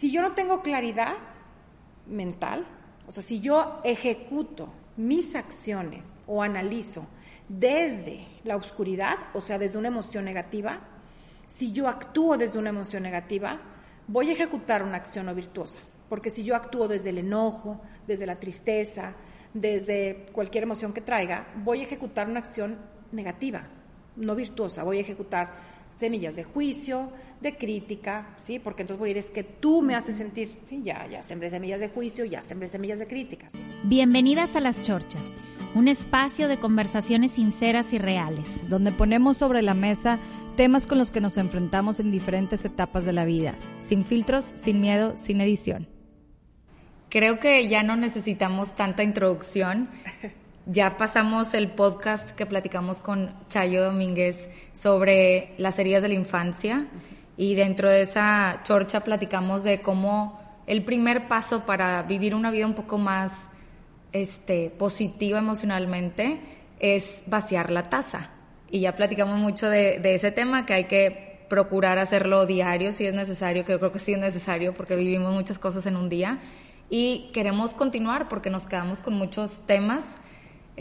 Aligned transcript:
Si 0.00 0.10
yo 0.10 0.22
no 0.22 0.32
tengo 0.32 0.62
claridad 0.62 1.12
mental, 2.06 2.66
o 3.06 3.12
sea, 3.12 3.22
si 3.22 3.40
yo 3.40 3.82
ejecuto 3.84 4.72
mis 4.96 5.34
acciones 5.34 6.08
o 6.26 6.42
analizo 6.42 7.06
desde 7.50 8.26
la 8.44 8.56
oscuridad, 8.56 9.18
o 9.34 9.42
sea, 9.42 9.58
desde 9.58 9.78
una 9.78 9.88
emoción 9.88 10.24
negativa, 10.24 10.80
si 11.46 11.72
yo 11.72 11.86
actúo 11.86 12.38
desde 12.38 12.58
una 12.58 12.70
emoción 12.70 13.02
negativa, 13.02 13.60
voy 14.06 14.30
a 14.30 14.32
ejecutar 14.32 14.82
una 14.82 14.96
acción 14.96 15.26
no 15.26 15.34
virtuosa. 15.34 15.82
Porque 16.08 16.30
si 16.30 16.44
yo 16.44 16.56
actúo 16.56 16.88
desde 16.88 17.10
el 17.10 17.18
enojo, 17.18 17.82
desde 18.06 18.24
la 18.24 18.40
tristeza, 18.40 19.16
desde 19.52 20.30
cualquier 20.32 20.64
emoción 20.64 20.94
que 20.94 21.02
traiga, 21.02 21.52
voy 21.56 21.80
a 21.80 21.82
ejecutar 21.82 22.26
una 22.26 22.40
acción 22.40 22.78
negativa, 23.12 23.68
no 24.16 24.34
virtuosa. 24.34 24.82
Voy 24.82 24.96
a 24.96 25.02
ejecutar 25.02 25.69
semillas 26.00 26.34
de 26.34 26.44
juicio, 26.44 27.12
de 27.40 27.56
crítica, 27.56 28.34
¿sí? 28.38 28.58
Porque 28.58 28.82
entonces 28.82 28.98
voy 28.98 29.10
a 29.10 29.12
ir, 29.12 29.18
es 29.18 29.30
que 29.30 29.44
tú 29.44 29.82
me 29.82 29.94
haces 29.94 30.16
sentir, 30.16 30.58
sí, 30.64 30.80
ya, 30.82 31.06
ya 31.06 31.22
sembré 31.22 31.50
semillas 31.50 31.78
de 31.78 31.88
juicio, 31.88 32.24
ya 32.24 32.40
sembré 32.40 32.68
semillas 32.68 32.98
de 32.98 33.06
críticas. 33.06 33.52
Bienvenidas 33.84 34.56
a 34.56 34.60
Las 34.60 34.80
Chorchas, 34.82 35.22
un 35.74 35.88
espacio 35.88 36.48
de 36.48 36.58
conversaciones 36.58 37.32
sinceras 37.32 37.92
y 37.92 37.98
reales. 37.98 38.68
Donde 38.68 38.92
ponemos 38.92 39.36
sobre 39.36 39.60
la 39.60 39.74
mesa 39.74 40.18
temas 40.56 40.86
con 40.86 40.98
los 40.98 41.10
que 41.10 41.20
nos 41.20 41.36
enfrentamos 41.36 42.00
en 42.00 42.10
diferentes 42.10 42.64
etapas 42.64 43.04
de 43.04 43.12
la 43.12 43.26
vida, 43.26 43.54
sin 43.86 44.04
filtros, 44.04 44.52
sin 44.56 44.80
miedo, 44.80 45.16
sin 45.16 45.40
edición. 45.40 45.86
Creo 47.10 47.40
que 47.40 47.68
ya 47.68 47.82
no 47.82 47.96
necesitamos 47.96 48.74
tanta 48.74 49.02
introducción. 49.02 49.90
Ya 50.66 50.98
pasamos 50.98 51.54
el 51.54 51.70
podcast 51.70 52.32
que 52.32 52.44
platicamos 52.44 53.00
con 53.00 53.34
Chayo 53.48 53.82
Domínguez 53.82 54.50
sobre 54.74 55.54
las 55.56 55.78
heridas 55.78 56.02
de 56.02 56.08
la 56.08 56.14
infancia 56.14 56.86
y 57.38 57.54
dentro 57.54 57.88
de 57.88 58.02
esa 58.02 58.60
chorcha 58.62 59.00
platicamos 59.00 59.64
de 59.64 59.80
cómo 59.80 60.38
el 60.66 60.84
primer 60.84 61.28
paso 61.28 61.64
para 61.64 62.02
vivir 62.02 62.34
una 62.34 62.50
vida 62.50 62.66
un 62.66 62.74
poco 62.74 62.98
más 62.98 63.32
este, 64.12 64.68
positiva 64.68 65.38
emocionalmente 65.38 66.40
es 66.78 67.22
vaciar 67.26 67.70
la 67.70 67.84
taza. 67.84 68.30
Y 68.70 68.80
ya 68.80 68.94
platicamos 68.94 69.38
mucho 69.38 69.68
de, 69.70 69.98
de 69.98 70.14
ese 70.14 70.30
tema, 70.30 70.66
que 70.66 70.74
hay 70.74 70.84
que 70.84 71.46
procurar 71.48 71.98
hacerlo 71.98 72.44
diario 72.44 72.92
si 72.92 73.06
es 73.06 73.14
necesario, 73.14 73.64
que 73.64 73.72
yo 73.72 73.78
creo 73.78 73.92
que 73.92 73.98
sí 73.98 74.12
es 74.12 74.20
necesario 74.20 74.74
porque 74.74 74.94
vivimos 74.94 75.32
muchas 75.32 75.58
cosas 75.58 75.86
en 75.86 75.96
un 75.96 76.10
día 76.10 76.38
y 76.90 77.30
queremos 77.32 77.72
continuar 77.72 78.28
porque 78.28 78.50
nos 78.50 78.66
quedamos 78.66 79.00
con 79.00 79.14
muchos 79.14 79.66
temas. 79.66 80.04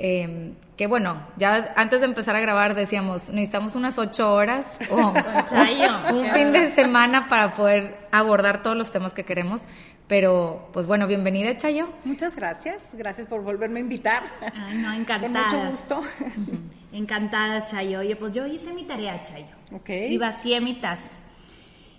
Eh, 0.02 0.54
que 0.78 0.88
bueno, 0.88 1.28
ya 1.36 1.74
antes 1.76 2.00
de 2.00 2.06
empezar 2.06 2.38
a 2.38 2.40
grabar 2.40 2.74
decíamos, 2.74 3.30
necesitamos 3.32 3.76
unas 3.76 3.98
ocho 3.98 4.34
horas 4.34 4.66
o 4.90 4.96
un 6.14 6.30
fin 6.30 6.54
de 6.54 6.72
semana 6.72 7.28
para 7.28 7.54
poder 7.54 7.98
abordar 8.10 8.64
todos 8.64 8.78
los 8.78 8.90
temas 8.90 9.14
que 9.14 9.26
queremos. 9.26 9.64
Pero, 10.08 10.70
pues 10.72 10.88
bueno, 10.88 11.06
bienvenida, 11.06 11.58
Chayo. 11.58 11.90
Muchas 12.06 12.38
gracias. 12.38 12.96
Gracias 12.96 13.28
por 13.28 13.44
volverme 13.44 13.82
a 13.82 13.84
invitar. 13.84 14.24
Ay, 14.56 14.78
no, 14.78 14.94
encantada. 14.94 15.50
Con 15.50 15.66
mucho 15.66 15.70
gusto. 15.70 16.02
Encantada, 16.94 17.66
Chayo. 17.66 18.00
Oye, 18.00 18.16
pues 18.16 18.34
yo 18.34 18.48
hice 18.48 18.72
mi 18.72 18.86
tarea, 18.86 19.22
Chayo. 19.22 19.54
Ok. 19.74 19.90
Y 19.90 20.18
vacié 20.18 20.62
mi 20.62 20.80
taza. 20.80 21.12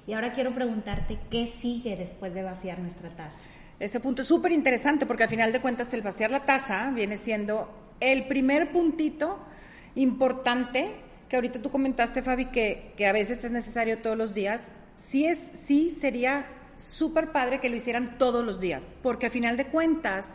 Y 0.06 0.14
ahora 0.14 0.32
quiero 0.32 0.54
preguntarte, 0.54 1.18
¿qué 1.30 1.52
sigue 1.60 1.96
después 1.96 2.32
de 2.32 2.42
vaciar 2.42 2.78
nuestra 2.78 3.10
taza? 3.10 3.42
Ese 3.78 4.00
punto 4.00 4.22
es 4.22 4.28
súper 4.28 4.52
interesante 4.52 5.04
porque 5.04 5.24
al 5.24 5.28
final 5.28 5.52
de 5.52 5.60
cuentas 5.60 5.92
el 5.92 6.00
vaciar 6.00 6.30
la 6.30 6.46
taza 6.46 6.90
viene 6.92 7.18
siendo 7.18 7.89
el 8.00 8.26
primer 8.26 8.72
puntito 8.72 9.38
importante 9.94 10.90
que 11.28 11.36
ahorita 11.36 11.62
tú 11.62 11.70
comentaste, 11.70 12.22
Fabi, 12.22 12.46
que, 12.46 12.92
que 12.96 13.06
a 13.06 13.12
veces 13.12 13.44
es 13.44 13.52
necesario 13.52 13.98
todos 13.98 14.18
los 14.18 14.34
días. 14.34 14.72
Sí, 14.96 15.26
es, 15.26 15.48
sí 15.64 15.90
sería 15.90 16.46
súper 16.76 17.30
padre 17.30 17.60
que 17.60 17.70
lo 17.70 17.76
hicieran 17.76 18.18
todos 18.18 18.44
los 18.44 18.58
días, 18.58 18.88
porque 19.02 19.26
al 19.26 19.32
final 19.32 19.56
de 19.56 19.66
cuentas, 19.66 20.30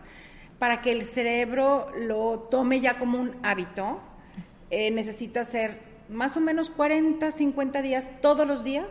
para 0.59 0.81
que 0.81 0.91
el 0.91 1.03
cerebro 1.05 1.87
lo 1.97 2.47
tome 2.51 2.79
ya 2.79 2.97
como 2.97 3.19
un 3.19 3.35
hábito, 3.43 3.99
eh, 4.69 4.89
necesita 4.91 5.41
hacer 5.41 5.79
más 6.07 6.37
o 6.37 6.39
menos 6.39 6.69
40, 6.69 7.31
50 7.31 7.81
días 7.81 8.07
todos 8.21 8.47
los 8.47 8.63
días 8.63 8.87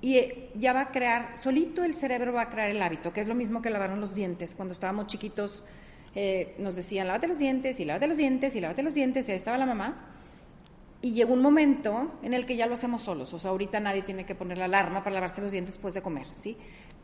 y 0.00 0.16
eh, 0.16 0.50
ya 0.54 0.72
va 0.72 0.80
a 0.80 0.90
crear, 0.90 1.36
solito 1.36 1.84
el 1.84 1.94
cerebro 1.94 2.32
va 2.32 2.42
a 2.42 2.50
crear 2.50 2.70
el 2.70 2.82
hábito, 2.82 3.12
que 3.12 3.20
es 3.20 3.28
lo 3.28 3.34
mismo 3.34 3.62
que 3.62 3.70
lavarnos 3.70 3.98
los 3.98 4.14
dientes. 4.14 4.54
Cuando 4.54 4.72
estábamos 4.72 5.06
chiquitos 5.06 5.62
eh, 6.14 6.54
nos 6.58 6.76
decían, 6.76 7.06
lávate 7.06 7.28
los 7.28 7.38
dientes, 7.38 7.78
y 7.80 7.84
lávate 7.84 8.08
los 8.08 8.16
dientes, 8.16 8.54
y 8.56 8.60
lávate 8.60 8.82
los 8.82 8.94
dientes, 8.94 9.28
y 9.28 9.32
ahí 9.32 9.36
estaba 9.36 9.58
la 9.58 9.66
mamá. 9.66 10.06
Y 11.02 11.12
llegó 11.12 11.32
un 11.32 11.42
momento 11.42 12.18
en 12.22 12.34
el 12.34 12.46
que 12.46 12.56
ya 12.56 12.66
lo 12.66 12.74
hacemos 12.74 13.02
solos, 13.02 13.32
o 13.32 13.38
sea, 13.38 13.50
ahorita 13.50 13.80
nadie 13.80 14.02
tiene 14.02 14.26
que 14.26 14.34
poner 14.34 14.58
la 14.58 14.66
alarma 14.66 15.02
para 15.02 15.14
lavarse 15.14 15.40
los 15.40 15.52
dientes 15.52 15.74
después 15.74 15.94
de 15.94 16.02
comer, 16.02 16.26
¿sí? 16.34 16.56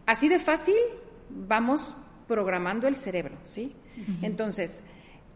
Así 0.04 0.28
de 0.28 0.38
fácil 0.38 0.76
vamos 1.30 1.96
programando 2.28 2.88
el 2.88 2.96
cerebro, 2.96 3.36
¿sí? 3.44 3.74
Entonces, 4.20 4.82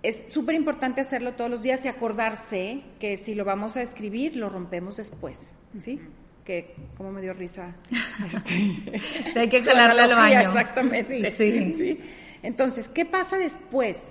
es 0.02 0.30
súper 0.30 0.54
importante 0.54 1.00
hacerlo 1.00 1.34
todos 1.34 1.50
los 1.50 1.62
días 1.62 1.84
y 1.84 1.88
acordarse 1.88 2.82
que 2.98 3.16
si 3.16 3.34
lo 3.34 3.44
vamos 3.44 3.76
a 3.76 3.82
escribir, 3.82 4.36
lo 4.36 4.50
rompemos 4.50 4.96
después, 4.96 5.52
¿sí? 5.78 6.00
que 6.44 6.74
como 6.96 7.12
me 7.12 7.22
dio 7.22 7.32
risa. 7.32 7.76
Este, 8.20 9.38
Hay 9.38 9.48
que 9.48 9.62
jalarle 9.64 10.02
al 10.02 10.14
baño. 10.14 10.40
Exactamente. 10.40 11.30
Sí, 11.32 11.72
sí. 11.76 12.00
Entonces, 12.42 12.88
¿qué 12.88 13.04
pasa 13.04 13.38
después? 13.38 14.08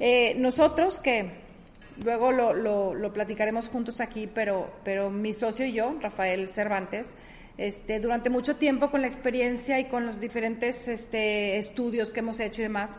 Eh, 0.00 0.34
nosotros 0.38 1.00
que 1.00 1.30
luego 2.02 2.32
lo, 2.32 2.54
lo, 2.54 2.94
lo, 2.94 3.12
platicaremos 3.12 3.68
juntos 3.68 4.00
aquí, 4.00 4.26
pero, 4.26 4.72
pero 4.84 5.10
mi 5.10 5.32
socio 5.32 5.66
y 5.66 5.72
yo, 5.72 5.96
Rafael 6.00 6.48
Cervantes, 6.48 7.08
este, 7.58 8.00
durante 8.00 8.30
mucho 8.30 8.56
tiempo 8.56 8.90
con 8.90 9.02
la 9.02 9.06
experiencia 9.06 9.78
y 9.78 9.84
con 9.84 10.06
los 10.06 10.18
diferentes 10.18 10.88
este, 10.88 11.58
estudios 11.58 12.10
que 12.10 12.20
hemos 12.20 12.40
hecho 12.40 12.62
y 12.62 12.64
demás, 12.64 12.90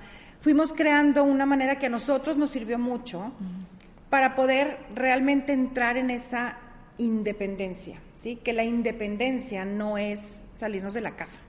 fuimos 0.41 0.73
creando 0.73 1.23
una 1.23 1.45
manera 1.45 1.79
que 1.79 1.87
a 1.87 1.89
nosotros 1.89 2.37
nos 2.37 2.51
sirvió 2.51 2.77
mucho 2.77 3.31
para 4.09 4.35
poder 4.35 4.77
realmente 4.93 5.53
entrar 5.53 5.97
en 5.97 6.11
esa 6.11 6.59
independencia, 6.99 7.99
¿sí? 8.13 8.35
Que 8.35 8.53
la 8.53 8.63
independencia 8.63 9.65
no 9.65 9.97
es 9.97 10.43
salirnos 10.53 10.93
de 10.93 11.01
la 11.01 11.15
casa. 11.15 11.39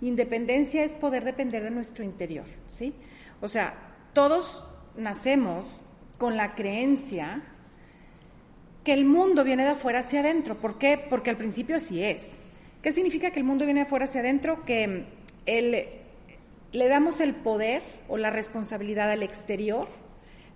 Independencia 0.00 0.84
es 0.84 0.94
poder 0.94 1.24
depender 1.24 1.62
de 1.62 1.70
nuestro 1.70 2.04
interior, 2.04 2.46
¿sí? 2.68 2.94
O 3.40 3.48
sea, 3.48 3.74
todos 4.12 4.64
nacemos 4.96 5.66
con 6.18 6.36
la 6.36 6.54
creencia 6.54 7.42
que 8.84 8.92
el 8.92 9.04
mundo 9.04 9.42
viene 9.42 9.64
de 9.64 9.70
afuera 9.70 10.00
hacia 10.00 10.20
adentro. 10.20 10.58
¿Por 10.60 10.78
qué? 10.78 10.98
Porque 11.10 11.30
al 11.30 11.36
principio 11.36 11.76
así 11.76 12.02
es. 12.02 12.40
¿Qué 12.82 12.92
significa 12.92 13.30
que 13.30 13.40
el 13.40 13.44
mundo 13.44 13.64
viene 13.64 13.80
de 13.80 13.86
afuera 13.86 14.04
hacia 14.04 14.20
adentro? 14.20 14.64
Que 14.64 15.06
el, 15.46 15.88
le 16.72 16.88
damos 16.88 17.20
el 17.20 17.34
poder 17.34 17.82
o 18.08 18.16
la 18.16 18.30
responsabilidad 18.30 19.10
al 19.10 19.22
exterior 19.22 19.88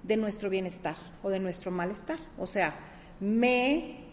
de 0.03 0.17
nuestro 0.17 0.49
bienestar 0.49 0.97
o 1.22 1.31
de 1.31 1.41
nuestro 1.41 1.71
malestar. 1.71 2.19
O 2.39 2.47
sea, 2.47 2.77
me 3.21 4.09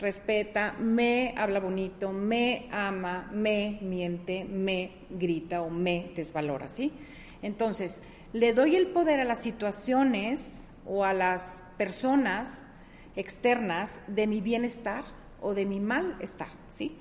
respeta, 0.00 0.74
me 0.78 1.34
habla 1.36 1.60
bonito, 1.60 2.12
me 2.12 2.68
ama, 2.70 3.30
me 3.32 3.78
miente, 3.82 4.44
me 4.44 5.06
grita 5.10 5.62
o 5.62 5.70
me 5.70 6.12
desvalora, 6.14 6.68
¿sí? 6.68 6.92
Entonces, 7.42 8.02
le 8.32 8.52
doy 8.52 8.76
el 8.76 8.88
poder 8.88 9.20
a 9.20 9.24
las 9.24 9.42
situaciones 9.42 10.68
o 10.86 11.04
a 11.04 11.12
las 11.12 11.62
personas 11.78 12.48
externas 13.16 13.94
de 14.06 14.26
mi 14.26 14.40
bienestar 14.40 15.04
o 15.40 15.54
de 15.54 15.66
mi 15.66 15.80
malestar, 15.80 16.50
¿sí? 16.68 16.96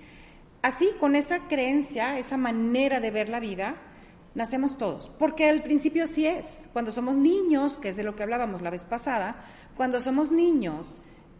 Así, 0.61 0.89
con 0.99 1.15
esa 1.15 1.47
creencia, 1.47 2.19
esa 2.19 2.37
manera 2.37 2.99
de 2.99 3.11
ver 3.11 3.29
la 3.29 3.39
vida, 3.39 3.75
nacemos 4.35 4.77
todos, 4.77 5.09
porque 5.17 5.49
al 5.49 5.63
principio 5.63 6.03
así 6.03 6.25
es. 6.25 6.67
Cuando 6.73 6.91
somos 6.91 7.17
niños, 7.17 7.77
que 7.77 7.89
es 7.89 7.97
de 7.97 8.03
lo 8.03 8.15
que 8.15 8.23
hablábamos 8.23 8.61
la 8.61 8.69
vez 8.69 8.85
pasada, 8.85 9.41
cuando 9.75 9.99
somos 9.99 10.31
niños, 10.31 10.85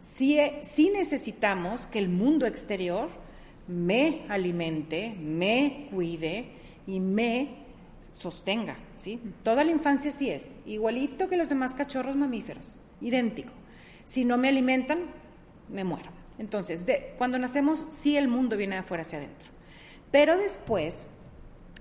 sí, 0.01 0.91
necesitamos 0.93 1.85
que 1.87 1.99
el 1.99 2.09
mundo 2.09 2.45
exterior 2.45 3.09
me 3.67 4.25
alimente, 4.29 5.15
me 5.19 5.87
cuide 5.91 6.51
y 6.87 6.99
me 6.99 7.59
sostenga, 8.11 8.77
¿sí? 8.97 9.21
Toda 9.43 9.63
la 9.63 9.71
infancia 9.71 10.11
sí 10.11 10.29
es, 10.29 10.47
igualito 10.65 11.29
que 11.29 11.37
los 11.37 11.49
demás 11.49 11.75
cachorros 11.75 12.15
mamíferos, 12.15 12.75
idéntico. 13.01 13.51
Si 14.05 14.25
no 14.25 14.37
me 14.37 14.49
alimentan, 14.49 15.05
me 15.69 15.83
muero. 15.83 16.09
Entonces, 16.39 16.81
cuando 17.17 17.37
nacemos, 17.37 17.85
sí 17.91 18.17
el 18.17 18.27
mundo 18.27 18.57
viene 18.57 18.75
de 18.75 18.81
afuera 18.81 19.03
hacia 19.03 19.19
adentro. 19.19 19.49
Pero 20.09 20.37
después 20.37 21.09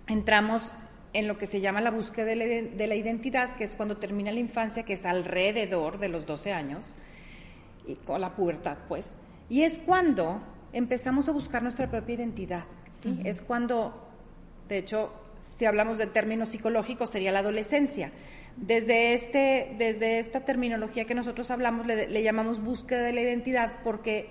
entramos 0.07 0.73
en 1.15 1.27
lo 1.27 1.39
que 1.39 1.47
se 1.47 1.61
llama 1.61 1.81
la 1.81 1.91
búsqueda 1.91 2.27
de 2.27 2.37
la, 2.37 2.45
de 2.45 2.87
la 2.87 2.95
identidad, 2.95 3.57
que 3.57 3.65
es 3.65 3.75
cuando 3.75 3.97
termina 3.97 4.31
la 4.31 4.41
infancia, 4.41 4.83
que 4.83 4.93
es 4.93 5.07
alrededor 5.07 5.99
de 5.99 6.09
los 6.09 6.27
12 6.27 6.53
años, 6.53 6.85
y 7.89 7.97
con 7.97 8.21
la 8.21 8.37
pubertad, 8.37 8.77
pues. 8.87 9.15
Y 9.49 9.63
es 9.63 9.79
cuando 9.79 10.41
empezamos 10.73 11.29
a 11.29 11.33
buscar 11.33 11.63
nuestra 11.63 11.91
propia 11.91 12.15
identidad, 12.15 12.65
¿sí? 12.91 13.21
Es 13.25 13.43
cuando, 13.43 14.09
de 14.69 14.79
hecho, 14.79 15.13
si 15.41 15.65
hablamos 15.65 15.99
de 15.99 16.07
términos 16.07 16.51
psicológicos, 16.51 17.11
sería 17.11 17.33
la 17.33 17.41
adolescencia. 17.41 18.13
Desde, 18.57 19.15
este, 19.15 19.75
desde 19.79 20.19
esta 20.19 20.45
terminología 20.45 21.05
que 21.07 21.15
nosotros 21.15 21.51
hablamos, 21.51 21.87
le, 21.87 22.09
le 22.09 22.23
llamamos 22.23 22.63
búsqueda 22.63 23.03
de 23.03 23.13
la 23.13 23.23
identidad 23.23 23.73
porque 23.83 24.29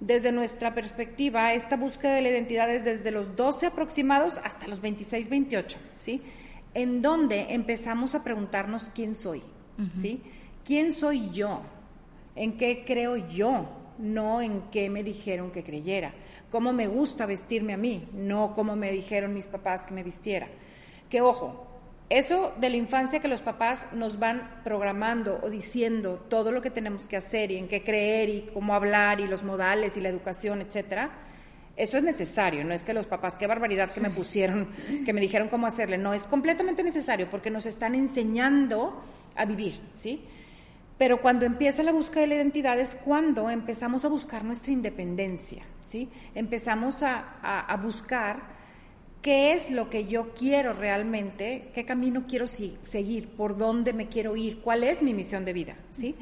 desde 0.00 0.30
nuestra 0.30 0.74
perspectiva, 0.74 1.54
esta 1.54 1.76
búsqueda 1.76 2.14
de 2.14 2.22
la 2.22 2.28
identidad 2.28 2.70
es 2.70 2.84
desde 2.84 3.10
los 3.10 3.34
12 3.34 3.66
aproximados 3.66 4.34
hasta 4.44 4.68
los 4.68 4.80
26, 4.80 5.28
28, 5.28 5.78
¿sí? 5.98 6.22
En 6.74 7.00
donde 7.00 7.54
empezamos 7.54 8.14
a 8.14 8.22
preguntarnos 8.22 8.90
quién 8.94 9.14
soy, 9.14 9.42
¿sí? 9.94 10.22
¿Quién 10.64 10.92
soy 10.92 11.30
yo? 11.30 11.62
¿En 12.36 12.56
qué 12.56 12.84
creo 12.86 13.16
yo? 13.16 13.66
No 13.98 14.42
en 14.42 14.62
qué 14.70 14.90
me 14.90 15.02
dijeron 15.02 15.50
que 15.50 15.64
creyera. 15.64 16.14
¿Cómo 16.50 16.72
me 16.72 16.86
gusta 16.86 17.26
vestirme 17.26 17.72
a 17.72 17.78
mí? 17.78 18.08
No 18.12 18.54
cómo 18.54 18.76
me 18.76 18.92
dijeron 18.92 19.34
mis 19.34 19.48
papás 19.48 19.86
que 19.86 19.94
me 19.94 20.02
vistiera. 20.02 20.48
Que 21.08 21.22
ojo, 21.22 21.66
eso 22.08 22.54
de 22.60 22.70
la 22.70 22.76
infancia 22.76 23.18
que 23.18 23.26
los 23.26 23.42
papás 23.42 23.86
nos 23.92 24.18
van 24.18 24.60
programando 24.62 25.40
o 25.42 25.50
diciendo 25.50 26.24
todo 26.28 26.52
lo 26.52 26.62
que 26.62 26.70
tenemos 26.70 27.08
que 27.08 27.16
hacer 27.16 27.50
y 27.50 27.56
en 27.56 27.66
qué 27.66 27.82
creer 27.82 28.28
y 28.28 28.40
cómo 28.52 28.74
hablar 28.74 29.18
y 29.20 29.26
los 29.26 29.42
modales 29.42 29.96
y 29.96 30.00
la 30.00 30.10
educación, 30.10 30.60
etcétera, 30.60 31.10
eso 31.76 31.98
es 31.98 32.04
necesario, 32.04 32.64
no 32.64 32.72
es 32.72 32.84
que 32.84 32.94
los 32.94 33.06
papás, 33.06 33.34
qué 33.36 33.46
barbaridad 33.46 33.90
que 33.90 34.00
me 34.00 34.10
pusieron, 34.10 34.68
que 35.04 35.12
me 35.12 35.20
dijeron 35.20 35.48
cómo 35.48 35.66
hacerle, 35.66 35.98
no, 35.98 36.14
es 36.14 36.26
completamente 36.26 36.84
necesario 36.84 37.28
porque 37.28 37.50
nos 37.50 37.66
están 37.66 37.94
enseñando 37.94 39.02
a 39.34 39.44
vivir, 39.44 39.80
¿sí? 39.92 40.24
Pero 40.98 41.20
cuando 41.20 41.44
empieza 41.44 41.82
la 41.82 41.92
búsqueda 41.92 42.22
de 42.22 42.26
la 42.28 42.34
identidad 42.36 42.78
es 42.78 42.94
cuando 42.94 43.50
empezamos 43.50 44.04
a 44.04 44.08
buscar 44.08 44.44
nuestra 44.44 44.72
independencia, 44.72 45.62
¿sí? 45.86 46.08
Empezamos 46.34 47.02
a, 47.02 47.38
a 47.42 47.76
buscar 47.76 48.56
qué 49.20 49.52
es 49.52 49.70
lo 49.70 49.90
que 49.90 50.06
yo 50.06 50.34
quiero 50.34 50.72
realmente, 50.72 51.70
qué 51.74 51.84
camino 51.84 52.24
quiero 52.28 52.46
seguir, 52.46 53.28
por 53.28 53.58
dónde 53.58 53.92
me 53.92 54.06
quiero 54.06 54.36
ir, 54.36 54.60
cuál 54.60 54.84
es 54.84 55.02
mi 55.02 55.14
misión 55.14 55.44
de 55.44 55.52
vida, 55.52 55.76
¿sí? 55.90 56.14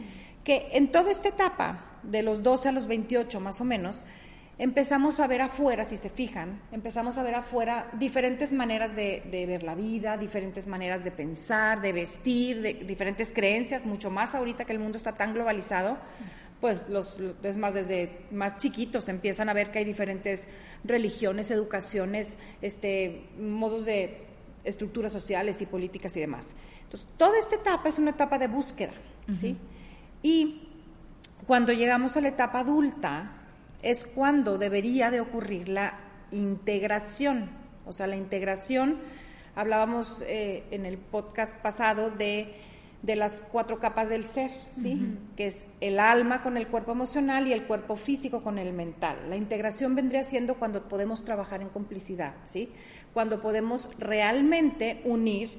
Que 0.43 0.69
en 0.73 0.91
toda 0.91 1.13
esta 1.13 1.29
etapa, 1.29 2.01
de 2.03 2.23
los 2.23 2.43
12 2.43 2.69
a 2.69 2.73
los 2.73 2.87
28 2.87 3.41
más 3.41 3.61
o 3.61 3.65
menos, 3.65 4.03
empezamos 4.59 5.21
a 5.21 5.27
ver 5.27 5.43
afuera, 5.43 5.87
si 5.87 5.97
se 5.97 6.11
fijan, 6.11 6.61
empezamos 6.73 7.19
a 7.19 7.23
ver 7.23 7.35
afuera 7.35 7.91
diferentes 7.95 8.53
maneras 8.53 8.95
de, 8.95 9.23
ver 9.31 9.63
la 9.63 9.75
vida, 9.75 10.17
diferentes 10.17 10.67
maneras 10.67 11.05
de 11.05 11.11
pensar, 11.11 11.81
de 11.81 11.93
vestir, 11.93 12.63
de, 12.63 12.75
diferentes 12.75 13.33
creencias, 13.33 13.85
mucho 13.85 14.11
más 14.11 14.35
ahorita 14.35 14.65
que 14.65 14.73
el 14.73 14.79
mundo 14.79 14.99
está 14.99 15.15
tan 15.15 15.35
globalizado 15.35 15.99
pues 16.61 16.89
los, 16.89 17.19
es 17.43 17.59
más 17.59 17.75
desde 17.75 18.25
más 18.31 18.57
chiquitos 18.57 19.11
empiezan 19.11 19.51
a 19.51 19.53
ver 19.53 19.71
que 19.71 19.81
hay 19.81 19.85
diferentes 19.85 20.49
religiones, 20.83 21.51
educaciones, 21.51 22.39
este, 22.63 23.27
modos 23.39 23.85
de 23.85 24.25
estructuras 24.65 25.13
sociales 25.13 25.61
y 25.61 25.67
políticas 25.67 26.17
y 26.17 26.21
demás. 26.21 26.55
Entonces, 26.85 27.07
toda 27.19 27.39
esta 27.39 27.57
etapa 27.57 27.91
es 27.91 27.99
una 27.99 28.13
etapa 28.13 28.39
de 28.39 28.49
búsqueda, 28.49 28.95
¿sí? 29.39 29.59
Y 30.23 30.69
cuando 31.47 31.73
llegamos 31.75 32.17
a 32.17 32.23
la 32.23 32.29
etapa 32.29 32.61
adulta 32.61 33.44
es 33.85 34.05
cuando 34.05 34.59
debería 34.59 35.11
de 35.11 35.21
ocurrir 35.21 35.69
la 35.69 36.01
integración, 36.33 37.51
o 37.87 37.93
sea, 37.93 38.07
la 38.07 38.17
integración, 38.17 38.99
hablábamos 39.55 40.25
eh, 40.27 40.65
en 40.71 40.87
el 40.87 40.99
podcast 40.99 41.55
pasado 41.61 42.11
de 42.11 42.55
de 43.05 43.17
las 43.17 43.35
cuatro 43.53 43.79
capas 43.79 44.09
del 44.09 44.25
ser, 44.25 44.51
¿sí? 44.73 45.19
Que 45.37 45.49
es 45.49 45.67
el 45.83 45.99
alma 45.99 46.43
con 46.43 46.57
el 46.57 46.69
cuerpo 46.69 46.93
emocional 46.93 47.47
y 47.47 47.53
el 47.53 47.67
cuerpo 47.67 47.97
físico 47.97 48.43
con 48.43 48.59
el 48.59 48.73
mental. 48.73 49.19
La 49.29 49.37
integración 49.37 49.95
vendría 49.95 50.25
siendo 50.25 50.55
cuando 50.55 50.89
podemos 50.89 51.23
trabajar 51.23 51.61
en 51.61 51.69
complicidad, 51.69 52.35
¿sí? 52.47 52.73
Cuando 53.13 53.43
podemos 53.43 53.91
realmente 53.99 55.03
unir 55.05 55.51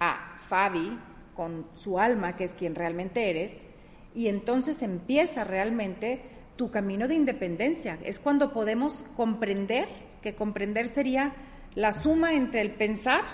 a 0.00 0.34
Fabi 0.36 0.98
con 1.34 1.66
su 1.72 1.98
alma, 1.98 2.36
que 2.36 2.44
es 2.44 2.52
quien 2.52 2.74
realmente 2.74 3.30
eres, 3.30 3.66
y 4.14 4.28
entonces 4.28 4.82
empieza 4.82 5.44
realmente 5.44 6.20
tu 6.62 6.70
camino 6.70 7.08
de 7.08 7.16
independencia. 7.16 7.98
Es 8.04 8.20
cuando 8.20 8.52
podemos 8.52 9.04
comprender, 9.16 9.88
que 10.22 10.36
comprender 10.36 10.86
sería 10.86 11.34
la 11.74 11.92
suma 11.92 12.34
entre 12.34 12.60
el 12.60 12.70
pensar, 12.70 13.24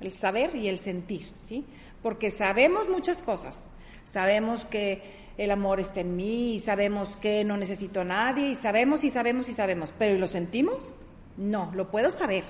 el 0.00 0.12
saber 0.12 0.56
y 0.56 0.66
el 0.66 0.80
sentir, 0.80 1.32
¿sí? 1.36 1.64
porque 2.02 2.32
sabemos 2.32 2.88
muchas 2.88 3.22
cosas. 3.22 3.60
Sabemos 4.04 4.64
que 4.64 5.30
el 5.38 5.52
amor 5.52 5.78
está 5.78 6.00
en 6.00 6.16
mí 6.16 6.56
y 6.56 6.58
sabemos 6.58 7.16
que 7.18 7.44
no 7.44 7.56
necesito 7.56 8.00
a 8.00 8.04
nadie 8.04 8.50
y 8.50 8.54
sabemos 8.56 9.04
y 9.04 9.10
sabemos 9.10 9.48
y 9.48 9.52
sabemos, 9.52 9.94
pero 9.96 10.16
¿y 10.16 10.18
lo 10.18 10.26
sentimos? 10.26 10.82
No, 11.36 11.70
lo 11.76 11.92
puedo 11.92 12.10
saber, 12.10 12.42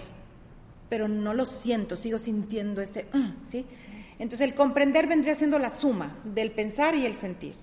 pero 0.88 1.06
no 1.06 1.34
lo 1.34 1.44
siento, 1.44 1.96
sigo 1.96 2.16
sintiendo 2.16 2.80
ese, 2.80 3.08
uh", 3.12 3.44
¿sí? 3.46 3.66
Entonces 4.18 4.48
el 4.48 4.54
comprender 4.54 5.06
vendría 5.06 5.34
siendo 5.34 5.58
la 5.58 5.68
suma 5.68 6.16
del 6.24 6.50
pensar 6.52 6.94
y 6.94 7.04
el 7.04 7.14
sentir. 7.14 7.56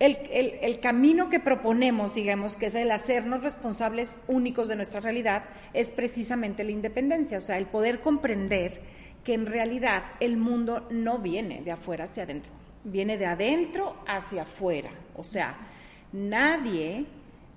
El, 0.00 0.18
el, 0.60 0.80
camino 0.80 1.30
que 1.30 1.38
proponemos, 1.38 2.14
digamos, 2.14 2.56
que 2.56 2.66
es 2.66 2.74
el 2.74 2.90
hacernos 2.90 3.42
responsables 3.42 4.18
únicos 4.26 4.68
de 4.68 4.76
nuestra 4.76 5.00
realidad, 5.00 5.44
es 5.72 5.90
precisamente 5.90 6.64
la 6.64 6.72
independencia, 6.72 7.38
o 7.38 7.40
sea, 7.40 7.58
el 7.58 7.66
poder 7.66 8.00
comprender 8.00 8.80
que 9.22 9.34
en 9.34 9.46
realidad 9.46 10.04
el 10.20 10.36
mundo 10.36 10.86
no 10.90 11.18
viene 11.18 11.62
de 11.62 11.72
afuera 11.72 12.04
hacia 12.04 12.24
adentro, 12.24 12.52
viene 12.84 13.16
de 13.16 13.26
adentro 13.26 13.96
hacia 14.06 14.42
afuera. 14.42 14.90
O 15.16 15.24
sea, 15.24 15.56
nadie 16.12 17.06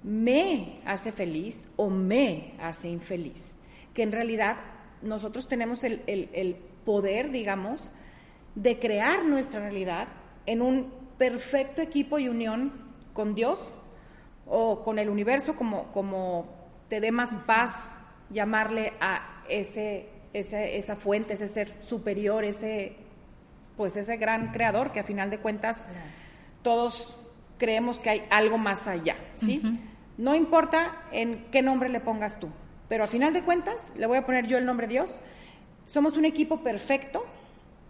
me 0.03 0.79
hace 0.85 1.11
feliz 1.11 1.67
o 1.75 1.89
me 1.89 2.53
hace 2.59 2.87
infeliz. 2.87 3.57
Que 3.93 4.03
en 4.03 4.11
realidad 4.11 4.57
nosotros 5.01 5.47
tenemos 5.47 5.83
el, 5.83 6.57
poder, 6.85 7.31
digamos, 7.31 7.91
de 8.55 8.79
crear 8.79 9.25
nuestra 9.25 9.59
realidad 9.59 10.07
en 10.45 10.61
un 10.61 10.93
perfecto 11.17 11.81
equipo 11.81 12.19
y 12.19 12.29
unión 12.29 12.71
con 13.13 13.35
Dios 13.35 13.59
o 14.45 14.83
con 14.83 14.99
el 14.99 15.09
universo, 15.09 15.55
como, 15.55 15.91
como 15.91 16.45
te 16.89 16.99
dé 16.99 17.11
más 17.11 17.35
paz 17.45 17.95
llamarle 18.29 18.93
a 18.99 19.43
ese 19.49 20.17
esa 20.39 20.95
fuente, 20.95 21.33
ese 21.33 21.47
ser 21.47 21.83
superior, 21.83 22.43
ese, 22.43 22.95
pues 23.75 23.95
ese 23.95 24.17
gran 24.17 24.51
creador 24.51 24.91
que 24.91 24.99
a 24.99 25.03
final 25.03 25.29
de 25.29 25.39
cuentas 25.39 25.85
todos 26.61 27.17
creemos 27.57 27.99
que 27.99 28.09
hay 28.09 28.25
algo 28.29 28.57
más 28.57 28.87
allá, 28.87 29.15
¿sí? 29.33 29.61
No 30.17 30.35
importa 30.35 31.05
en 31.11 31.45
qué 31.51 31.61
nombre 31.61 31.89
le 31.89 31.99
pongas 31.99 32.39
tú, 32.39 32.49
pero 32.87 33.03
a 33.03 33.07
final 33.07 33.33
de 33.33 33.43
cuentas 33.43 33.91
le 33.95 34.05
voy 34.05 34.17
a 34.17 34.25
poner 34.25 34.47
yo 34.47 34.57
el 34.57 34.65
nombre 34.65 34.87
de 34.87 34.93
Dios. 34.93 35.15
Somos 35.85 36.17
un 36.17 36.25
equipo 36.25 36.61
perfecto 36.61 37.25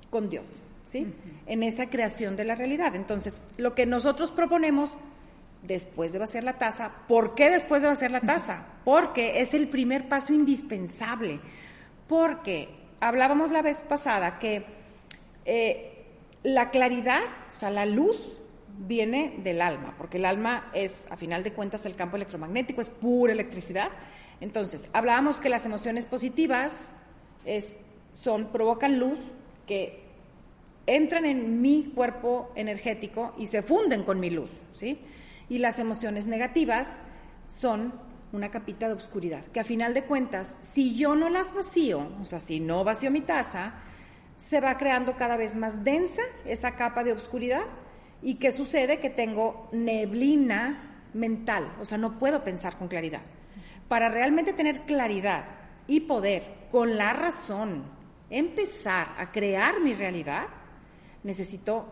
con 0.09 0.29
Dios, 0.29 0.45
¿sí? 0.87 1.13
En 1.45 1.63
esa 1.63 1.89
creación 1.89 2.35
de 2.35 2.45
la 2.45 2.55
realidad. 2.55 2.95
Entonces, 2.95 3.41
lo 3.57 3.75
que 3.75 3.85
nosotros 3.85 4.31
proponemos 4.31 4.89
después 5.63 6.13
de 6.13 6.19
vaciar 6.19 6.43
la 6.43 6.57
taza, 6.57 6.91
¿por 7.07 7.35
qué 7.35 7.49
después 7.49 7.81
de 7.81 7.89
vaciar 7.89 8.11
la 8.11 8.21
taza? 8.21 8.67
Porque 8.85 9.41
es 9.41 9.53
el 9.53 9.67
primer 9.67 10.07
paso 10.07 10.33
indispensable 10.33 11.39
porque 12.07 12.69
hablábamos 12.99 13.51
la 13.51 13.61
vez 13.61 13.79
pasada 13.81 14.39
que 14.39 14.65
eh, 15.45 16.05
la 16.43 16.71
claridad, 16.71 17.21
o 17.49 17.51
sea, 17.51 17.69
la 17.69 17.85
luz 17.85 18.17
viene 18.79 19.35
del 19.43 19.61
alma, 19.61 19.95
porque 19.97 20.17
el 20.17 20.25
alma 20.25 20.71
es, 20.73 21.07
a 21.09 21.17
final 21.17 21.43
de 21.43 21.51
cuentas, 21.51 21.85
el 21.85 21.95
campo 21.95 22.15
electromagnético, 22.15 22.81
es 22.81 22.89
pura 22.89 23.33
electricidad. 23.33 23.89
Entonces, 24.39 24.89
hablábamos 24.93 25.39
que 25.39 25.49
las 25.49 25.65
emociones 25.65 26.05
positivas 26.05 26.93
es, 27.43 27.77
son, 28.13 28.51
provocan 28.51 28.99
luz 28.99 29.19
que 29.65 30.06
entran 30.87 31.25
en 31.25 31.61
mi 31.61 31.91
cuerpo 31.93 32.51
energético 32.55 33.35
y 33.37 33.47
se 33.47 33.61
funden 33.61 34.03
con 34.03 34.19
mi 34.19 34.29
luz, 34.29 34.51
¿sí? 34.73 34.99
Y 35.49 35.59
las 35.59 35.77
emociones 35.79 36.25
negativas 36.25 36.89
son 37.47 37.93
una 38.31 38.49
capita 38.51 38.87
de 38.87 38.93
oscuridad, 38.93 39.45
que 39.45 39.59
a 39.59 39.63
final 39.63 39.93
de 39.93 40.03
cuentas, 40.03 40.57
si 40.61 40.97
yo 40.97 41.15
no 41.15 41.29
las 41.29 41.53
vacío, 41.53 42.07
o 42.21 42.25
sea, 42.25 42.39
si 42.39 42.59
no 42.59 42.83
vacío 42.83 43.11
mi 43.11 43.21
taza, 43.21 43.75
se 44.37 44.59
va 44.59 44.77
creando 44.77 45.15
cada 45.15 45.37
vez 45.37 45.55
más 45.55 45.83
densa 45.83 46.21
esa 46.45 46.75
capa 46.75 47.03
de 47.03 47.13
oscuridad. 47.13 47.63
¿Y 48.21 48.35
qué 48.35 48.51
sucede? 48.51 48.99
Que 48.99 49.09
tengo 49.09 49.69
neblina 49.71 51.05
mental, 51.13 51.73
o 51.79 51.85
sea, 51.85 51.97
no 51.97 52.17
puedo 52.17 52.43
pensar 52.43 52.77
con 52.77 52.87
claridad. 52.87 53.21
Para 53.87 54.09
realmente 54.09 54.53
tener 54.53 54.81
claridad 54.81 55.45
y 55.87 56.01
poder, 56.01 56.67
con 56.71 56.97
la 56.97 57.13
razón, 57.13 57.83
empezar 58.29 59.09
a 59.17 59.31
crear 59.31 59.79
mi 59.79 59.93
realidad, 59.93 60.47
necesito 61.27 61.85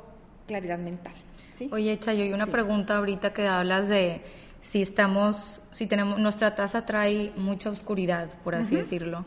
claridad 0.48 0.80
mental. 0.80 1.14
¿sí? 1.52 1.70
Oye, 1.72 2.00
Chayo, 2.00 2.26
y 2.26 2.34
una 2.34 2.48
pregunta 2.48 2.98
ahorita 2.98 3.34
que 3.34 3.48
hablas 3.48 3.88
de 3.88 4.24
si 4.62 4.82
estamos 4.82 5.62
si 5.76 5.88
tenemos, 5.88 6.18
nuestra 6.20 6.56
taza 6.56 6.86
trae 6.86 7.34
mucha 7.36 7.70
oscuridad, 7.70 8.30
por 8.46 8.56
así 8.56 8.78
decirlo, 8.78 9.26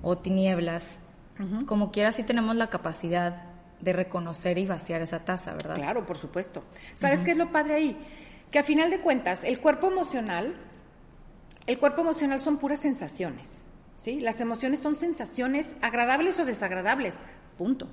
o 0.00 0.16
tinieblas, 0.16 0.86
como 1.66 1.92
quiera 1.92 2.10
sí 2.10 2.22
tenemos 2.22 2.56
la 2.56 2.70
capacidad 2.70 3.42
de 3.80 3.92
reconocer 3.92 4.56
y 4.56 4.64
vaciar 4.64 5.02
esa 5.02 5.26
taza, 5.26 5.52
¿verdad? 5.52 5.74
Claro, 5.74 6.06
por 6.06 6.16
supuesto. 6.16 6.64
¿Sabes 6.94 7.20
qué 7.20 7.32
es 7.32 7.36
lo 7.36 7.52
padre 7.52 7.74
ahí? 7.74 7.98
Que 8.50 8.60
a 8.60 8.62
final 8.62 8.88
de 8.88 9.00
cuentas, 9.00 9.44
el 9.44 9.60
cuerpo 9.60 9.88
emocional, 9.88 10.54
el 11.66 11.78
cuerpo 11.78 12.00
emocional 12.00 12.40
son 12.40 12.56
puras 12.56 12.80
sensaciones, 12.80 13.60
¿sí? 14.00 14.20
Las 14.20 14.40
emociones 14.40 14.80
son 14.80 14.96
sensaciones 14.96 15.76
agradables 15.82 16.38
o 16.38 16.46
desagradables, 16.46 17.18
punto. 17.56 17.88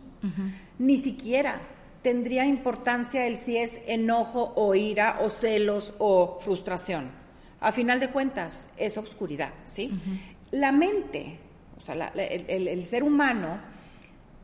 Ni 0.77 0.97
siquiera 0.97 1.61
tendría 2.01 2.45
importancia 2.45 3.27
el 3.27 3.37
si 3.37 3.57
es 3.57 3.79
enojo 3.87 4.53
o 4.55 4.75
ira 4.75 5.19
o 5.21 5.29
celos 5.29 5.93
o 5.99 6.39
frustración. 6.41 7.11
A 7.59 7.71
final 7.71 7.99
de 7.99 8.09
cuentas, 8.09 8.67
es 8.77 8.97
obscuridad, 8.97 9.53
¿sí? 9.65 9.91
La 10.51 10.71
mente, 10.71 11.37
o 11.77 11.81
sea, 11.81 12.11
el, 12.15 12.85
ser 12.85 13.03
humano 13.03 13.59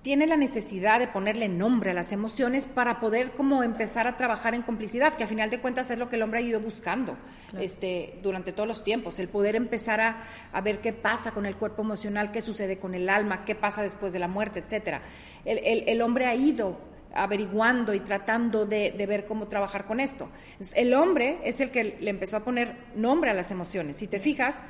tiene 0.01 0.27
la 0.27 0.37
necesidad 0.37 0.99
de 0.99 1.07
ponerle 1.07 1.49
nombre 1.49 1.91
a 1.91 1.93
las 1.93 2.11
emociones 2.11 2.65
para 2.65 2.99
poder 2.99 3.31
como 3.31 3.63
empezar 3.63 4.07
a 4.07 4.15
trabajar 4.15 4.53
en 4.53 4.61
complicidad, 4.61 5.15
que 5.15 5.23
a 5.23 5.27
final 5.27 5.49
de 5.49 5.59
cuentas 5.59 5.91
es 5.91 5.97
lo 5.97 6.07
que 6.07 6.15
el 6.15 6.21
hombre 6.21 6.39
ha 6.39 6.43
ido 6.43 6.61
buscando 6.61 7.17
este, 7.59 8.19
durante 8.21 8.53
todos 8.53 8.67
los 8.67 8.83
tiempos, 8.83 9.19
el 9.19 9.27
poder 9.27 9.55
empezar 9.55 9.99
a, 9.99 10.23
a, 10.53 10.61
ver 10.61 10.79
qué 10.79 10.93
pasa 10.93 11.31
con 11.31 11.45
el 11.45 11.55
cuerpo 11.57 11.81
emocional, 11.81 12.31
qué 12.31 12.41
sucede 12.41 12.77
con 12.79 12.93
el 12.93 13.09
alma, 13.09 13.43
qué 13.43 13.55
pasa 13.55 13.83
después 13.83 14.13
de 14.13 14.19
la 14.19 14.27
muerte, 14.27 14.59
etcétera. 14.59 15.01
El, 15.43 15.59
el 15.87 16.01
hombre 16.01 16.25
ha 16.27 16.35
ido 16.35 16.77
averiguando 17.13 17.93
y 17.93 17.99
tratando 17.99 18.65
de, 18.65 18.91
ver 19.07 19.25
cómo 19.25 19.47
trabajar 19.47 19.85
con 19.85 19.99
esto. 19.99 20.29
El 20.75 20.93
hombre 20.93 21.39
es 21.43 21.59
el 21.59 21.71
que 21.71 21.97
le 21.99 22.09
empezó 22.09 22.37
a 22.37 22.43
poner 22.43 22.77
nombre 22.95 23.31
a 23.31 23.33
las 23.33 23.51
emociones. 23.51 23.97
Si 23.97 24.07
te 24.07 24.19
fijas, 24.19 24.63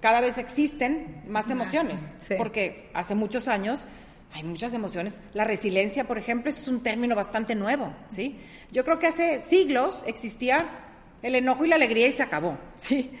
cada 0.00 0.20
vez 0.20 0.38
existen 0.38 1.22
más 1.26 1.48
emociones, 1.50 2.12
porque 2.36 2.90
hace 2.94 3.14
muchos 3.14 3.48
años 3.48 3.86
hay 4.34 4.42
muchas 4.42 4.74
emociones. 4.74 5.20
La 5.32 5.44
resiliencia, 5.44 6.08
por 6.08 6.18
ejemplo, 6.18 6.50
es 6.50 6.66
un 6.66 6.82
término 6.82 7.14
bastante 7.14 7.54
nuevo, 7.54 7.94
¿sí? 8.08 8.36
Yo 8.72 8.84
creo 8.84 8.98
que 8.98 9.06
hace 9.06 9.40
siglos 9.40 9.96
existía 10.06 10.68
el 11.22 11.36
enojo 11.36 11.64
y 11.64 11.68
la 11.68 11.76
alegría 11.76 12.08
y 12.08 12.12
se 12.12 12.24
acabó, 12.24 12.58
¿sí? 12.76 13.12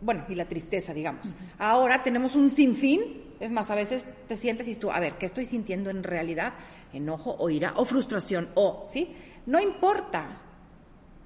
Bueno, 0.00 0.24
y 0.28 0.34
la 0.34 0.46
tristeza, 0.46 0.92
digamos. 0.92 1.34
Ahora 1.58 2.02
tenemos 2.02 2.34
un 2.34 2.50
sinfín, 2.50 3.00
es 3.38 3.52
más, 3.52 3.70
a 3.70 3.76
veces 3.76 4.04
te 4.26 4.36
sientes 4.36 4.66
y 4.66 4.74
tú, 4.74 4.90
a 4.90 4.98
ver, 4.98 5.18
¿qué 5.18 5.26
estoy 5.26 5.44
sintiendo 5.44 5.88
en 5.88 6.02
realidad? 6.02 6.52
enojo 6.92 7.36
o 7.38 7.50
ira 7.50 7.74
o 7.76 7.84
frustración 7.84 8.48
o, 8.54 8.86
¿sí? 8.88 9.14
No 9.46 9.60
importa 9.60 10.40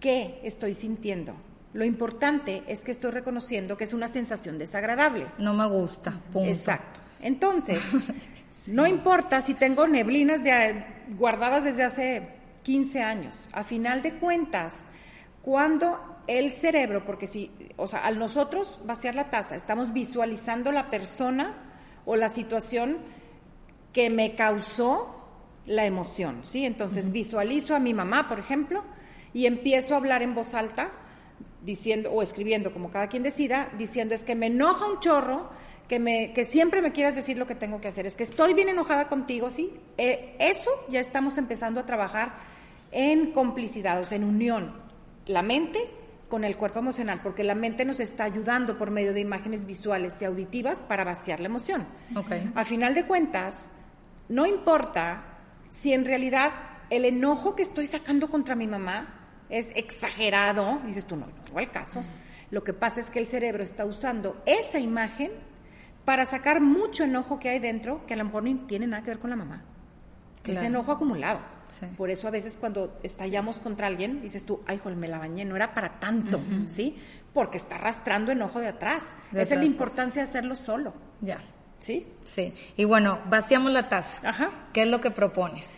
qué 0.01 0.41
estoy 0.43 0.75
sintiendo. 0.75 1.35
Lo 1.73 1.85
importante 1.85 2.63
es 2.67 2.83
que 2.83 2.91
estoy 2.91 3.13
reconociendo 3.13 3.77
que 3.77 3.85
es 3.85 3.95
una 3.95 4.09
sensación 4.09 4.59
desagradable. 4.59 5.29
No 5.39 5.55
me 5.55 5.67
gusta. 5.69 6.21
Punto. 6.33 6.51
Exacto. 6.51 7.01
Entonces, 7.21 7.81
no 8.69 8.87
importa 8.87 9.43
si 9.43 9.55
tengo 9.55 9.87
neblinas 9.87 10.43
de, 10.43 10.85
guardadas 11.17 11.65
desde 11.65 11.85
hace 11.85 12.29
15 12.63 13.03
años. 13.03 13.51
A 13.53 13.65
final 13.65 14.03
de 14.03 14.19
cuentas, 14.19 14.73
cuando 15.43 16.23
el 16.27 16.53
cerebro, 16.53 17.05
porque 17.05 17.27
si, 17.27 17.51
o 17.77 17.89
sea, 17.89 18.05
al 18.05 18.19
nosotros 18.19 18.81
vaciar 18.85 19.15
la 19.15 19.31
taza, 19.31 19.57
estamos 19.57 19.93
visualizando 19.93 20.71
la 20.71 20.91
persona 20.91 21.55
o 22.05 22.17
la 22.17 22.29
situación 22.29 22.99
que 23.93 24.11
me 24.11 24.35
causó 24.35 25.19
la 25.67 25.85
emoción, 25.85 26.41
¿sí? 26.45 26.65
Entonces 26.65 27.13
visualizo 27.13 27.75
a 27.75 27.81
mi 27.81 27.95
mamá, 27.95 28.29
por 28.29 28.39
ejemplo, 28.39 28.85
y 29.33 29.47
empiezo 29.47 29.95
a 29.95 29.99
hablar 29.99 30.23
en 30.23 30.35
voz 30.35 30.55
alta, 30.55 30.93
diciendo, 31.63 32.11
o 32.11 32.23
escribiendo, 32.23 32.73
como 32.73 32.91
cada 32.91 33.09
quien 33.09 33.23
decida, 33.23 33.71
diciendo 33.79 34.15
es 34.15 34.25
que 34.25 34.35
me 34.35 34.47
enoja 34.47 34.87
un 34.87 35.01
chorro, 35.01 35.51
que, 35.89 35.99
me, 35.99 36.33
que 36.33 36.45
siempre 36.45 36.83
me 36.83 36.93
quieras 36.93 37.15
decir 37.15 37.37
lo 37.37 37.47
que 37.47 37.55
tengo 37.55 37.81
que 37.81 37.89
hacer, 37.89 38.07
es 38.07 38.17
que 38.17 38.23
estoy 38.23 38.55
bien 38.55 38.69
enojada 38.69 39.09
contigo, 39.09 39.51
¿sí? 39.51 39.73
Eh, 39.99 40.37
eso 40.39 40.71
ya 40.89 41.01
estamos 41.01 41.39
empezando 41.39 41.81
a 41.81 41.87
trabajar 41.87 42.35
en 42.91 43.33
complicidad, 43.33 44.01
o 44.01 44.05
sea, 44.05 44.17
en 44.17 44.25
unión, 44.25 44.75
la 45.27 45.43
mente 45.43 45.79
con 46.29 46.45
el 46.45 46.57
cuerpo 46.57 46.79
emocional, 46.79 47.21
porque 47.23 47.45
la 47.45 47.55
mente 47.55 47.85
nos 47.85 48.01
está 48.01 48.25
ayudando 48.25 48.79
por 48.79 48.91
medio 48.91 49.13
de 49.13 49.21
imágenes 49.21 49.67
visuales 49.67 50.15
y 50.23 50.25
auditivas 50.25 50.83
para 50.83 51.05
vaciar 51.05 51.41
la 51.41 51.47
emoción. 51.47 51.87
Okay. 52.17 52.51
A 52.55 52.65
final 52.65 52.95
de 52.95 53.05
cuentas, 53.05 53.71
no 54.31 54.47
importa 54.47 55.25
si 55.69 55.93
en 55.93 56.07
realidad 56.07 56.53
el 56.89 57.05
enojo 57.05 57.55
que 57.55 57.63
estoy 57.63 57.87
sacando 57.87 58.31
contra 58.31 58.55
mi 58.55 58.67
mamá 58.67 59.45
es 59.51 59.67
exagerado, 59.77 60.81
dices 60.87 61.07
tú, 61.07 61.17
no, 61.17 61.27
no 61.27 61.59
al 61.59 61.71
caso. 61.71 62.03
Lo 62.51 62.65
que 62.65 62.73
pasa 62.73 63.01
es 63.01 63.11
que 63.11 63.19
el 63.19 63.27
cerebro 63.27 63.63
está 63.63 63.85
usando 63.85 64.43
esa 64.47 64.79
imagen 64.79 65.33
para 66.05 66.25
sacar 66.25 66.61
mucho 66.61 67.05
enojo 67.05 67.39
que 67.39 67.49
hay 67.49 67.59
dentro, 67.59 68.05
que 68.07 68.15
a 68.15 68.17
lo 68.17 68.25
mejor 68.25 68.45
no 68.45 68.67
tiene 68.67 68.87
nada 68.87 69.03
que 69.03 69.11
ver 69.11 69.19
con 69.19 69.31
la 69.31 69.37
mamá. 69.37 69.63
Ese 70.45 70.67
enojo 70.67 70.93
acumulado. 70.93 71.41
Por 71.97 72.11
eso 72.11 72.29
a 72.29 72.31
veces 72.31 72.57
cuando 72.57 72.99
estallamos 73.03 73.57
contra 73.59 73.87
alguien, 73.87 74.21
dices 74.21 74.45
tú, 74.45 74.61
ay, 74.67 74.79
joder, 74.79 74.97
me 74.97 75.09
la 75.09 75.19
bañé, 75.19 75.45
no 75.45 75.57
era 75.57 75.73
para 75.73 75.99
tanto, 76.01 76.41
¿sí? 76.67 76.97
Porque 77.33 77.57
está 77.57 77.77
arrastrando 77.77 78.31
enojo 78.33 78.61
de 78.61 78.69
atrás. 78.69 79.05
Esa 79.33 79.55
es 79.55 79.61
la 79.61 79.65
importancia 79.65 80.23
de 80.23 80.29
hacerlo 80.29 80.55
solo. 80.55 80.93
Ya. 81.21 81.43
¿Sí? 81.79 82.07
Sí. 82.25 82.53
Y 82.77 82.85
bueno, 82.85 83.21
vaciamos 83.29 83.73
la 83.73 83.89
taza. 83.89 84.29
Ajá. 84.29 84.51
¿Qué 84.73 84.83
es 84.83 84.89
lo 84.89 85.01
que 85.01 85.11
propones? 85.11 85.69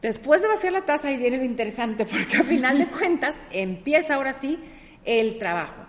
Después 0.00 0.42
de 0.42 0.48
vaciar 0.48 0.72
la 0.72 0.84
taza, 0.84 1.08
ahí 1.08 1.16
viene 1.16 1.36
lo 1.38 1.44
interesante, 1.44 2.06
porque 2.06 2.38
a 2.38 2.44
final 2.44 2.78
de 2.78 2.86
cuentas 2.86 3.36
empieza 3.50 4.14
ahora 4.14 4.32
sí 4.32 4.58
el 5.04 5.38
trabajo. 5.38 5.84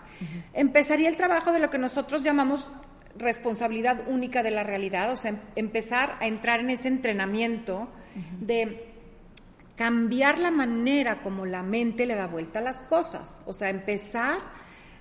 Empezaría 0.54 1.10
el 1.10 1.16
trabajo 1.16 1.52
de 1.52 1.60
lo 1.60 1.70
que 1.70 1.78
nosotros 1.78 2.24
llamamos 2.24 2.70
responsabilidad 3.18 4.08
única 4.08 4.44
de 4.44 4.52
la 4.52 4.64
realidad, 4.64 5.12
o 5.12 5.18
sea, 5.18 5.32
em, 5.32 5.40
empezar 5.56 6.18
a 6.20 6.28
entrar 6.28 6.60
en 6.60 6.70
ese 6.70 6.88
entrenamiento 6.88 7.90
de 8.40 8.86
cambiar 9.76 10.40
la 10.40 10.50
manera 10.50 11.22
como 11.22 11.46
la 11.46 11.62
mente 11.62 12.06
le 12.06 12.16
da 12.16 12.28
vuelta 12.28 12.60
a 12.60 12.64
las 12.64 12.84
cosas, 12.84 13.42
o 13.46 13.54
sea, 13.54 13.70
empezar 13.70 14.40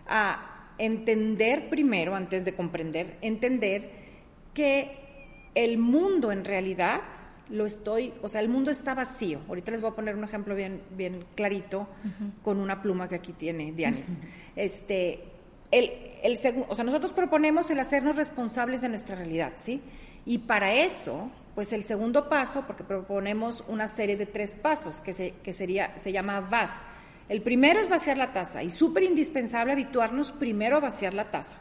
a 0.07 0.73
entender 0.79 1.71
primero, 1.71 2.15
antes 2.15 2.45
de 2.45 2.55
comprender, 2.55 3.17
entender 3.23 3.91
que 4.53 5.07
el 5.55 5.79
mundo 5.79 6.31
en 6.31 6.45
realidad 6.45 7.01
lo 7.49 7.65
estoy, 7.65 8.13
o 8.23 8.29
sea, 8.29 8.41
el 8.41 8.49
mundo 8.49 8.71
está 8.71 8.95
vacío. 8.95 9.41
Ahorita 9.49 9.71
les 9.71 9.81
voy 9.81 9.91
a 9.91 9.95
poner 9.95 10.17
un 10.17 10.25
ejemplo 10.25 10.55
bien, 10.55 10.83
bien 10.91 11.25
clarito 11.35 11.89
con 12.43 12.61
una 12.61 12.83
pluma 12.83 13.09
que 13.09 13.15
aquí 13.17 13.33
tiene 13.33 13.73
Dianis. 13.73 14.19
Este, 14.57 15.36
el, 15.79 15.93
el 16.23 16.65
o 16.69 16.75
sea, 16.75 16.85
nosotros 16.85 17.13
proponemos 17.13 17.71
el 17.71 17.79
hacernos 17.79 18.17
responsables 18.17 18.81
de 18.81 18.89
nuestra 18.89 19.17
realidad, 19.17 19.53
¿sí? 19.57 19.83
Y 20.25 20.39
para 20.39 20.75
eso, 20.75 21.31
pues 21.55 21.73
el 21.73 21.85
segundo 21.85 22.29
paso, 22.29 22.65
porque 22.67 22.85
proponemos 22.85 23.65
una 23.69 23.89
serie 23.89 24.17
de 24.17 24.27
tres 24.27 24.53
pasos 24.53 25.01
que, 25.01 25.15
se, 25.15 25.35
que 25.43 25.53
sería, 25.53 25.97
se 25.99 26.13
llama 26.13 26.41
VAS. 26.41 26.71
El 27.29 27.43
primero 27.43 27.81
es 27.81 27.89
vaciar 27.89 28.17
la 28.17 28.33
taza 28.33 28.63
y 28.63 28.71
súper 28.71 29.05
indispensable 29.05 29.73
habituarnos 29.73 30.33
primero 30.33 30.77
a 30.77 30.81
vaciar 30.81 31.15
la 31.15 31.31
taza. 31.31 31.59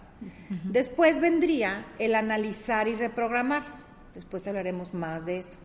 Después 0.64 1.20
vendría 1.20 1.86
el 2.00 2.16
analizar 2.16 2.88
y 2.88 2.96
reprogramar. 2.96 3.64
Después 4.14 4.48
hablaremos 4.48 4.94
más 4.94 5.26
de 5.26 5.40
eso. 5.40 5.60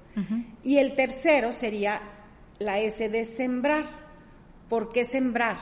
Y 0.62 0.78
el 0.78 0.94
tercero 0.94 1.52
sería 1.52 2.00
la 2.58 2.78
S 2.80 3.08
de 3.08 3.24
sembrar. 3.24 3.84
¿Por 4.68 4.92
qué 4.92 5.04
sembrar? 5.04 5.56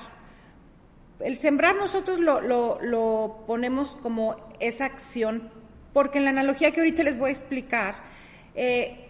El 1.21 1.37
sembrar 1.37 1.75
nosotros 1.75 2.21
lo, 2.21 2.41
lo, 2.41 3.45
ponemos 3.47 3.97
como 4.03 4.37
esa 4.61 4.85
acción, 4.85 5.51
porque 5.93 6.19
en 6.19 6.25
la 6.25 6.31
analogía 6.31 6.71
que 6.71 6.81
ahorita 6.81 7.03
les 7.03 7.19
voy 7.19 7.31
a 7.31 7.33
explicar, 7.33 7.97
eh, 8.55 9.05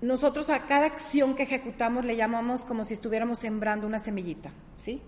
nosotros 0.00 0.50
a 0.50 0.66
cada 0.66 0.86
acción 0.86 1.34
que 1.34 1.44
ejecutamos 1.44 2.04
le 2.04 2.16
llamamos 2.16 2.64
como 2.64 2.84
si 2.84 2.94
estuviéramos 2.94 3.38
sembrando 3.38 3.86
una 3.86 3.98
semillita, 3.98 4.50
¿sí? 4.76 5.02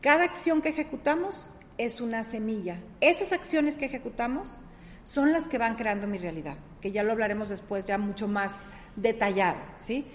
Cada 0.00 0.24
acción 0.24 0.62
que 0.62 0.70
ejecutamos 0.70 1.50
es 1.76 2.00
una 2.00 2.24
semilla. 2.24 2.80
Esas 3.00 3.32
acciones 3.32 3.76
que 3.76 3.86
ejecutamos 3.86 4.60
son 5.04 5.32
las 5.32 5.48
que 5.48 5.58
van 5.58 5.76
creando 5.76 6.06
mi 6.06 6.18
realidad, 6.18 6.56
que 6.80 6.92
ya 6.92 7.02
lo 7.02 7.12
hablaremos 7.12 7.48
después 7.48 7.86
ya 7.86 7.98
mucho 7.98 8.26
más 8.26 8.64
detallado, 8.96 9.58
¿sí? 9.78 10.06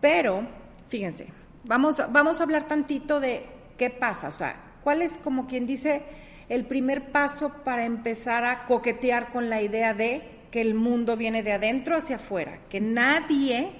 Pero, 0.00 0.46
fíjense, 0.88 1.28
vamos, 1.64 1.96
vamos 2.10 2.40
a 2.40 2.42
hablar 2.44 2.66
tantito 2.66 3.20
de 3.20 3.46
qué 3.76 3.90
pasa, 3.90 4.28
o 4.28 4.32
sea, 4.32 4.63
cuál 4.84 5.02
es 5.02 5.14
como 5.14 5.46
quien 5.46 5.66
dice 5.66 6.02
el 6.48 6.66
primer 6.66 7.10
paso 7.10 7.52
para 7.64 7.84
empezar 7.84 8.44
a 8.44 8.66
coquetear 8.66 9.32
con 9.32 9.50
la 9.50 9.62
idea 9.62 9.94
de 9.94 10.22
que 10.50 10.60
el 10.60 10.74
mundo 10.74 11.16
viene 11.16 11.42
de 11.42 11.52
adentro 11.52 11.96
hacia 11.96 12.16
afuera, 12.16 12.60
que 12.68 12.80
nadie 12.80 13.72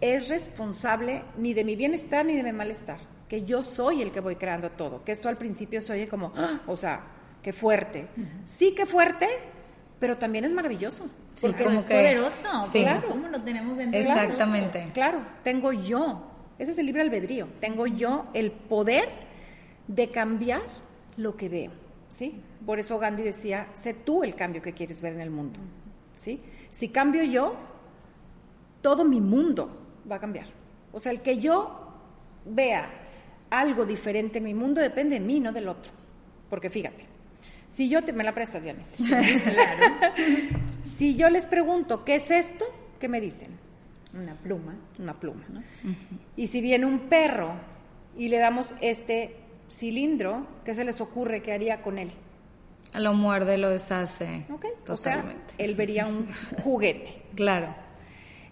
es 0.00 0.28
responsable 0.28 1.22
ni 1.36 1.54
de 1.54 1.62
mi 1.62 1.76
bienestar 1.76 2.24
ni 2.24 2.34
de 2.34 2.42
mi 2.42 2.52
malestar 2.52 3.14
que 3.28 3.44
yo 3.44 3.62
soy 3.62 4.02
el 4.02 4.12
que 4.12 4.20
voy 4.20 4.36
creando 4.36 4.70
todo, 4.70 5.02
que 5.04 5.12
esto 5.12 5.28
al 5.28 5.36
principio 5.36 5.80
se 5.80 5.92
oye 5.92 6.08
como, 6.08 6.32
¡ah! 6.36 6.60
o 6.66 6.76
sea, 6.76 7.04
qué 7.42 7.52
fuerte. 7.52 8.06
Sí, 8.44 8.74
qué 8.76 8.86
fuerte, 8.86 9.28
pero 9.98 10.18
también 10.18 10.44
es 10.44 10.52
maravilloso. 10.52 11.08
porque 11.40 11.64
es 11.64 11.84
poderoso, 11.84 12.48
claro. 12.70 13.08
¿cómo 13.08 13.28
lo 13.28 13.42
tenemos 13.42 13.76
dentro 13.76 14.00
Exactamente. 14.00 14.88
Claro, 14.92 15.20
tengo 15.42 15.72
yo, 15.72 16.30
ese 16.58 16.72
es 16.72 16.78
el 16.78 16.86
libre 16.86 17.02
albedrío, 17.02 17.48
tengo 17.60 17.86
yo 17.86 18.26
el 18.34 18.52
poder 18.52 19.08
de 19.86 20.10
cambiar 20.10 20.62
lo 21.16 21.36
que 21.36 21.48
veo, 21.48 21.72
¿sí? 22.08 22.40
Por 22.64 22.78
eso 22.78 22.98
Gandhi 22.98 23.22
decía, 23.22 23.68
sé 23.74 23.94
tú 23.94 24.24
el 24.24 24.34
cambio 24.34 24.62
que 24.62 24.72
quieres 24.72 25.00
ver 25.00 25.14
en 25.14 25.20
el 25.20 25.30
mundo, 25.30 25.60
¿sí? 26.16 26.40
Si 26.70 26.88
cambio 26.88 27.22
yo, 27.24 27.54
todo 28.80 29.04
mi 29.04 29.20
mundo 29.20 30.02
va 30.10 30.16
a 30.16 30.20
cambiar. 30.20 30.46
O 30.92 31.00
sea, 31.00 31.12
el 31.12 31.20
que 31.20 31.38
yo 31.38 31.92
vea 32.44 32.88
algo 33.50 33.84
diferente 33.84 34.38
en 34.38 34.44
mi 34.44 34.54
mundo 34.54 34.80
depende 34.80 35.18
de 35.18 35.24
mí, 35.24 35.40
no 35.40 35.52
del 35.52 35.68
otro. 35.68 35.92
Porque 36.50 36.70
fíjate, 36.70 37.04
si 37.68 37.88
yo 37.88 38.04
te, 38.04 38.12
me 38.12 38.24
la 38.24 38.34
prestas, 38.34 38.64
Janes. 38.64 38.96
si 40.96 41.16
yo 41.16 41.28
les 41.28 41.46
pregunto, 41.46 42.04
¿qué 42.04 42.16
es 42.16 42.30
esto? 42.30 42.64
¿Qué 43.00 43.08
me 43.08 43.20
dicen? 43.20 43.58
Una 44.12 44.34
pluma. 44.34 44.76
Una 44.98 45.18
pluma. 45.18 45.44
Y 46.36 46.46
si 46.46 46.60
viene 46.60 46.86
un 46.86 47.08
perro 47.08 47.54
y 48.16 48.28
le 48.28 48.38
damos 48.38 48.74
este 48.80 49.43
cilindro, 49.70 50.46
¿qué 50.64 50.74
se 50.74 50.84
les 50.84 51.00
ocurre 51.00 51.42
que 51.42 51.52
haría 51.52 51.82
con 51.82 51.98
él? 51.98 52.12
Lo 52.94 53.12
muerde, 53.12 53.58
lo 53.58 53.70
deshace. 53.70 54.46
Ok, 54.50 54.66
o 54.88 54.96
sea, 54.96 55.24
él 55.58 55.74
vería 55.74 56.06
un 56.06 56.28
juguete. 56.62 57.22
Claro. 57.34 57.74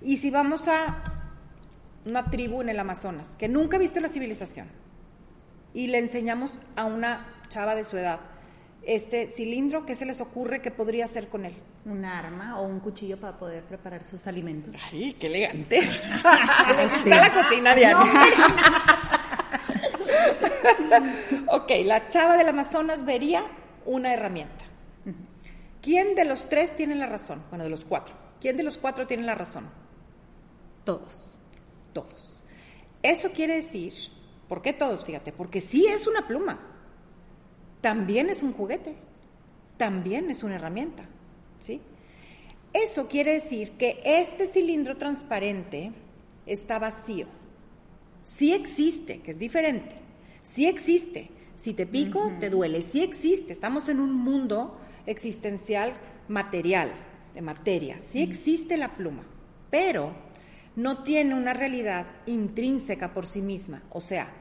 Y 0.01 0.17
si 0.17 0.31
vamos 0.31 0.67
a 0.67 1.03
una 2.05 2.29
tribu 2.31 2.63
en 2.63 2.71
el 2.71 2.81
Amazonas 2.81 3.37
que 3.37 3.49
nunca 3.49 3.77
ha 3.77 3.81
visto 3.81 4.01
la 4.01 4.09
civilización 4.09 4.67
y 5.73 5.87
le 5.87 5.99
enseñamos 5.99 6.53
a 6.75 6.85
una 6.85 7.41
chava 7.49 7.77
de 7.77 7.85
su 7.85 7.97
edad 7.97 8.19
este 8.85 9.29
cilindro, 9.29 9.87
¿qué 9.87 9.95
se 9.95 10.07
les 10.07 10.21
ocurre 10.21 10.61
que 10.61 10.71
podría 10.71 11.05
hacer 11.05 11.29
con 11.29 11.45
él? 11.45 11.55
Un 11.85 12.05
arma 12.05 12.59
o 12.59 12.65
un 12.65 12.81
cuchillo 12.81 13.19
para 13.19 13.39
poder 13.39 13.63
preparar 13.65 14.05
sus 14.05 14.27
alimentos. 14.27 14.75
¡Ay, 14.93 15.15
qué 15.21 15.29
elegante! 15.29 15.79
Está 16.99 17.17
la 17.17 17.33
cocina, 17.33 17.75
Diana. 17.75 18.05
ok, 21.49 21.71
la 21.85 22.09
chava 22.09 22.37
del 22.37 22.49
Amazonas 22.49 23.05
vería 23.05 23.47
una 23.85 24.13
herramienta. 24.13 24.65
¿Quién 25.81 26.15
de 26.15 26.25
los 26.25 26.49
tres 26.49 26.77
tiene 26.77 26.95
la 26.95 27.07
razón? 27.07 27.43
Bueno, 27.51 27.65
de 27.65 27.71
los 27.71 27.85
cuatro. 27.85 28.15
¿Quién 28.41 28.57
de 28.57 28.63
los 28.63 28.79
cuatro 28.79 29.07
tiene 29.07 29.25
la 29.25 29.35
razón? 29.35 29.69
Todos. 30.85 31.37
Todos. 31.93 32.41
Eso 33.03 33.33
quiere 33.33 33.57
decir, 33.57 33.93
¿por 34.49 34.63
qué 34.63 34.73
todos? 34.73 35.05
Fíjate, 35.05 35.33
porque 35.33 35.61
sí 35.61 35.87
es 35.87 36.07
una 36.07 36.27
pluma, 36.27 36.61
también 37.81 38.31
es 38.31 38.45
un 38.45 38.53
juguete, 38.53 38.95
también 39.77 40.31
es 40.31 40.45
una 40.45 40.55
herramienta, 40.55 41.05
¿sí? 41.59 41.81
Eso 42.73 43.09
quiere 43.09 43.35
decir 43.35 43.73
que 43.73 44.01
este 44.05 44.47
cilindro 44.47 44.97
transparente 44.97 45.93
está 46.47 46.79
vacío. 46.79 47.27
Sí 48.23 48.55
existe, 48.55 49.21
que 49.21 49.33
es 49.33 49.39
diferente. 49.39 49.97
Sí 50.43 50.67
existe. 50.67 51.31
Si 51.57 51.75
te 51.75 51.87
pico, 51.87 52.33
te 52.41 52.51
duele. 52.51 52.83
Sí 52.83 53.03
existe. 53.03 53.53
Estamos 53.53 53.89
en 53.89 54.01
un 54.01 54.13
mundo 54.13 54.79
existencial 55.07 55.93
material, 56.29 56.93
de 57.35 57.43
materia. 57.43 57.99
Sí 58.03 58.23
existe 58.23 58.77
la 58.77 58.95
pluma, 58.95 59.25
pero 59.71 60.13
no 60.77 61.03
tiene 61.03 61.35
una 61.35 61.53
realidad 61.53 62.07
intrínseca 62.27 63.13
por 63.13 63.27
sí 63.27 63.43
misma. 63.43 63.83
O 63.91 64.01
sea, 64.01 64.33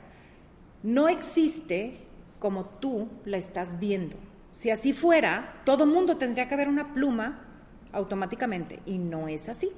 no 0.84 1.08
existe 1.08 1.98
como 2.39 2.65
tú 2.65 3.08
la 3.25 3.38
estás 3.38 3.79
viendo. 3.79 4.17
Si 4.51 4.70
así 4.70 4.93
fuera, 4.93 5.62
todo 5.65 5.86
mundo 5.86 6.17
tendría 6.17 6.48
que 6.48 6.58
ver 6.58 6.67
una 6.67 6.93
pluma 6.93 7.46
automáticamente 7.93 8.79
y 8.86 8.98
no 8.98 9.27
es 9.27 9.48
así. 9.48 9.70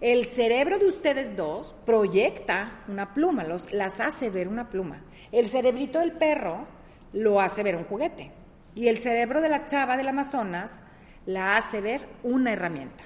El 0.00 0.26
cerebro 0.26 0.78
de 0.78 0.88
ustedes 0.88 1.36
dos 1.36 1.74
proyecta 1.86 2.82
una 2.88 3.14
pluma, 3.14 3.44
los, 3.44 3.72
las 3.72 4.00
hace 4.00 4.30
ver 4.30 4.48
una 4.48 4.68
pluma. 4.68 5.00
El 5.32 5.46
cerebrito 5.46 5.98
del 5.98 6.12
perro 6.12 6.66
lo 7.14 7.40
hace 7.40 7.62
ver 7.62 7.76
un 7.76 7.84
juguete. 7.84 8.30
Y 8.74 8.88
el 8.88 8.98
cerebro 8.98 9.40
de 9.40 9.48
la 9.48 9.64
chava 9.64 9.96
del 9.96 10.08
Amazonas 10.08 10.80
la 11.26 11.56
hace 11.56 11.80
ver 11.80 12.06
una 12.22 12.52
herramienta. 12.52 13.04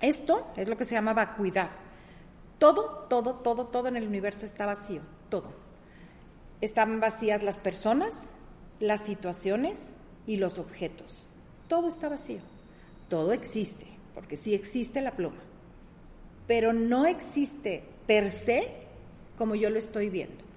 Esto 0.00 0.52
es 0.56 0.68
lo 0.68 0.76
que 0.76 0.84
se 0.84 0.94
llama 0.94 1.14
vacuidad. 1.14 1.70
Todo, 2.58 3.06
todo, 3.08 3.36
todo, 3.36 3.66
todo 3.66 3.88
en 3.88 3.96
el 3.96 4.06
universo 4.06 4.46
está 4.46 4.66
vacío, 4.66 5.02
todo. 5.28 5.52
Están 6.60 7.00
vacías 7.00 7.42
las 7.42 7.58
personas, 7.58 8.30
las 8.80 9.04
situaciones 9.04 9.88
y 10.26 10.36
los 10.36 10.58
objetos. 10.58 11.26
Todo 11.68 11.88
está 11.88 12.08
vacío. 12.08 12.40
Todo 13.08 13.32
existe, 13.32 13.86
porque 14.14 14.36
sí 14.36 14.54
existe 14.54 15.00
la 15.02 15.12
pluma. 15.12 15.40
Pero 16.46 16.72
no 16.72 17.06
existe 17.06 17.84
per 18.06 18.30
se 18.30 18.68
como 19.36 19.54
yo 19.54 19.70
lo 19.70 19.78
estoy 19.78 20.08
viendo. 20.08 20.51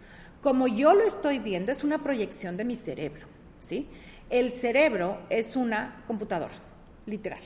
Como 0.45 0.67
yo 0.67 0.93
lo 0.93 1.01
estoy 1.01 1.39
viendo 1.39 1.71
es 1.71 1.83
una 1.83 2.03
proyección 2.03 2.55
de 2.55 2.65
mi 2.65 2.75
cerebro, 2.75 3.25
¿sí? 3.59 3.87
El 4.29 4.51
cerebro 4.51 5.21
es 5.31 5.55
una 5.55 6.03
computadora, 6.05 6.53
literal. 7.07 7.41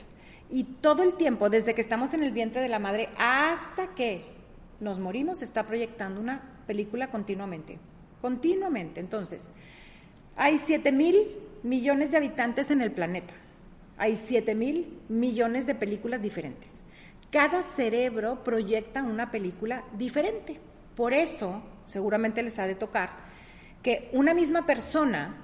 Y 0.50 0.64
todo 0.64 1.02
el 1.02 1.14
tiempo, 1.14 1.48
desde 1.48 1.72
que 1.72 1.80
estamos 1.80 2.12
en 2.12 2.22
el 2.22 2.30
vientre 2.30 2.60
de 2.60 2.68
la 2.68 2.78
madre 2.78 3.08
hasta 3.16 3.94
que 3.94 4.26
nos 4.80 4.98
morimos, 4.98 5.40
está 5.40 5.64
proyectando 5.64 6.20
una 6.20 6.42
película 6.66 7.10
continuamente. 7.10 7.78
Continuamente. 8.20 9.00
Entonces, 9.00 9.54
hay 10.36 10.58
7 10.58 10.92
mil 10.92 11.38
millones 11.62 12.10
de 12.10 12.18
habitantes 12.18 12.70
en 12.70 12.82
el 12.82 12.92
planeta. 12.92 13.32
Hay 13.96 14.14
7 14.14 14.54
mil 14.54 15.00
millones 15.08 15.66
de 15.66 15.74
películas 15.74 16.20
diferentes. 16.20 16.80
Cada 17.30 17.62
cerebro 17.62 18.44
proyecta 18.44 19.02
una 19.02 19.30
película 19.30 19.84
diferente. 19.96 20.60
Por 21.00 21.14
eso, 21.14 21.62
seguramente 21.86 22.42
les 22.42 22.58
ha 22.58 22.66
de 22.66 22.74
tocar 22.74 23.08
que 23.82 24.10
una 24.12 24.34
misma 24.34 24.66
persona 24.66 25.34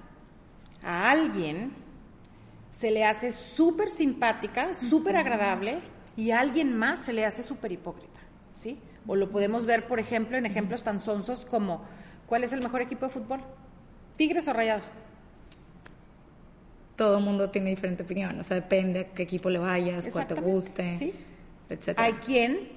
a 0.83 1.11
alguien 1.11 1.73
se 2.71 2.91
le 2.91 3.07
hace 3.07 3.33
súper 3.33 3.89
simpática, 3.89 4.75
súper 4.75 5.17
agradable, 5.17 5.79
y 6.15 6.33
a 6.33 6.41
alguien 6.41 6.77
más 6.77 7.07
se 7.07 7.15
le 7.15 7.25
hace 7.25 7.43
súper 7.43 7.73
hipócrita, 7.73 8.21
¿sí? 8.53 8.79
O 9.07 9.17
lo 9.17 9.31
podemos 9.31 9.65
ver, 9.65 9.87
por 9.87 9.99
ejemplo, 9.99 10.37
en 10.37 10.45
ejemplos 10.45 10.83
tan 10.83 11.01
sonsos 11.01 11.47
como, 11.47 11.87
¿cuál 12.27 12.45
es 12.45 12.53
el 12.53 12.61
mejor 12.61 12.83
equipo 12.83 13.07
de 13.07 13.13
fútbol? 13.13 13.41
¿Tigres 14.17 14.47
o 14.49 14.53
Rayados? 14.53 14.93
Todo 16.97 17.17
el 17.17 17.25
mundo 17.25 17.49
tiene 17.49 17.71
diferente 17.71 18.03
opinión, 18.03 18.39
o 18.39 18.45
sea, 18.45 18.57
depende 18.57 19.01
a 19.01 19.05
qué 19.15 19.23
equipo 19.23 19.49
le 19.49 19.59
vayas, 19.59 20.07
cuál 20.13 20.27
te 20.27 20.35
guste, 20.35 20.99
¿sí? 20.99 21.15
etc. 21.71 21.95
Hay 21.97 22.13
quien 22.13 22.76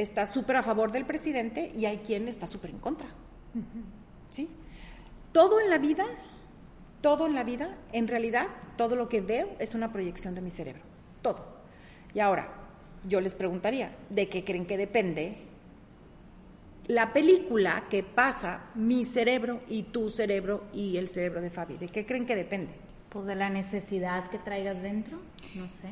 está 0.00 0.26
súper 0.26 0.56
a 0.56 0.62
favor 0.62 0.92
del 0.92 1.04
presidente 1.04 1.72
y 1.76 1.86
hay 1.86 1.98
quien 1.98 2.28
está 2.28 2.46
súper 2.46 2.70
en 2.70 2.78
contra, 2.78 3.08
¿sí? 4.30 4.48
Todo 5.32 5.60
en 5.60 5.70
la 5.70 5.78
vida 5.78 6.06
todo 7.00 7.26
en 7.26 7.34
la 7.34 7.44
vida, 7.44 7.76
en 7.92 8.08
realidad, 8.08 8.48
todo 8.76 8.96
lo 8.96 9.08
que 9.08 9.20
veo 9.20 9.50
es 9.58 9.74
una 9.74 9.92
proyección 9.92 10.34
de 10.34 10.40
mi 10.40 10.50
cerebro. 10.50 10.82
Todo. 11.22 11.44
Y 12.14 12.20
ahora, 12.20 12.52
yo 13.04 13.20
les 13.20 13.34
preguntaría, 13.34 13.96
¿de 14.10 14.28
qué 14.28 14.44
creen 14.44 14.66
que 14.66 14.76
depende 14.76 15.38
la 16.86 17.12
película 17.12 17.84
que 17.90 18.02
pasa 18.02 18.70
mi 18.74 19.04
cerebro 19.04 19.60
y 19.68 19.84
tu 19.84 20.10
cerebro 20.10 20.64
y 20.72 20.96
el 20.96 21.08
cerebro 21.08 21.40
de 21.40 21.50
Fabi? 21.50 21.76
¿De 21.76 21.88
qué 21.88 22.06
creen 22.06 22.26
que 22.26 22.34
depende? 22.34 22.74
Pues 23.10 23.26
de 23.26 23.34
la 23.34 23.48
necesidad 23.48 24.28
que 24.30 24.38
traigas 24.38 24.82
dentro, 24.82 25.18
no 25.54 25.68
sé. 25.68 25.88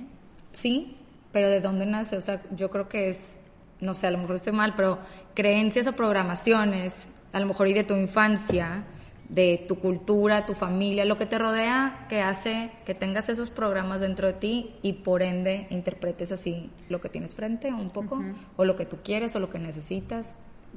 Sí, 0.53 0.97
pero 1.33 1.49
¿de 1.51 1.61
dónde 1.61 1.87
nace? 1.87 2.17
O 2.17 2.21
sea, 2.21 2.43
yo 2.55 2.71
creo 2.71 2.89
que 2.89 3.11
es, 3.11 3.37
no 3.81 3.95
sé, 3.95 4.07
a 4.07 4.11
lo 4.11 4.19
mejor 4.19 4.37
estoy 4.37 4.53
mal, 4.53 4.75
pero 4.75 4.99
creencias 5.35 5.87
o 5.87 5.93
programaciones, 5.93 6.95
a 7.33 7.41
lo 7.41 7.47
mejor 7.47 7.69
y 7.69 7.75
de 7.75 7.85
tu 7.85 7.95
infancia, 7.95 8.85
de 9.29 9.65
tu 9.67 9.79
cultura, 9.79 10.47
tu 10.47 10.55
familia, 10.55 11.05
lo 11.05 11.19
que 11.19 11.27
te 11.27 11.39
rodea, 11.39 12.07
que 12.09 12.21
hace 12.21 12.71
que 12.85 12.95
tengas 12.95 13.29
esos 13.29 13.51
programas 13.51 14.01
dentro 14.01 14.29
de 14.29 14.35
ti 14.35 14.75
y 14.83 14.95
por 14.95 15.23
ende 15.23 15.67
interpretes 15.71 16.33
así 16.33 16.71
lo 16.89 17.01
que 17.01 17.09
tienes 17.09 17.35
frente 17.35 17.73
un 17.73 17.91
poco, 17.91 18.23
o 18.57 18.65
lo 18.65 18.77
que 18.77 18.87
tú 18.87 18.99
quieres 19.03 19.35
o 19.37 19.41
lo 19.41 19.51
que 19.51 19.59
necesitas. 19.59 20.33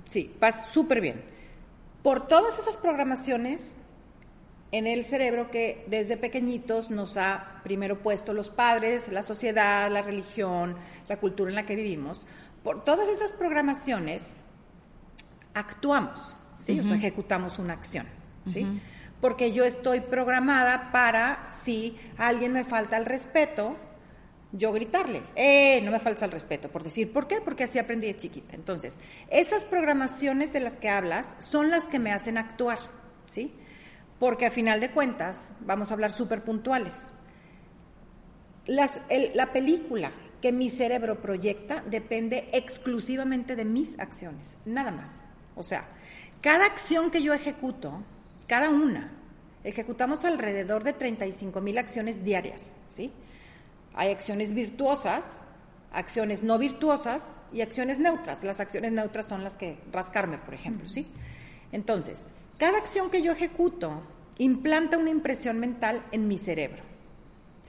Sí, 0.05 0.33
vas 0.39 0.69
súper 0.71 1.01
bien. 1.01 1.23
Por 2.01 2.27
todas 2.27 2.57
esas 2.57 2.77
programaciones 2.77 3.77
en 4.71 4.87
el 4.87 5.03
cerebro 5.03 5.49
que 5.49 5.83
desde 5.87 6.15
pequeñitos 6.17 6.89
nos 6.89 7.17
ha 7.17 7.61
primero 7.63 7.99
puesto 7.99 8.33
los 8.33 8.49
padres, 8.49 9.11
la 9.11 9.23
sociedad, 9.23 9.91
la 9.91 10.01
religión, 10.01 10.75
la 11.07 11.17
cultura 11.17 11.49
en 11.49 11.55
la 11.55 11.65
que 11.65 11.75
vivimos, 11.75 12.21
por 12.63 12.83
todas 12.83 13.07
esas 13.09 13.33
programaciones 13.33 14.35
actuamos, 15.53 16.35
¿sí? 16.57 16.79
O 16.79 16.83
sea, 16.83 16.97
ejecutamos 16.97 17.59
una 17.59 17.73
acción. 17.73 18.07
¿sí? 18.47 18.65
Porque 19.21 19.51
yo 19.51 19.65
estoy 19.65 20.01
programada 20.01 20.91
para, 20.91 21.49
si 21.51 21.97
alguien 22.17 22.53
me 22.53 22.63
falta 22.63 22.97
el 22.97 23.05
respeto, 23.05 23.75
yo 24.51 24.71
gritarle, 24.71 25.23
eh, 25.35 25.81
no 25.83 25.91
me 25.91 25.99
falta 25.99 26.25
el 26.25 26.31
respeto, 26.31 26.69
por 26.69 26.83
decir, 26.83 27.13
¿por 27.13 27.27
qué? 27.27 27.41
Porque 27.41 27.65
así 27.65 27.77
aprendí 27.77 28.07
de 28.07 28.17
chiquita. 28.17 28.55
Entonces, 28.55 28.97
esas 29.29 29.65
programaciones 29.65 30.53
de 30.53 30.61
las 30.61 30.79
que 30.79 30.89
hablas 30.89 31.35
son 31.39 31.69
las 31.69 31.83
que 31.85 31.99
me 31.99 32.11
hacen 32.11 32.37
actuar, 32.37 32.79
¿sí? 33.25 33.53
Porque 34.19 34.45
a 34.45 34.51
final 34.51 34.79
de 34.79 34.91
cuentas, 34.91 35.53
vamos 35.61 35.91
a 35.91 35.93
hablar 35.93 36.11
súper 36.11 36.43
puntuales. 36.43 37.07
la 38.65 39.53
película 39.53 40.11
que 40.41 40.51
mi 40.51 40.69
cerebro 40.69 41.21
proyecta 41.21 41.83
depende 41.89 42.49
exclusivamente 42.53 43.55
de 43.55 43.65
mis 43.65 43.99
acciones, 43.99 44.55
nada 44.65 44.91
más. 44.91 45.11
O 45.55 45.63
sea, 45.63 45.87
cada 46.41 46.65
acción 46.65 47.11
que 47.11 47.21
yo 47.21 47.33
ejecuto 47.33 48.03
cada 48.49 48.69
una. 48.71 49.11
Ejecutamos 49.63 50.25
alrededor 50.25 50.83
de 50.83 50.93
35 50.93 51.61
mil 51.61 51.77
acciones 51.77 52.23
diarias, 52.23 52.73
¿sí? 52.89 53.13
Hay 53.93 54.09
acciones 54.09 54.53
virtuosas, 54.53 55.39
acciones 55.91 56.43
no 56.43 56.57
virtuosas 56.57 57.35
y 57.53 57.61
acciones 57.61 57.99
neutras. 57.99 58.43
Las 58.43 58.59
acciones 58.59 58.91
neutras 58.91 59.27
son 59.27 59.43
las 59.43 59.55
que 59.55 59.77
rascarme, 59.91 60.39
por 60.39 60.53
ejemplo, 60.53 60.87
¿sí? 60.89 61.07
Entonces, 61.71 62.25
cada 62.57 62.79
acción 62.79 63.11
que 63.11 63.21
yo 63.21 63.31
ejecuto 63.31 64.01
implanta 64.39 64.97
una 64.97 65.11
impresión 65.11 65.59
mental 65.59 66.03
en 66.11 66.27
mi 66.27 66.37
cerebro, 66.37 66.81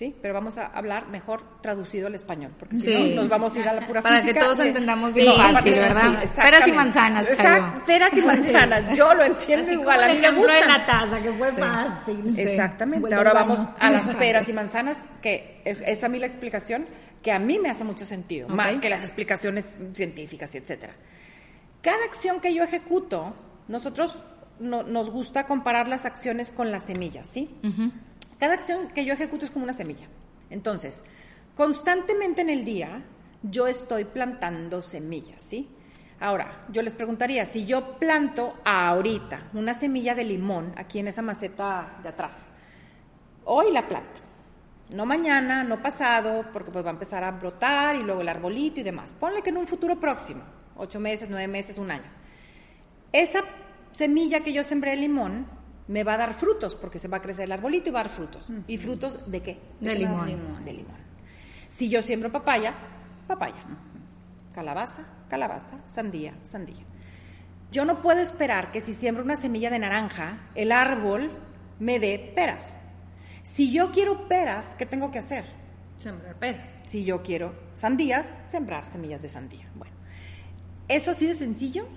¿sí? 0.01 0.17
Pero 0.23 0.33
vamos 0.33 0.57
a 0.57 0.67
hablar 0.69 1.09
mejor 1.09 1.61
traducido 1.61 2.07
al 2.07 2.15
español, 2.15 2.53
porque 2.59 2.77
si 2.77 2.83
Sí. 2.83 3.11
no 3.15 3.21
nos 3.21 3.29
vamos 3.29 3.55
a 3.55 3.59
ir 3.59 3.69
a 3.69 3.75
la 3.75 3.87
pura 3.87 4.01
Para 4.01 4.17
física. 4.23 4.33
que 4.33 4.41
todos 4.41 4.59
Sí. 4.59 4.69
entendamos 4.69 5.13
bien 5.13 5.27
No, 5.27 5.37
fácil, 5.37 5.51
aparte- 5.57 5.71
¿verdad? 5.79 6.23
sí, 6.25 6.41
Peras 6.41 6.69
y 6.69 6.73
manzanas. 6.73 7.27
Exacto, 7.27 7.85
peras 7.85 8.13
y 8.17 8.23
manzanas, 8.23 8.97
yo 8.97 9.13
lo 9.15 9.25
entiendo 9.25 9.67
Así 9.67 9.75
igual, 9.75 9.97
como 10.01 10.11
a 10.11 10.15
mí 10.15 10.21
me 10.21 10.31
de 10.31 10.37
gusta. 10.39 10.67
la 10.67 10.87
taza, 10.87 11.19
que 11.23 11.33
fue 11.33 11.53
fácil. 11.53 12.39
Exactamente. 12.39 13.15
Ahora 13.15 13.35
vamos 13.35 13.59
a 13.79 13.91
las 13.91 14.07
peras 14.17 14.49
y 14.49 14.53
manzanas, 14.55 15.03
que 15.21 15.61
es, 15.67 15.83
es 15.87 16.03
a 16.03 16.09
mí 16.09 16.19
la 16.19 16.27
explicación 16.27 16.87
que 17.23 17.31
a 17.33 17.39
mí 17.39 17.59
me 17.59 17.69
hace 17.69 17.85
mucho 17.85 18.07
sentido, 18.07 18.49
más 18.49 18.79
que 18.79 18.89
las 18.89 19.03
explicaciones 19.03 19.77
científicas, 19.93 20.55
y 20.55 20.59
etcétera. 20.59 20.95
Cada 21.83 22.03
acción 22.07 22.41
que 22.41 22.55
yo 22.55 22.63
ejecuto, 22.63 23.35
nosotros 23.69 24.19
no- 24.61 24.83
nos 24.83 25.11
gusta 25.11 25.45
comparar 25.45 25.89
las 25.89 26.07
acciones 26.07 26.51
con 26.53 26.71
las 26.71 26.87
semillas, 26.87 27.29
¿sí? 27.29 27.51
Cada 28.41 28.55
acción 28.55 28.89
que 28.89 29.05
yo 29.05 29.13
ejecuto 29.13 29.45
es 29.45 29.51
como 29.51 29.65
una 29.65 29.75
semilla. 29.75 30.09
Entonces, 30.49 31.05
constantemente 31.55 32.41
en 32.41 32.49
el 32.49 32.65
día 32.65 33.05
yo 33.43 33.67
estoy 33.67 34.07
plantando 34.07 34.81
semillas, 34.81 35.45
¿sí? 35.45 35.69
Ahora, 36.19 36.65
yo 36.71 36.81
les 36.81 36.95
preguntaría, 36.95 37.45
si 37.45 37.67
yo 37.67 37.99
planto 37.99 38.59
ahorita 38.65 39.51
una 39.53 39.75
semilla 39.75 40.15
de 40.15 40.25
limón 40.25 40.73
aquí 40.77 40.99
en 40.99 41.09
esa 41.09 41.21
maceta 41.21 41.99
de 42.03 42.09
atrás, 42.09 42.47
hoy 43.45 43.73
la 43.73 43.87
planto, 43.87 44.21
no 44.95 45.05
mañana, 45.05 45.63
no 45.63 45.83
pasado, 45.83 46.47
porque 46.51 46.71
pues 46.71 46.85
va 46.85 46.91
a 46.91 46.95
empezar 46.95 47.23
a 47.23 47.33
brotar 47.33 47.97
y 47.97 48.03
luego 48.03 48.23
el 48.23 48.29
arbolito 48.29 48.81
y 48.81 48.83
demás. 48.83 49.15
Ponle 49.21 49.43
que 49.43 49.51
en 49.51 49.59
un 49.59 49.67
futuro 49.67 50.01
próximo, 50.01 50.43
ocho 50.77 50.99
meses, 50.99 51.29
nueve 51.29 51.47
meses, 51.47 51.77
un 51.77 51.91
año. 51.91 52.11
Esa 53.13 53.41
semilla 53.93 54.41
que 54.41 54.55
yo 54.55 54.65
sembré 54.65 54.93
de 54.93 54.97
limón 54.99 55.60
me 55.91 56.05
va 56.05 56.15
a 56.15 56.19
dar 56.19 56.35
frutos, 56.35 56.77
porque 56.77 57.01
se 57.01 57.09
va 57.09 57.17
a 57.17 57.21
crecer 57.21 57.47
el 57.47 57.53
arbolito 57.53 57.89
y 57.89 57.93
va 57.93 58.01
a 58.01 58.05
dar 58.05 58.13
frutos. 58.13 58.47
¿Y 58.69 58.77
frutos 58.77 59.19
de 59.27 59.43
qué? 59.43 59.61
De 59.81 59.97
limón. 59.97 60.29
dar? 60.29 60.65
De 60.65 60.73
limón. 60.73 60.97
Si 61.69 61.89
yo 61.89 62.01
siembro 62.01 62.31
papaya, 62.31 62.73
papaya. 63.27 63.65
Calabaza, 64.55 65.03
calabaza, 65.29 65.81
sandía, 65.89 66.35
sandía. 66.43 66.85
Yo 67.73 67.85
no 67.85 68.01
puedo 68.03 68.21
esperar 68.21 68.71
que 68.71 68.81
si 68.81 68.95
siembro 68.95 69.25
una 69.25 69.35
semilla 69.35 69.69
de 69.69 69.81
naranja, 69.81 70.51
el 70.55 70.71
árbol 70.71 71.37
me 71.81 71.99
dé 71.99 72.33
peras. 72.37 72.77
Si 73.43 73.73
yo 73.73 73.91
quiero 73.91 74.29
peras, 74.29 74.77
¿qué 74.79 74.87
tengo 74.87 75.11
que 75.11 75.19
hacer? 75.19 75.45
Sembrar 75.99 76.37
peras. 76.37 76.71
Si 76.87 77.05
yo 77.05 77.21
quiero 77.25 77.53
sandías, 77.73 78.29
sembrar 78.47 78.87
semillas 78.87 79.23
de 79.23 79.29
sandía. 79.29 79.69
Bueno, 79.75 79.97
eso 80.87 81.11
así 81.11 81.27
de 81.27 81.35
sencillo 81.35 81.89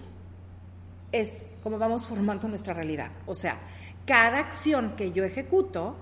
es 1.11 1.45
como 1.61 1.77
vamos 1.77 2.05
formando 2.05 2.47
nuestra 2.47 2.73
realidad. 2.73 3.11
O 3.27 3.35
sea, 3.35 3.59
cada 4.05 4.39
acción 4.39 4.95
que 4.95 5.11
yo 5.11 5.23
ejecuto 5.23 5.97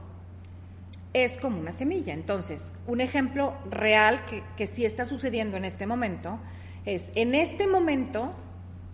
es 1.13 1.37
como 1.37 1.59
una 1.59 1.71
semilla. 1.71 2.13
Entonces, 2.13 2.73
un 2.87 3.01
ejemplo 3.01 3.53
real 3.69 4.25
que, 4.25 4.43
que 4.57 4.67
sí 4.67 4.85
está 4.85 5.05
sucediendo 5.05 5.57
en 5.57 5.65
este 5.65 5.85
momento 5.85 6.39
es, 6.85 7.11
en 7.15 7.35
este 7.35 7.67
momento, 7.67 8.33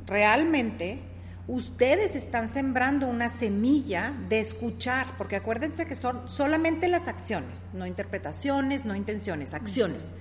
realmente, 0.06 1.00
ustedes 1.48 2.16
están 2.16 2.50
sembrando 2.50 3.08
una 3.08 3.30
semilla 3.30 4.14
de 4.28 4.40
escuchar, 4.40 5.08
porque 5.18 5.38
acuérdense 5.38 5.86
que 5.86 5.96
son 5.96 6.30
solamente 6.30 6.88
las 6.88 7.08
acciones, 7.08 7.70
no 7.74 7.86
interpretaciones, 7.86 8.84
no 8.84 8.96
intenciones, 8.96 9.54
acciones. 9.54 10.12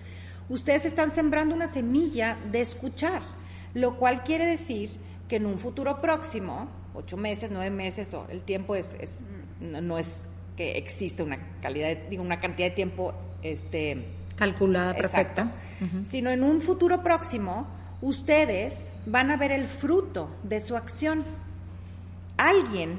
Ustedes 0.49 0.85
están 0.85 1.11
sembrando 1.11 1.55
una 1.55 1.67
semilla 1.67 2.39
de 2.53 2.61
escuchar, 2.61 3.23
lo 3.75 3.97
cual 3.99 4.23
quiere 4.23 4.47
decir 4.47 4.91
que 5.29 5.37
en 5.37 5.47
un 5.47 5.59
futuro 5.59 6.01
próximo, 6.01 6.69
ocho 6.97 7.17
meses, 7.17 7.51
nueve 7.53 7.71
meses, 7.71 8.13
o 8.15 8.27
el 8.31 8.43
tiempo 8.43 8.75
es, 8.75 8.95
es- 9.01 9.21
no, 9.61 9.81
no 9.81 9.99
es 9.99 10.27
que 10.57 10.79
existe 10.79 11.23
una 11.23 11.39
calidad, 11.61 11.89
de- 11.89 12.07
digo, 12.11 12.23
una 12.23 12.41
cantidad 12.41 12.69
de 12.69 12.75
tiempo, 12.75 13.13
este, 13.43 14.07
Calculada, 14.37 14.93
perfecta. 14.95 15.55
Exacto. 15.81 16.05
Sino 16.05 16.31
en 16.31 16.43
un 16.43 16.61
futuro 16.61 17.03
próximo, 17.03 17.67
ustedes 18.03 18.93
van 19.07 19.31
a 19.31 19.37
ver 19.37 19.51
el 19.53 19.67
fruto 19.67 20.29
de 20.43 20.61
su 20.61 20.77
acción. 20.77 21.25
Alguien 22.37 22.99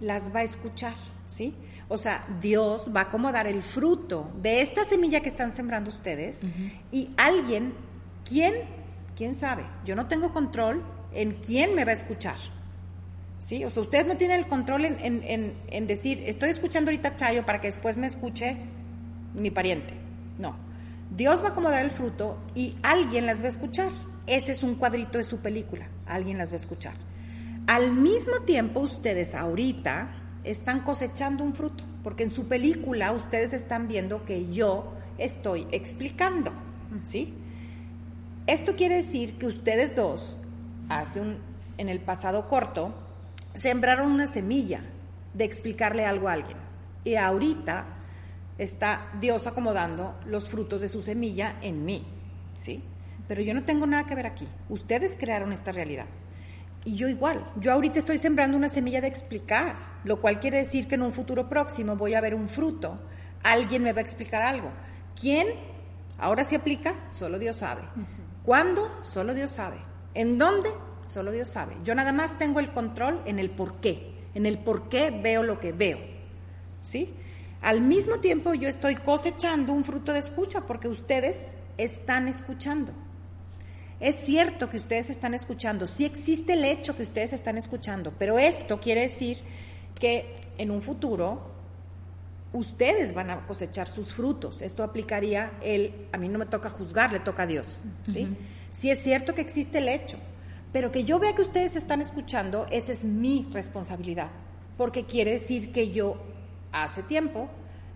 las 0.00 0.34
va 0.34 0.40
a 0.40 0.42
escuchar, 0.44 0.94
¿sí? 1.26 1.54
O 1.88 1.98
sea, 1.98 2.24
Dios 2.40 2.88
va 2.94 3.00
a 3.00 3.04
acomodar 3.04 3.46
el 3.46 3.62
fruto 3.62 4.30
de 4.40 4.62
esta 4.62 4.84
semilla 4.84 5.20
que 5.20 5.28
están 5.28 5.54
sembrando 5.54 5.90
ustedes 5.90 6.40
y 6.90 7.10
alguien, 7.18 7.74
¿quién? 8.26 8.54
¿Quién 9.14 9.34
sabe? 9.34 9.64
Yo 9.84 9.94
no 9.94 10.06
tengo 10.08 10.32
control 10.32 10.82
en 11.12 11.34
quién 11.34 11.74
me 11.74 11.84
va 11.84 11.90
a 11.90 11.94
escuchar. 11.94 12.36
¿Sí? 13.44 13.64
O 13.64 13.70
sea, 13.70 13.82
ustedes 13.82 14.06
no 14.06 14.16
tienen 14.16 14.38
el 14.38 14.46
control 14.46 14.84
en, 14.84 14.98
en- 15.00 15.54
en- 15.68 15.86
decir, 15.88 16.22
estoy 16.26 16.50
escuchando 16.50 16.90
ahorita 16.90 17.16
Chayo 17.16 17.44
para 17.44 17.60
que 17.60 17.66
después 17.66 17.98
me 17.98 18.06
escuche 18.06 18.56
mi 19.34 19.50
pariente. 19.50 19.94
No. 20.38 20.54
Dios 21.10 21.42
va 21.42 21.48
a 21.48 21.50
acomodar 21.50 21.84
el 21.84 21.90
fruto 21.90 22.38
y 22.54 22.76
alguien 22.82 23.26
las 23.26 23.40
va 23.42 23.46
a 23.46 23.48
escuchar. 23.48 23.90
Ese 24.26 24.52
es 24.52 24.62
un 24.62 24.76
cuadrito 24.76 25.18
de 25.18 25.24
su 25.24 25.38
película. 25.40 25.88
Alguien 26.06 26.38
las 26.38 26.50
va 26.50 26.54
a 26.54 26.56
escuchar. 26.56 26.94
Al 27.66 27.92
mismo 27.92 28.40
tiempo, 28.46 28.80
ustedes 28.80 29.34
ahorita 29.34 30.14
están 30.44 30.80
cosechando 30.82 31.42
un 31.44 31.54
fruto, 31.54 31.84
porque 32.02 32.22
en 32.24 32.30
su 32.30 32.46
película 32.46 33.12
ustedes 33.12 33.52
están 33.52 33.88
viendo 33.88 34.24
que 34.24 34.52
yo 34.52 34.94
estoy 35.18 35.66
explicando. 35.72 36.52
¿Sí? 37.02 37.34
Esto 38.46 38.74
quiere 38.76 38.96
decir 38.96 39.38
que 39.38 39.46
ustedes 39.46 39.94
dos, 39.96 40.38
hace 40.88 41.20
en 41.78 41.88
el 41.88 42.00
pasado 42.00 42.48
corto, 42.48 42.94
sembraron 43.54 44.10
una 44.10 44.26
semilla 44.26 44.80
de 45.34 45.44
explicarle 45.44 46.04
algo 46.04 46.28
a 46.28 46.32
alguien. 46.32 46.56
Y 47.04 47.16
ahorita 47.16 47.86
está 48.58 49.10
Dios 49.20 49.46
acomodando 49.46 50.18
los 50.26 50.48
frutos 50.48 50.80
de 50.80 50.88
su 50.88 51.02
semilla 51.02 51.56
en 51.62 51.84
mí, 51.84 52.06
¿sí? 52.54 52.82
Pero 53.28 53.42
yo 53.42 53.54
no 53.54 53.64
tengo 53.64 53.86
nada 53.86 54.04
que 54.04 54.14
ver 54.14 54.26
aquí. 54.26 54.48
Ustedes 54.68 55.16
crearon 55.18 55.52
esta 55.52 55.72
realidad. 55.72 56.06
Y 56.84 56.96
yo 56.96 57.08
igual, 57.08 57.48
yo 57.56 57.72
ahorita 57.72 58.00
estoy 58.00 58.18
sembrando 58.18 58.56
una 58.56 58.68
semilla 58.68 59.00
de 59.00 59.06
explicar, 59.06 59.76
lo 60.04 60.20
cual 60.20 60.40
quiere 60.40 60.58
decir 60.58 60.88
que 60.88 60.96
en 60.96 61.02
un 61.02 61.12
futuro 61.12 61.48
próximo 61.48 61.96
voy 61.96 62.14
a 62.14 62.20
ver 62.20 62.34
un 62.34 62.48
fruto, 62.48 62.98
alguien 63.44 63.84
me 63.84 63.92
va 63.92 64.00
a 64.00 64.02
explicar 64.02 64.42
algo. 64.42 64.70
¿Quién? 65.18 65.46
Ahora 66.18 66.42
sí 66.44 66.56
aplica, 66.56 66.94
solo 67.10 67.38
Dios 67.38 67.56
sabe. 67.56 67.82
¿Cuándo? 68.44 68.90
Solo 69.02 69.32
Dios 69.32 69.52
sabe. 69.52 69.76
¿En 70.14 70.38
dónde? 70.38 70.70
Solo 71.06 71.32
Dios 71.32 71.48
sabe. 71.48 71.76
Yo 71.84 71.94
nada 71.94 72.12
más 72.12 72.38
tengo 72.38 72.60
el 72.60 72.72
control 72.72 73.20
en 73.26 73.38
el 73.38 73.50
por 73.50 73.80
qué, 73.80 74.14
en 74.34 74.46
el 74.46 74.58
por 74.58 74.88
qué 74.88 75.10
veo 75.10 75.42
lo 75.42 75.60
que 75.60 75.72
veo. 75.72 75.98
¿Sí? 76.82 77.14
Al 77.60 77.80
mismo 77.80 78.18
tiempo 78.18 78.54
yo 78.54 78.68
estoy 78.68 78.96
cosechando 78.96 79.72
un 79.72 79.84
fruto 79.84 80.12
de 80.12 80.18
escucha 80.18 80.62
porque 80.62 80.88
ustedes 80.88 81.36
están 81.78 82.28
escuchando. 82.28 82.92
Es 84.00 84.16
cierto 84.16 84.68
que 84.68 84.78
ustedes 84.78 85.10
están 85.10 85.32
escuchando, 85.32 85.86
sí 85.86 86.04
existe 86.04 86.54
el 86.54 86.64
hecho 86.64 86.96
que 86.96 87.04
ustedes 87.04 87.32
están 87.32 87.56
escuchando, 87.56 88.12
pero 88.18 88.36
esto 88.36 88.80
quiere 88.80 89.02
decir 89.02 89.38
que 89.94 90.48
en 90.58 90.72
un 90.72 90.82
futuro 90.82 91.52
ustedes 92.52 93.14
van 93.14 93.30
a 93.30 93.46
cosechar 93.46 93.88
sus 93.88 94.12
frutos. 94.12 94.60
Esto 94.60 94.82
aplicaría 94.82 95.52
el, 95.62 96.08
a 96.10 96.18
mí 96.18 96.28
no 96.28 96.40
me 96.40 96.46
toca 96.46 96.68
juzgar, 96.68 97.12
le 97.12 97.20
toca 97.20 97.44
a 97.44 97.46
Dios, 97.46 97.80
¿sí? 98.04 98.36
Sí 98.70 98.90
es 98.90 99.00
cierto 99.02 99.34
que 99.34 99.40
existe 99.42 99.78
el 99.78 99.88
hecho, 99.88 100.18
pero 100.72 100.90
que 100.90 101.04
yo 101.04 101.18
vea 101.18 101.34
que 101.34 101.42
ustedes 101.42 101.76
están 101.76 102.00
escuchando, 102.00 102.66
esa 102.70 102.92
es 102.92 103.04
mi 103.04 103.48
responsabilidad, 103.52 104.28
porque 104.76 105.04
quiere 105.04 105.32
decir 105.32 105.72
que 105.72 105.90
yo 105.90 106.16
hace 106.72 107.02
tiempo 107.02 107.48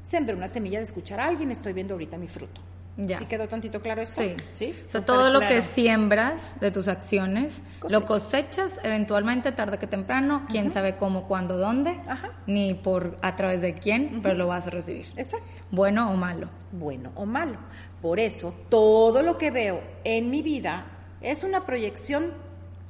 sembré 0.02 0.34
una 0.36 0.48
semilla 0.48 0.78
de 0.78 0.84
escuchar 0.84 1.20
a 1.20 1.26
alguien, 1.26 1.50
estoy 1.50 1.72
viendo 1.72 1.94
ahorita 1.94 2.18
mi 2.18 2.28
fruto. 2.28 2.60
Ya. 2.98 3.18
¿Sí 3.18 3.26
quedó 3.26 3.46
tantito 3.46 3.82
claro 3.82 4.00
esto? 4.00 4.22
Sí. 4.22 4.34
¿Sí? 4.54 4.70
O 4.70 4.74
sea, 4.74 4.84
Súper 4.84 5.04
todo 5.04 5.30
lo 5.30 5.40
claro. 5.40 5.54
que 5.54 5.60
siembras 5.60 6.58
de 6.60 6.70
tus 6.70 6.88
acciones, 6.88 7.60
lo 7.90 8.06
Cosechas. 8.06 8.72
eventualmente, 8.82 9.52
tarde 9.52 9.76
que 9.78 9.86
temprano, 9.86 10.46
quién 10.48 10.70
sabe 10.72 10.96
cómo, 10.96 11.26
cuándo, 11.26 11.58
dónde, 11.58 12.00
Ajá. 12.08 12.30
ni 12.46 12.72
por 12.72 13.18
a 13.20 13.36
través 13.36 13.60
de 13.60 13.74
quién, 13.74 14.20
pero 14.22 14.34
lo 14.34 14.46
vas 14.46 14.66
a 14.66 14.70
recibir. 14.70 15.06
Exacto. 15.16 15.46
Bueno 15.70 16.10
o 16.10 16.16
malo. 16.16 16.48
bueno 16.72 17.12
o 17.16 17.26
malo. 17.26 17.58
Por 18.00 18.18
eso, 18.18 18.54
todo 18.70 19.20
lo 19.22 19.36
que 19.36 19.50
veo 19.50 19.82
en 20.04 20.30
mi 20.30 20.40
vida 20.40 20.86
es 21.20 21.44
una 21.44 21.66
proyección, 21.66 22.32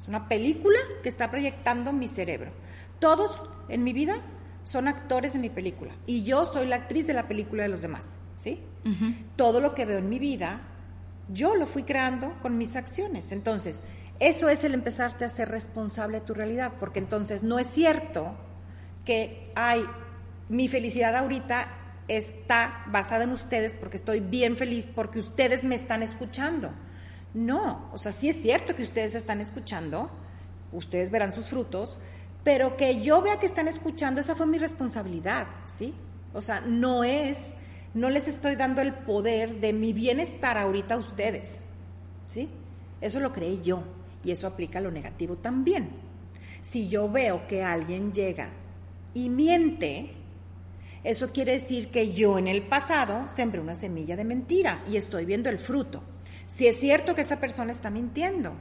es 0.07 0.09
una 0.09 0.29
película 0.29 0.79
que 1.03 1.09
está 1.09 1.29
proyectando 1.29 1.91
mi 1.91 2.07
cerebro. 2.07 2.51
Todos 2.99 3.43
en 3.67 3.83
mi 3.83 3.91
vida 3.91 4.21
son 4.63 4.87
actores 4.87 5.35
en 5.35 5.41
mi 5.41 5.49
película 5.49 5.93
y 6.05 6.23
yo 6.23 6.45
soy 6.45 6.65
la 6.65 6.77
actriz 6.77 7.05
de 7.07 7.13
la 7.13 7.27
película 7.27 7.63
de 7.63 7.69
los 7.69 7.81
demás, 7.81 8.05
¿sí? 8.37 8.63
Todo 9.35 9.59
lo 9.59 9.75
que 9.75 9.85
veo 9.85 9.97
en 9.97 10.09
mi 10.09 10.17
vida, 10.17 10.61
yo 11.29 11.55
lo 11.55 11.67
fui 11.67 11.83
creando 11.83 12.33
con 12.41 12.57
mis 12.57 12.77
acciones. 12.77 13.33
Entonces, 13.33 13.83
eso 14.19 14.47
es 14.47 14.63
el 14.63 14.73
empezarte 14.73 15.25
a 15.25 15.29
ser 15.29 15.49
responsable 15.49 16.21
de 16.21 16.25
tu 16.25 16.33
realidad, 16.33 16.73
porque 16.79 16.99
entonces 16.99 17.43
no 17.43 17.59
es 17.59 17.67
cierto 17.67 18.33
que, 19.05 19.51
ay, 19.55 19.85
mi 20.49 20.69
felicidad 20.69 21.15
ahorita 21.15 21.67
está 22.07 22.85
basada 22.87 23.25
en 23.25 23.31
ustedes 23.31 23.73
porque 23.73 23.97
estoy 23.97 24.21
bien 24.21 24.55
feliz, 24.55 24.87
porque 24.93 25.19
ustedes 25.19 25.63
me 25.63 25.75
están 25.75 26.01
escuchando. 26.01 26.71
No, 27.33 27.89
o 27.93 27.97
sea, 27.97 28.11
sí 28.11 28.29
es 28.29 28.41
cierto 28.41 28.75
que 28.75 28.83
ustedes 28.83 29.15
están 29.15 29.41
escuchando, 29.41 30.09
ustedes 30.71 31.11
verán 31.11 31.33
sus 31.33 31.47
frutos, 31.47 31.99
pero 32.43 32.77
que 32.77 33.01
yo 33.01 33.21
vea 33.21 33.39
que 33.39 33.45
están 33.45 33.67
escuchando, 33.67 34.21
esa 34.21 34.35
fue 34.35 34.45
mi 34.45 34.57
responsabilidad, 34.57 35.47
¿sí? 35.65 35.93
O 36.33 36.41
sea, 36.41 36.61
no 36.61 37.03
es 37.03 37.55
no 37.97 38.11
les 38.11 38.27
estoy 38.27 38.55
dando 38.55 38.81
el 38.81 38.93
poder 38.93 39.59
de 39.59 39.73
mi 39.73 39.91
bienestar 39.91 40.57
ahorita 40.57 40.93
a 40.93 40.97
ustedes. 40.97 41.59
¿Sí? 42.29 42.47
Eso 43.01 43.19
lo 43.19 43.33
creé 43.33 43.59
yo 43.61 43.83
y 44.23 44.29
eso 44.29 44.45
aplica 44.45 44.77
a 44.77 44.81
lo 44.83 44.91
negativo 44.91 45.37
también. 45.37 45.89
Si 46.61 46.87
yo 46.89 47.09
veo 47.09 47.47
que 47.47 47.63
alguien 47.63 48.13
llega 48.13 48.51
y 49.15 49.29
miente, 49.29 50.11
eso 51.03 51.31
quiere 51.31 51.53
decir 51.53 51.89
que 51.89 52.13
yo 52.13 52.37
en 52.37 52.47
el 52.47 52.67
pasado 52.67 53.27
sembré 53.27 53.61
una 53.61 53.73
semilla 53.73 54.15
de 54.15 54.25
mentira 54.25 54.83
y 54.87 54.97
estoy 54.97 55.25
viendo 55.25 55.49
el 55.49 55.57
fruto. 55.57 56.03
Si 56.47 56.67
es 56.67 56.79
cierto 56.79 57.13
que 57.13 57.21
esa 57.21 57.39
persona 57.39 57.71
está 57.71 57.89
mintiendo, 57.89 58.53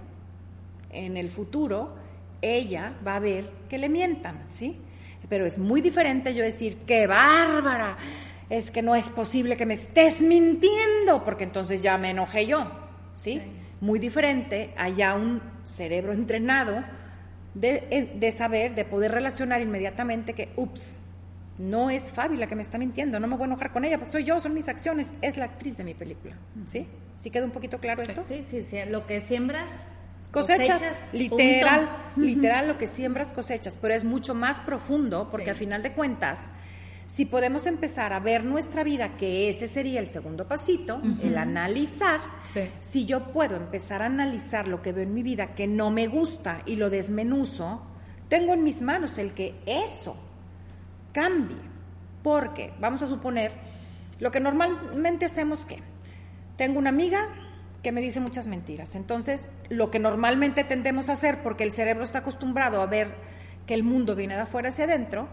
en 0.90 1.16
el 1.16 1.30
futuro 1.30 1.94
ella 2.42 2.94
va 3.06 3.16
a 3.16 3.20
ver 3.20 3.50
que 3.68 3.78
le 3.78 3.88
mientan, 3.88 4.44
¿sí? 4.48 4.78
Pero 5.28 5.46
es 5.46 5.58
muy 5.58 5.80
diferente 5.80 6.34
yo 6.34 6.44
decir, 6.44 6.78
qué 6.86 7.06
bárbara, 7.06 7.96
es 8.48 8.70
que 8.70 8.82
no 8.82 8.94
es 8.94 9.08
posible 9.08 9.56
que 9.56 9.66
me 9.66 9.74
estés 9.74 10.20
mintiendo, 10.20 11.24
porque 11.24 11.44
entonces 11.44 11.82
ya 11.82 11.98
me 11.98 12.10
enojé 12.10 12.46
yo, 12.46 12.70
¿sí? 13.14 13.42
Muy 13.80 13.98
diferente, 13.98 14.72
allá 14.76 15.14
un 15.14 15.42
cerebro 15.64 16.12
entrenado 16.12 16.84
de, 17.54 17.86
eh, 17.90 18.12
de, 18.14 18.32
saber, 18.32 18.74
de 18.74 18.84
poder 18.84 19.12
relacionar 19.12 19.60
inmediatamente 19.60 20.32
que, 20.32 20.50
ups, 20.56 20.94
no 21.58 21.90
es 21.90 22.12
Fabi 22.12 22.36
la 22.36 22.46
que 22.46 22.54
me 22.54 22.62
está 22.62 22.78
mintiendo, 22.78 23.18
no 23.18 23.26
me 23.26 23.36
voy 23.36 23.44
a 23.44 23.46
enojar 23.46 23.72
con 23.72 23.84
ella 23.84 23.98
porque 23.98 24.12
soy 24.12 24.24
yo, 24.24 24.40
son 24.40 24.54
mis 24.54 24.68
acciones, 24.68 25.12
es 25.22 25.36
la 25.36 25.46
actriz 25.46 25.76
de 25.76 25.84
mi 25.84 25.94
película, 25.94 26.36
¿sí? 26.66 26.86
¿Sí 27.18 27.30
queda 27.30 27.44
un 27.44 27.50
poquito 27.50 27.78
claro 27.78 28.02
esto? 28.02 28.22
Sí, 28.22 28.42
sí, 28.48 28.62
sí, 28.62 28.78
lo 28.88 29.06
que 29.06 29.20
siembras 29.20 29.70
Cosechas, 30.30 30.82
literal, 31.12 31.88
literal 32.16 32.68
lo 32.68 32.76
que 32.76 32.86
siembras 32.86 33.32
cosechas, 33.32 33.78
pero 33.80 33.94
es 33.94 34.04
mucho 34.04 34.34
más 34.34 34.58
profundo 34.60 35.28
porque 35.30 35.50
al 35.50 35.56
final 35.56 35.82
de 35.82 35.92
cuentas, 35.92 36.40
si 37.06 37.24
podemos 37.24 37.64
empezar 37.66 38.12
a 38.12 38.20
ver 38.20 38.44
nuestra 38.44 38.84
vida, 38.84 39.16
que 39.16 39.48
ese 39.48 39.66
sería 39.66 40.00
el 40.00 40.10
segundo 40.10 40.46
pasito, 40.46 41.00
el 41.22 41.38
analizar, 41.38 42.20
si 42.80 43.06
yo 43.06 43.32
puedo 43.32 43.56
empezar 43.56 44.02
a 44.02 44.06
analizar 44.06 44.68
lo 44.68 44.82
que 44.82 44.92
veo 44.92 45.04
en 45.04 45.14
mi 45.14 45.22
vida 45.22 45.54
que 45.54 45.66
no 45.66 45.90
me 45.90 46.06
gusta 46.06 46.60
y 46.66 46.76
lo 46.76 46.90
desmenuzo, 46.90 47.80
tengo 48.28 48.52
en 48.52 48.62
mis 48.62 48.82
manos 48.82 49.16
el 49.16 49.32
que 49.32 49.54
eso 49.64 50.18
cambie. 51.16 51.56
Porque, 52.22 52.74
vamos 52.78 53.02
a 53.02 53.08
suponer, 53.08 53.52
lo 54.20 54.30
que 54.30 54.38
normalmente 54.38 55.24
hacemos 55.24 55.64
que, 55.64 55.82
tengo 56.58 56.78
una 56.78 56.90
amiga 56.90 57.20
que 57.82 57.90
me 57.90 58.02
dice 58.02 58.20
muchas 58.20 58.46
mentiras. 58.46 58.94
Entonces, 58.94 59.48
lo 59.70 59.90
que 59.90 59.98
normalmente 59.98 60.62
tendemos 60.62 61.08
a 61.08 61.14
hacer, 61.14 61.42
porque 61.42 61.64
el 61.64 61.72
cerebro 61.72 62.04
está 62.04 62.18
acostumbrado 62.18 62.82
a 62.82 62.86
ver 62.86 63.14
que 63.66 63.72
el 63.72 63.82
mundo 63.82 64.14
viene 64.14 64.34
de 64.34 64.42
afuera 64.42 64.68
hacia 64.68 64.84
adentro, 64.84 65.26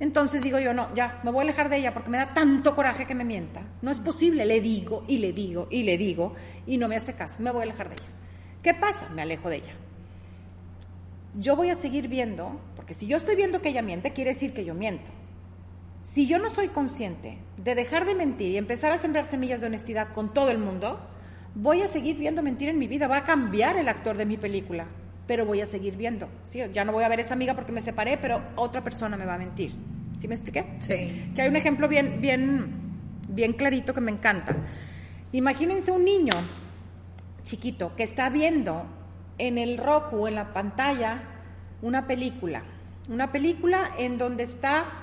entonces 0.00 0.42
digo 0.42 0.58
yo, 0.58 0.74
no, 0.74 0.92
ya, 0.94 1.20
me 1.22 1.30
voy 1.30 1.40
a 1.40 1.42
alejar 1.44 1.70
de 1.70 1.78
ella 1.78 1.94
porque 1.94 2.10
me 2.10 2.18
da 2.18 2.34
tanto 2.34 2.74
coraje 2.74 3.06
que 3.06 3.14
me 3.14 3.24
mienta. 3.24 3.62
No 3.80 3.90
es 3.90 4.00
posible, 4.00 4.44
le 4.44 4.60
digo 4.60 5.04
y 5.06 5.18
le 5.18 5.32
digo 5.32 5.68
y 5.70 5.84
le 5.84 5.96
digo 5.96 6.34
y 6.66 6.76
no 6.76 6.88
me 6.88 6.96
hace 6.96 7.14
caso, 7.14 7.40
me 7.40 7.50
voy 7.52 7.60
a 7.60 7.64
alejar 7.64 7.88
de 7.88 7.94
ella. 7.94 8.10
¿Qué 8.62 8.74
pasa? 8.74 9.08
Me 9.10 9.22
alejo 9.22 9.48
de 9.48 9.56
ella. 9.56 9.72
Yo 11.38 11.56
voy 11.56 11.70
a 11.70 11.74
seguir 11.74 12.08
viendo, 12.08 12.60
porque 12.76 12.92
si 12.92 13.06
yo 13.06 13.16
estoy 13.16 13.36
viendo 13.36 13.62
que 13.62 13.70
ella 13.70 13.80
miente, 13.80 14.12
quiere 14.12 14.34
decir 14.34 14.52
que 14.52 14.64
yo 14.64 14.74
miento. 14.74 15.10
Si 16.04 16.26
yo 16.26 16.38
no 16.38 16.50
soy 16.50 16.68
consciente 16.68 17.38
de 17.56 17.74
dejar 17.74 18.06
de 18.06 18.14
mentir 18.14 18.52
y 18.52 18.56
empezar 18.56 18.92
a 18.92 18.98
sembrar 18.98 19.24
semillas 19.24 19.60
de 19.60 19.68
honestidad 19.68 20.08
con 20.08 20.34
todo 20.34 20.50
el 20.50 20.58
mundo, 20.58 21.00
voy 21.54 21.82
a 21.82 21.88
seguir 21.88 22.16
viendo 22.16 22.42
mentira 22.42 22.70
en 22.70 22.78
mi 22.78 22.88
vida, 22.88 23.06
va 23.06 23.18
a 23.18 23.24
cambiar 23.24 23.76
el 23.76 23.88
actor 23.88 24.16
de 24.16 24.26
mi 24.26 24.36
película, 24.36 24.86
pero 25.26 25.46
voy 25.46 25.60
a 25.60 25.66
seguir 25.66 25.96
viendo. 25.96 26.28
¿sí? 26.46 26.60
Ya 26.72 26.84
no 26.84 26.92
voy 26.92 27.04
a 27.04 27.08
ver 27.08 27.20
a 27.20 27.22
esa 27.22 27.34
amiga 27.34 27.54
porque 27.54 27.72
me 27.72 27.80
separé, 27.80 28.18
pero 28.18 28.42
otra 28.56 28.82
persona 28.82 29.16
me 29.16 29.26
va 29.26 29.34
a 29.34 29.38
mentir. 29.38 29.72
¿Sí 30.18 30.28
me 30.28 30.34
expliqué? 30.34 30.66
Sí. 30.80 31.32
Que 31.34 31.42
hay 31.42 31.48
un 31.48 31.56
ejemplo 31.56 31.88
bien, 31.88 32.20
bien, 32.20 32.66
bien 33.28 33.52
clarito 33.52 33.94
que 33.94 34.00
me 34.00 34.10
encanta. 34.10 34.56
Imagínense 35.32 35.90
un 35.90 36.04
niño 36.04 36.34
chiquito 37.42 37.94
que 37.96 38.02
está 38.02 38.28
viendo 38.28 38.84
en 39.38 39.56
el 39.56 39.78
Roku, 39.78 40.26
en 40.26 40.34
la 40.34 40.52
pantalla, 40.52 41.22
una 41.80 42.06
película. 42.06 42.62
Una 43.08 43.32
película 43.32 43.90
en 43.98 44.18
donde 44.18 44.44
está 44.44 45.01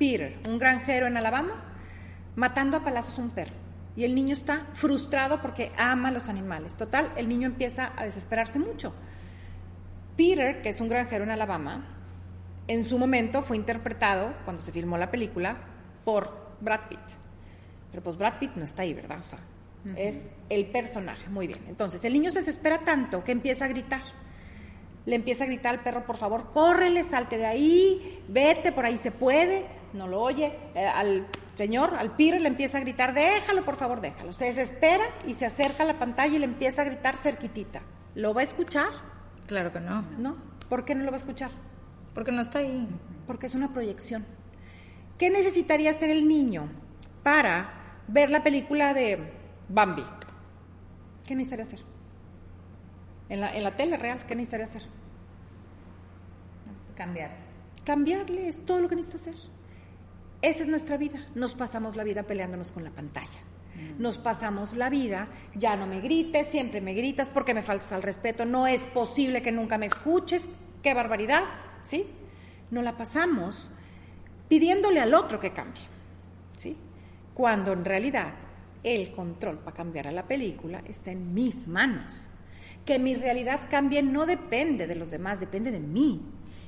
Peter, 0.00 0.38
un 0.48 0.58
granjero 0.58 1.06
en 1.06 1.18
Alabama, 1.18 1.62
matando 2.34 2.78
a 2.78 2.82
palazos 2.82 3.18
a 3.18 3.22
un 3.22 3.30
perro 3.30 3.52
y 3.94 4.04
el 4.04 4.14
niño 4.14 4.32
está 4.32 4.66
frustrado 4.72 5.42
porque 5.42 5.72
ama 5.76 6.08
a 6.08 6.10
los 6.10 6.30
animales. 6.30 6.74
Total, 6.74 7.12
el 7.16 7.28
niño 7.28 7.46
empieza 7.46 7.92
a 7.94 8.04
desesperarse 8.04 8.58
mucho. 8.58 8.94
Peter, 10.16 10.62
que 10.62 10.70
es 10.70 10.80
un 10.80 10.88
granjero 10.88 11.24
en 11.24 11.30
Alabama, 11.30 11.84
en 12.66 12.82
su 12.84 12.98
momento 12.98 13.42
fue 13.42 13.58
interpretado, 13.58 14.32
cuando 14.46 14.62
se 14.62 14.72
filmó 14.72 14.96
la 14.96 15.10
película, 15.10 15.58
por 16.02 16.56
Brad 16.62 16.88
Pitt. 16.88 16.98
Pero 17.90 18.02
pues 18.02 18.16
Brad 18.16 18.38
Pitt 18.38 18.52
no 18.54 18.64
está 18.64 18.82
ahí, 18.82 18.94
¿verdad? 18.94 19.18
O 19.20 19.24
sea, 19.24 19.40
es 19.96 20.22
el 20.48 20.64
personaje, 20.70 21.28
muy 21.28 21.46
bien. 21.46 21.60
Entonces, 21.68 22.02
el 22.04 22.14
niño 22.14 22.30
se 22.30 22.38
desespera 22.38 22.84
tanto 22.84 23.22
que 23.22 23.32
empieza 23.32 23.66
a 23.66 23.68
gritar. 23.68 24.02
Le 25.06 25.16
empieza 25.16 25.44
a 25.44 25.46
gritar 25.46 25.74
al 25.74 25.82
perro, 25.82 26.04
por 26.04 26.16
favor, 26.16 26.50
córrele, 26.52 27.04
salte 27.04 27.38
de 27.38 27.46
ahí, 27.46 28.22
vete, 28.28 28.72
por 28.72 28.84
ahí 28.84 28.96
se 28.96 29.10
puede. 29.10 29.66
No 29.92 30.06
lo 30.06 30.20
oye. 30.20 30.52
Eh, 30.74 30.86
al 30.86 31.26
señor, 31.54 31.94
al 31.96 32.14
Peter, 32.14 32.40
le 32.40 32.48
empieza 32.48 32.78
a 32.78 32.80
gritar, 32.80 33.14
déjalo, 33.14 33.64
por 33.64 33.76
favor, 33.76 34.00
déjalo. 34.00 34.32
Se 34.32 34.46
desespera 34.46 35.04
y 35.26 35.34
se 35.34 35.46
acerca 35.46 35.82
a 35.82 35.86
la 35.86 35.98
pantalla 35.98 36.36
y 36.36 36.38
le 36.38 36.44
empieza 36.44 36.82
a 36.82 36.84
gritar 36.84 37.16
cerquitita. 37.16 37.82
¿Lo 38.14 38.34
va 38.34 38.42
a 38.42 38.44
escuchar? 38.44 38.88
Claro 39.46 39.72
que 39.72 39.80
no. 39.80 40.02
No. 40.18 40.36
¿Por 40.68 40.84
qué 40.84 40.94
no 40.94 41.04
lo 41.04 41.10
va 41.10 41.16
a 41.16 41.20
escuchar? 41.20 41.50
Porque 42.14 42.32
no 42.32 42.42
está 42.42 42.60
ahí. 42.60 42.88
Porque 43.26 43.46
es 43.46 43.54
una 43.54 43.72
proyección. 43.72 44.24
¿Qué 45.18 45.30
necesitaría 45.30 45.90
hacer 45.90 46.10
el 46.10 46.26
niño 46.28 46.70
para 47.22 48.02
ver 48.08 48.30
la 48.30 48.42
película 48.42 48.94
de 48.94 49.32
Bambi? 49.68 50.04
¿Qué 51.26 51.34
necesitaría 51.34 51.64
hacer? 51.64 51.89
En 53.30 53.40
la, 53.40 53.56
en 53.56 53.62
la 53.62 53.76
tele 53.76 53.96
real, 53.96 54.26
¿qué 54.26 54.34
necesitaría 54.34 54.66
hacer? 54.66 54.82
Cambiar. 56.94 57.30
Cambiarle 57.84 58.48
es 58.48 58.66
todo 58.66 58.82
lo 58.82 58.88
que 58.88 58.96
necesita 58.96 59.30
hacer. 59.30 59.50
Esa 60.42 60.62
es 60.64 60.68
nuestra 60.68 60.96
vida. 60.98 61.26
Nos 61.34 61.54
pasamos 61.54 61.96
la 61.96 62.04
vida 62.04 62.24
peleándonos 62.24 62.72
con 62.72 62.84
la 62.84 62.90
pantalla. 62.90 63.40
Nos 63.98 64.18
pasamos 64.18 64.74
la 64.74 64.90
vida, 64.90 65.28
ya 65.54 65.76
no 65.76 65.86
me 65.86 66.00
grites, 66.00 66.48
siempre 66.48 66.80
me 66.80 66.92
gritas 66.92 67.30
porque 67.30 67.54
me 67.54 67.62
faltas 67.62 67.92
al 67.92 68.02
respeto, 68.02 68.44
no 68.44 68.66
es 68.66 68.82
posible 68.84 69.42
que 69.42 69.52
nunca 69.52 69.78
me 69.78 69.86
escuches, 69.86 70.48
qué 70.82 70.92
barbaridad, 70.92 71.44
¿sí? 71.82 72.06
No 72.70 72.82
la 72.82 72.96
pasamos 72.96 73.70
pidiéndole 74.48 75.00
al 75.00 75.14
otro 75.14 75.40
que 75.40 75.52
cambie, 75.52 75.82
¿sí? 76.56 76.76
Cuando 77.32 77.72
en 77.72 77.84
realidad 77.84 78.34
el 78.82 79.12
control 79.12 79.58
para 79.58 79.76
cambiar 79.76 80.08
a 80.08 80.12
la 80.12 80.26
película 80.26 80.82
está 80.86 81.10
en 81.12 81.32
mis 81.32 81.66
manos. 81.66 82.26
Que 82.84 82.98
mi 82.98 83.14
realidad 83.14 83.68
cambie 83.70 84.02
no 84.02 84.26
depende 84.26 84.86
de 84.86 84.94
los 84.94 85.10
demás, 85.10 85.40
depende 85.40 85.70
de 85.70 85.80
mí. 85.80 86.20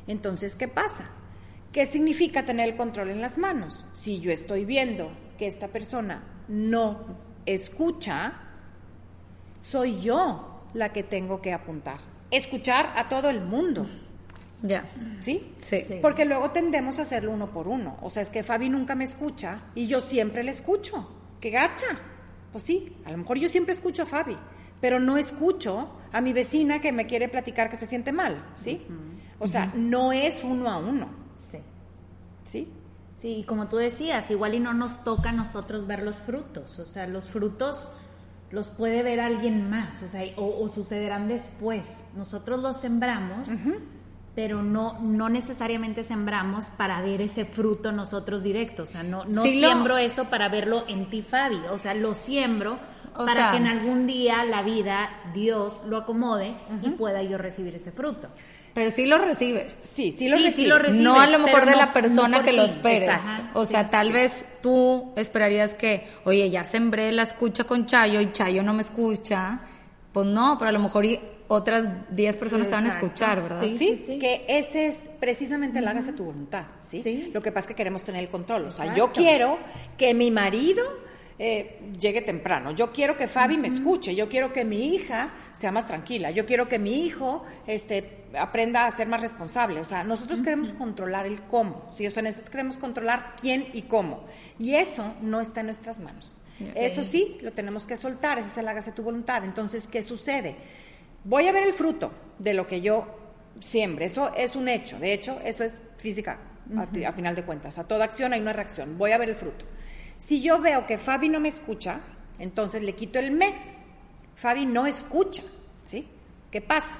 Entonces, 0.06 0.56
¿qué 0.56 0.68
pasa? 0.68 1.10
¿Qué 1.72 1.86
significa 1.86 2.44
tener 2.44 2.68
el 2.68 2.76
control 2.76 3.10
en 3.10 3.20
las 3.20 3.38
manos? 3.38 3.86
Si 3.94 4.20
yo 4.20 4.30
estoy 4.30 4.64
viendo 4.64 5.10
que 5.38 5.46
esta 5.46 5.68
persona 5.68 6.22
no 6.48 7.16
escucha, 7.46 8.34
soy 9.62 10.00
yo 10.00 10.66
la 10.74 10.92
que 10.92 11.02
tengo 11.02 11.40
que 11.40 11.52
apuntar. 11.52 11.98
Escuchar 12.30 12.92
a 12.96 13.08
todo 13.08 13.30
el 13.30 13.40
mundo. 13.40 13.86
Ya. 14.62 14.84
¿Sí? 15.20 15.54
Sí. 15.60 15.84
Porque 16.00 16.24
luego 16.24 16.50
tendemos 16.50 16.98
a 16.98 17.02
hacerlo 17.02 17.32
uno 17.32 17.50
por 17.50 17.68
uno. 17.68 17.98
O 18.02 18.10
sea, 18.10 18.22
es 18.22 18.30
que 18.30 18.44
Fabi 18.44 18.68
nunca 18.68 18.94
me 18.94 19.04
escucha 19.04 19.62
y 19.74 19.86
yo 19.86 20.00
siempre 20.00 20.44
le 20.44 20.52
escucho. 20.52 21.08
¡Qué 21.40 21.50
gacha! 21.50 21.86
Pues 22.52 22.64
sí, 22.64 22.96
a 23.04 23.10
lo 23.10 23.18
mejor 23.18 23.38
yo 23.38 23.48
siempre 23.48 23.72
escucho 23.72 24.02
a 24.02 24.06
Fabi, 24.06 24.36
pero 24.82 24.98
no 24.98 25.16
escucho 25.16 25.88
a 26.12 26.20
mi 26.20 26.32
vecina 26.34 26.80
que 26.80 26.92
me 26.92 27.06
quiere 27.06 27.28
platicar 27.28 27.70
que 27.70 27.76
se 27.76 27.86
siente 27.86 28.12
mal, 28.12 28.44
¿sí? 28.54 28.84
O 29.38 29.46
sea, 29.46 29.72
no 29.76 30.12
es 30.12 30.42
uno 30.42 30.68
a 30.68 30.76
uno. 30.76 31.08
¿Sí? 32.44 32.68
Sí, 33.20 33.28
y 33.28 33.44
como 33.44 33.68
tú 33.68 33.76
decías, 33.76 34.28
igual 34.32 34.56
y 34.56 34.60
no 34.60 34.74
nos 34.74 35.04
toca 35.04 35.30
a 35.30 35.32
nosotros 35.32 35.86
ver 35.86 36.02
los 36.02 36.16
frutos, 36.16 36.80
o 36.80 36.84
sea, 36.84 37.06
los 37.06 37.30
frutos 37.30 37.88
los 38.50 38.68
puede 38.68 39.04
ver 39.04 39.20
alguien 39.20 39.70
más, 39.70 40.02
o 40.02 40.08
sea, 40.08 40.24
o, 40.36 40.68
sucederán 40.68 41.28
después. 41.28 42.04
Nosotros 42.16 42.60
los 42.60 42.80
sembramos, 42.80 43.48
pero 44.34 44.62
no, 44.64 45.00
no 45.00 45.28
necesariamente 45.28 46.02
sembramos 46.02 46.66
para 46.70 47.00
ver 47.00 47.22
ese 47.22 47.44
fruto 47.44 47.92
nosotros 47.92 48.42
directo, 48.42 48.82
o 48.82 48.86
sea, 48.86 49.04
no, 49.04 49.24
no 49.26 49.44
siembro 49.44 49.96
eso 49.96 50.24
para 50.24 50.48
verlo 50.48 50.82
en 50.88 51.08
ti, 51.08 51.22
Fabi, 51.22 51.60
o 51.70 51.78
sea, 51.78 51.94
lo 51.94 52.14
siembro 52.14 52.80
para 53.14 53.50
que 53.50 53.56
en 53.58 53.66
algún 53.66 54.06
día 54.06 54.44
la 54.44 54.62
vida, 54.62 55.10
Dios 55.32 55.80
lo 55.86 55.98
acomode 55.98 56.54
y 56.82 56.90
pueda 56.90 57.22
yo 57.22 57.38
recibir 57.38 57.74
ese 57.74 57.92
fruto. 57.92 58.28
Pero 58.74 58.90
sí 58.90 59.06
lo 59.06 59.18
recibes. 59.18 59.76
Sí, 59.82 60.12
sí 60.12 60.28
lo, 60.28 60.36
recibes. 60.78 61.00
No 61.00 61.20
a 61.20 61.26
lo 61.26 61.38
mejor 61.38 61.66
de 61.66 61.76
la 61.76 61.92
persona 61.92 62.42
que 62.42 62.52
lo 62.52 62.64
esperes. 62.64 63.20
o 63.54 63.66
sea, 63.66 63.90
tal 63.90 64.12
vez 64.12 64.44
tú 64.62 65.12
esperarías 65.16 65.74
que, 65.74 66.08
oye, 66.24 66.48
ya 66.48 66.64
sembré 66.64 67.12
la 67.12 67.22
escucha 67.22 67.64
con 67.64 67.86
Chayo 67.86 68.20
y 68.20 68.32
Chayo 68.32 68.62
no 68.62 68.72
me 68.72 68.82
escucha. 68.82 69.60
Pues 70.12 70.26
no, 70.26 70.56
pero 70.58 70.68
a 70.70 70.72
lo 70.72 70.78
mejor 70.78 71.06
otras 71.48 71.86
10 72.10 72.36
personas 72.36 72.68
te 72.68 72.74
van 72.74 72.86
a 72.86 72.94
escuchar, 72.94 73.42
¿verdad? 73.42 73.62
¿Sí? 73.62 73.76
Sí, 73.76 74.04
sí. 74.06 74.18
que 74.18 74.44
ese 74.48 74.86
es 74.86 75.00
precisamente 75.20 75.78
el 75.78 75.88
hágase 75.88 76.12
tu 76.12 76.24
voluntad, 76.24 76.64
¿sí? 76.80 77.02
Sí. 77.02 77.30
Lo 77.32 77.42
que 77.42 77.52
pasa 77.52 77.66
es 77.66 77.68
que 77.68 77.74
queremos 77.74 78.04
tener 78.04 78.22
el 78.22 78.30
control. 78.30 78.66
O 78.66 78.70
sea, 78.70 78.86
Exacto. 78.86 78.98
yo 78.98 79.12
quiero 79.12 79.58
que 79.98 80.14
mi 80.14 80.30
marido 80.30 80.82
eh, 81.38 81.80
llegue 81.98 82.22
temprano, 82.22 82.72
yo 82.72 82.92
quiero 82.92 83.16
que 83.16 83.28
Fabi 83.28 83.58
me 83.58 83.68
escuche, 83.68 84.14
yo 84.14 84.28
quiero 84.28 84.52
que 84.52 84.64
mi 84.64 84.94
hija 84.94 85.32
sea 85.52 85.72
más 85.72 85.86
tranquila, 85.86 86.30
yo 86.30 86.46
quiero 86.46 86.68
que 86.68 86.78
mi 86.78 87.04
hijo 87.04 87.44
este, 87.66 88.24
aprenda 88.38 88.86
a 88.86 88.90
ser 88.90 89.08
más 89.08 89.20
responsable. 89.20 89.80
O 89.80 89.84
sea, 89.84 90.04
nosotros 90.04 90.40
queremos 90.42 90.72
controlar 90.72 91.26
el 91.26 91.42
cómo, 91.42 91.88
¿sí? 91.96 92.06
O 92.06 92.10
sea, 92.10 92.22
nosotros 92.22 92.50
queremos 92.50 92.78
controlar 92.78 93.34
quién 93.40 93.68
y 93.72 93.82
cómo. 93.82 94.24
Y 94.58 94.74
eso 94.74 95.14
no 95.20 95.40
está 95.40 95.60
en 95.60 95.66
nuestras 95.66 95.98
manos. 95.98 96.32
Eso 96.76 97.02
sí, 97.02 97.38
lo 97.42 97.52
tenemos 97.52 97.86
que 97.86 97.96
soltar, 97.96 98.38
ese 98.38 98.48
es 98.48 98.58
el 98.58 98.68
hágase 98.68 98.92
tu 98.92 99.02
voluntad. 99.02 99.44
Entonces, 99.44 99.88
¿qué 99.88 100.02
sucede? 100.02 100.56
Voy 101.24 101.48
a 101.48 101.52
ver 101.52 101.64
el 101.64 101.72
fruto 101.72 102.12
de 102.38 102.54
lo 102.54 102.68
que 102.68 102.80
yo 102.80 103.06
siembre. 103.60 104.04
Eso 104.04 104.32
es 104.36 104.54
un 104.54 104.68
hecho. 104.68 104.98
De 104.98 105.12
hecho, 105.12 105.40
eso 105.44 105.64
es 105.64 105.80
física, 105.96 106.38
a, 106.76 107.08
a 107.08 107.12
final 107.12 107.34
de 107.34 107.42
cuentas. 107.42 107.78
A 107.78 107.88
toda 107.88 108.04
acción 108.04 108.32
hay 108.32 108.40
una 108.40 108.52
reacción. 108.52 108.96
Voy 108.96 109.10
a 109.10 109.18
ver 109.18 109.30
el 109.30 109.36
fruto. 109.36 109.64
Si 110.24 110.40
yo 110.40 110.60
veo 110.60 110.86
que 110.86 110.98
Fabi 110.98 111.28
no 111.28 111.40
me 111.40 111.48
escucha, 111.48 112.00
entonces 112.38 112.80
le 112.80 112.94
quito 112.94 113.18
el 113.18 113.32
me. 113.32 113.52
Fabi 114.36 114.66
no 114.66 114.86
escucha, 114.86 115.42
¿sí? 115.82 116.06
¿Qué 116.48 116.60
pasa? 116.60 116.94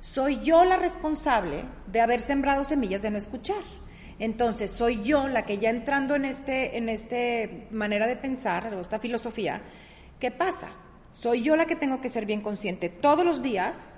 Soy 0.00 0.40
yo 0.42 0.64
la 0.64 0.76
responsable 0.76 1.64
de 1.86 2.00
haber 2.00 2.20
sembrado 2.20 2.64
semillas 2.64 3.02
de 3.02 3.12
no 3.12 3.18
escuchar. 3.18 3.62
Entonces, 4.18 4.72
soy 4.72 5.04
yo 5.04 5.28
la 5.28 5.46
que 5.46 5.58
ya 5.58 5.70
entrando 5.70 6.16
en 6.16 6.24
este 6.24 6.76
en 6.76 6.88
este 6.88 7.68
manera 7.70 8.08
de 8.08 8.16
pensar, 8.16 8.74
esta 8.80 8.98
filosofía, 8.98 9.62
¿qué 10.18 10.32
pasa? 10.32 10.72
Soy 11.12 11.42
yo 11.42 11.54
la 11.54 11.66
que 11.66 11.76
tengo 11.76 12.00
que 12.00 12.08
ser 12.08 12.26
bien 12.26 12.40
consciente 12.40 12.88
todos 12.88 13.24
los 13.24 13.40
días 13.40 13.92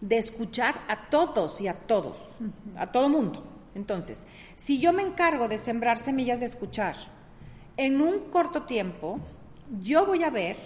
de 0.00 0.16
escuchar 0.16 0.74
a 0.88 1.10
todos 1.10 1.60
y 1.60 1.68
a 1.68 1.74
todos, 1.74 2.34
a 2.76 2.90
todo 2.92 3.10
mundo. 3.10 3.44
Entonces, 3.74 4.26
si 4.56 4.80
yo 4.80 4.94
me 4.94 5.02
encargo 5.02 5.48
de 5.48 5.58
sembrar 5.58 5.98
semillas 5.98 6.40
de 6.40 6.46
escuchar, 6.46 6.96
en 7.76 8.00
un 8.00 8.30
corto 8.30 8.62
tiempo, 8.62 9.18
yo 9.82 10.06
voy 10.06 10.22
a 10.22 10.30
ver 10.30 10.56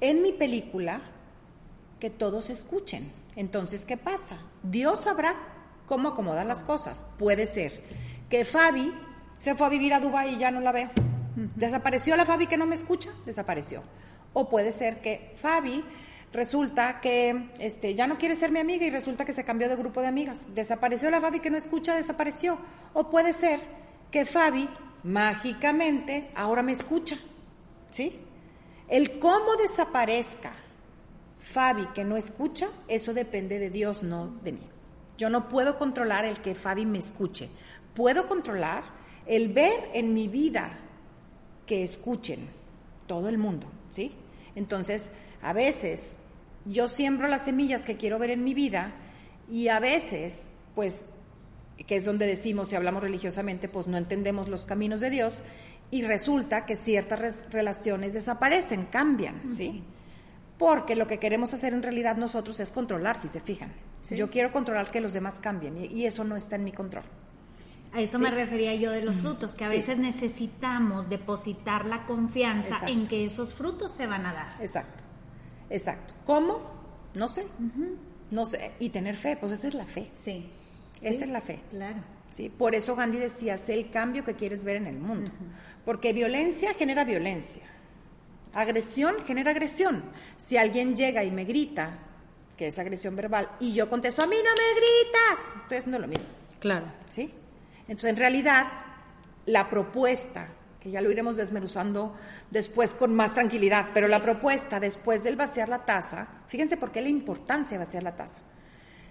en 0.00 0.22
mi 0.22 0.32
película 0.32 1.00
que 2.00 2.10
todos 2.10 2.50
escuchen. 2.50 3.10
Entonces, 3.36 3.84
¿qué 3.84 3.96
pasa? 3.96 4.38
Dios 4.62 5.00
sabrá 5.00 5.36
cómo 5.86 6.08
acomodar 6.08 6.46
las 6.46 6.62
cosas. 6.64 7.04
Puede 7.18 7.46
ser 7.46 7.82
que 8.28 8.44
Fabi 8.44 8.92
se 9.38 9.54
fue 9.54 9.66
a 9.66 9.70
vivir 9.70 9.94
a 9.94 10.00
Dubái 10.00 10.34
y 10.34 10.38
ya 10.38 10.50
no 10.50 10.60
la 10.60 10.72
veo. 10.72 10.90
Desapareció 11.54 12.16
la 12.16 12.24
Fabi 12.24 12.46
que 12.46 12.56
no 12.56 12.66
me 12.66 12.74
escucha, 12.74 13.10
desapareció. 13.24 13.82
O 14.32 14.48
puede 14.48 14.72
ser 14.72 15.00
que 15.00 15.34
Fabi 15.36 15.84
resulta 16.32 17.00
que 17.00 17.50
este, 17.58 17.94
ya 17.94 18.06
no 18.06 18.18
quiere 18.18 18.34
ser 18.34 18.50
mi 18.50 18.58
amiga 18.58 18.84
y 18.84 18.90
resulta 18.90 19.24
que 19.24 19.32
se 19.32 19.44
cambió 19.44 19.68
de 19.68 19.76
grupo 19.76 20.00
de 20.00 20.08
amigas. 20.08 20.46
Desapareció 20.54 21.10
la 21.10 21.20
Fabi 21.20 21.40
que 21.40 21.50
no 21.50 21.56
escucha, 21.56 21.94
desapareció. 21.94 22.58
O 22.92 23.08
puede 23.08 23.32
ser 23.32 23.60
que 24.10 24.24
Fabi 24.24 24.68
mágicamente 25.04 26.30
ahora 26.34 26.62
me 26.62 26.72
escucha. 26.72 27.18
¿Sí? 27.90 28.20
El 28.88 29.18
cómo 29.18 29.56
desaparezca 29.56 30.54
Fabi 31.40 31.86
que 31.94 32.04
no 32.04 32.16
escucha, 32.16 32.68
eso 32.88 33.14
depende 33.14 33.58
de 33.58 33.70
Dios, 33.70 34.02
no 34.02 34.28
de 34.42 34.52
mí. 34.52 34.68
Yo 35.16 35.30
no 35.30 35.48
puedo 35.48 35.78
controlar 35.78 36.24
el 36.24 36.40
que 36.40 36.54
Fabi 36.54 36.84
me 36.84 36.98
escuche. 36.98 37.48
Puedo 37.94 38.28
controlar 38.28 38.84
el 39.26 39.52
ver 39.52 39.90
en 39.94 40.14
mi 40.14 40.28
vida 40.28 40.78
que 41.66 41.82
escuchen 41.82 42.48
todo 43.06 43.28
el 43.28 43.38
mundo, 43.38 43.66
¿sí? 43.88 44.12
Entonces, 44.54 45.10
a 45.42 45.52
veces 45.52 46.16
yo 46.64 46.88
siembro 46.88 47.28
las 47.28 47.44
semillas 47.44 47.84
que 47.84 47.96
quiero 47.96 48.18
ver 48.18 48.30
en 48.30 48.44
mi 48.44 48.54
vida 48.54 48.92
y 49.50 49.68
a 49.68 49.80
veces, 49.80 50.50
pues, 50.74 51.04
que 51.86 51.96
es 51.96 52.04
donde 52.04 52.26
decimos, 52.26 52.68
si 52.68 52.76
hablamos 52.76 53.02
religiosamente, 53.02 53.68
pues 53.68 53.86
no 53.86 53.96
entendemos 53.96 54.48
los 54.48 54.64
caminos 54.66 55.00
de 55.00 55.10
Dios 55.10 55.42
y 55.90 56.02
resulta 56.02 56.66
que 56.66 56.76
ciertas 56.76 57.18
res- 57.18 57.46
relaciones 57.50 58.12
desaparecen, 58.14 58.86
cambian, 58.86 59.54
¿sí? 59.54 59.82
Porque 60.58 60.96
lo 60.96 61.06
que 61.06 61.18
queremos 61.18 61.54
hacer 61.54 61.72
en 61.72 61.82
realidad 61.82 62.16
nosotros 62.16 62.58
es 62.60 62.70
controlar, 62.70 63.18
si 63.18 63.28
se 63.28 63.40
fijan. 63.40 63.72
Sí. 64.02 64.16
Yo 64.16 64.28
quiero 64.30 64.52
controlar 64.52 64.90
que 64.90 65.00
los 65.00 65.12
demás 65.12 65.38
cambien 65.40 65.78
y, 65.78 65.86
y 65.86 66.06
eso 66.06 66.24
no 66.24 66.34
está 66.36 66.56
en 66.56 66.64
mi 66.64 66.72
control. 66.72 67.04
A 67.92 68.00
eso 68.02 68.18
Sí. 68.18 68.22
me 68.24 68.30
refería 68.30 68.74
yo 68.74 68.90
de 68.90 69.02
los 69.02 69.16
frutos, 69.16 69.54
que 69.54 69.64
a 69.64 69.70
Sí. 69.70 69.78
veces 69.78 69.98
necesitamos 69.98 71.08
depositar 71.08 71.86
la 71.86 72.04
confianza 72.06 72.68
Exacto. 72.68 72.88
en 72.92 73.06
que 73.06 73.24
esos 73.24 73.54
frutos 73.54 73.92
se 73.92 74.06
van 74.06 74.26
a 74.26 74.34
dar. 74.34 74.56
Exacto, 74.62 75.04
exacto. 75.70 76.12
¿Cómo? 76.26 76.60
No 77.14 77.28
sé. 77.28 77.46
No 78.30 78.44
sé. 78.44 78.72
Y 78.78 78.90
tener 78.90 79.14
fe, 79.16 79.36
pues 79.38 79.52
esa 79.52 79.68
es 79.68 79.74
la 79.74 79.86
fe. 79.86 80.10
Sí. 80.16 80.50
Esa 81.02 81.24
es 81.24 81.30
la 81.30 81.40
fe. 81.40 81.60
Claro. 81.70 82.02
¿sí? 82.30 82.48
Por 82.48 82.74
eso 82.74 82.96
Gandhi 82.96 83.18
decía, 83.18 83.56
sé 83.58 83.74
el 83.74 83.90
cambio 83.90 84.24
que 84.24 84.34
quieres 84.34 84.64
ver 84.64 84.76
en 84.76 84.86
el 84.86 84.98
mundo. 84.98 85.30
Porque 85.84 86.12
violencia 86.12 86.74
genera 86.74 87.04
violencia. 87.04 87.62
Agresión 88.52 89.24
genera 89.26 89.50
agresión. 89.50 90.04
Si 90.36 90.56
alguien 90.56 90.96
llega 90.96 91.24
y 91.24 91.30
me 91.30 91.44
grita, 91.44 91.98
que 92.56 92.68
es 92.68 92.78
agresión 92.78 93.14
verbal, 93.14 93.48
y 93.60 93.72
yo 93.72 93.88
contesto, 93.88 94.22
a 94.22 94.26
mí 94.26 94.36
no 94.36 94.50
me 94.50 94.80
gritas, 94.80 95.62
estoy 95.62 95.78
haciendo 95.78 95.98
lo 95.98 96.08
mismo. 96.08 96.26
Claro. 96.58 96.86
¿sí? 97.08 97.32
Entonces, 97.82 98.10
en 98.10 98.16
realidad, 98.16 98.66
la 99.46 99.70
propuesta, 99.70 100.48
que 100.80 100.90
ya 100.90 101.00
lo 101.00 101.10
iremos 101.10 101.36
desmenuzando 101.36 102.16
después 102.50 102.94
con 102.94 103.14
más 103.14 103.34
tranquilidad, 103.34 103.88
pero 103.94 104.08
la 104.08 104.20
propuesta 104.20 104.80
después 104.80 105.22
del 105.22 105.36
vaciar 105.36 105.68
la 105.68 105.84
taza, 105.84 106.28
fíjense 106.46 106.76
por 106.76 106.92
qué 106.92 107.00
la 107.00 107.08
importancia 107.08 107.78
de 107.78 107.84
vaciar 107.84 108.02
la 108.02 108.16
taza. 108.16 108.40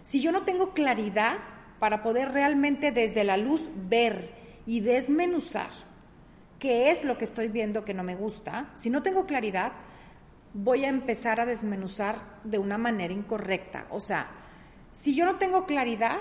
Si 0.04 0.22
yo 0.22 0.32
no 0.32 0.44
tengo 0.44 0.74
claridad 0.74 1.38
para 1.80 2.04
poder 2.04 2.32
realmente 2.32 2.92
desde 2.92 3.24
la 3.24 3.38
luz 3.38 3.64
ver 3.90 4.32
y 4.66 4.82
desmenuzar 4.82 5.70
qué 6.60 6.92
es 6.92 7.04
lo 7.04 7.18
que 7.18 7.26
estoy 7.26 7.48
viendo 7.48 7.86
que 7.86 7.94
no 7.94 8.04
me 8.04 8.16
gusta, 8.16 8.72
si 8.76 8.90
no 8.90 9.04
tengo 9.04 9.26
claridad, 9.26 9.74
voy 10.54 10.86
a 10.86 10.90
empezar 10.90 11.40
a 11.40 11.46
desmenuzar 11.46 12.40
de 12.44 12.58
una 12.58 12.78
manera 12.78 13.14
incorrecta. 13.14 13.86
O 13.92 14.00
sea, 14.00 14.28
si 14.92 15.16
yo 15.16 15.26
no 15.26 15.36
tengo 15.36 15.66
claridad 15.66 16.18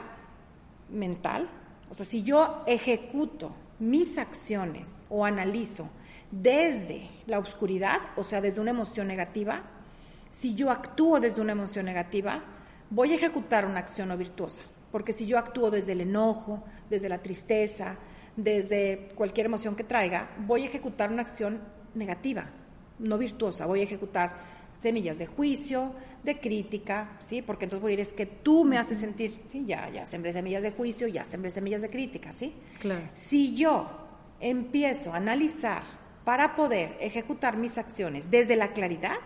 mental, 0.90 1.49
o 1.90 1.95
sea, 1.95 2.05
si 2.05 2.23
yo 2.23 2.62
ejecuto 2.66 3.55
mis 3.79 4.19
acciones 4.19 4.90
o 5.09 5.25
analizo 5.25 5.88
desde 6.31 7.11
la 7.27 7.38
oscuridad, 7.38 8.01
o 8.16 8.25
sea, 8.25 8.40
desde 8.40 8.61
una 8.61 8.71
emoción 8.71 9.09
negativa, 9.09 9.62
si 10.29 10.55
yo 10.55 10.71
actúo 10.71 11.21
desde 11.21 11.40
una 11.40 11.53
emoción 11.53 11.87
negativa, 11.87 12.42
voy 12.90 13.12
a 13.12 13.16
ejecutar 13.16 13.64
una 13.64 13.81
acción 13.81 14.09
no 14.09 14.16
virtuosa. 14.16 14.62
Porque 14.97 15.13
si 15.13 15.27
yo 15.27 15.37
actúo 15.37 15.71
desde 15.71 15.93
el 15.93 16.01
enojo, 16.01 16.65
desde 16.89 17.11
la 17.11 17.19
tristeza, 17.19 17.99
desde 18.35 19.11
cualquier 19.15 19.45
emoción 19.45 19.77
que 19.77 19.85
traiga, 19.85 20.35
voy 20.47 20.63
a 20.63 20.69
ejecutar 20.69 21.13
una 21.13 21.21
acción 21.21 21.61
negativa, 21.95 22.49
no 22.99 23.19
virtuosa. 23.19 23.67
Voy 23.67 23.81
a 23.81 23.83
ejecutar 23.83 24.39
semillas 24.81 25.19
de 25.19 25.27
juicio, 25.27 25.93
de 26.25 26.41
crítica, 26.41 27.19
¿sí? 27.19 27.43
Porque 27.43 27.67
entonces 27.67 27.83
voy 27.83 27.91
a 27.91 27.93
ir, 27.93 28.01
es 28.01 28.15
que 28.15 28.25
tú 28.25 28.65
me 28.65 28.79
haces 28.79 28.99
sentir, 28.99 29.43
¿sí? 29.49 29.65
Ya, 29.67 29.91
ya 29.91 30.07
sembré 30.07 30.33
semillas 30.33 30.63
de 30.63 30.71
juicio, 30.71 31.09
ya 31.09 31.25
sembré 31.25 31.51
semillas 31.51 31.83
de 31.83 31.91
crítica, 31.91 32.33
¿sí? 32.33 32.55
Claro. 32.81 33.03
Si 33.13 33.55
yo 33.55 33.91
empiezo 34.41 35.13
a 35.13 35.19
analizar 35.19 35.83
para 36.25 36.57
poder 36.57 36.97
ejecutar 37.01 37.59
mis 37.59 37.77
acciones 37.77 38.31
desde 38.31 38.57
la 38.57 38.73
claridad, 38.73 39.17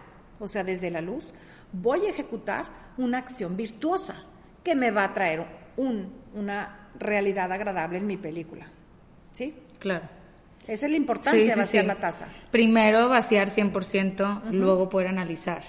o 0.41 0.49
sea, 0.49 0.65
desde 0.65 0.91
la 0.91 1.01
luz, 1.01 1.33
voy 1.73 2.07
a 2.07 2.11
ejecutar 2.11 2.67
una 2.99 3.19
acción 3.19 3.57
virtuosa 3.57 4.25
que 4.65 4.75
me 4.75 4.91
va 4.91 5.05
a 5.05 5.15
traer 5.15 5.60
un- 5.77 6.13
una 6.35 6.89
realidad 6.99 7.51
agradable 7.53 7.99
en 7.99 8.07
mi 8.07 8.17
película. 8.17 8.67
¿Sí? 9.33 9.55
Claro. 9.79 10.09
Esa 10.67 10.87
es 10.87 10.91
la 10.93 10.97
importancia 10.99 11.41
Sí, 11.41 11.47
de 11.49 11.55
sí, 11.55 11.59
vaciar 11.61 11.85
sí. 11.85 11.89
la 11.89 11.95
taza. 11.97 12.27
Primero 12.51 13.09
vaciar 13.09 13.49
100%, 13.49 14.43
luego 14.53 14.89
poder 14.89 15.09
analizar. 15.09 15.63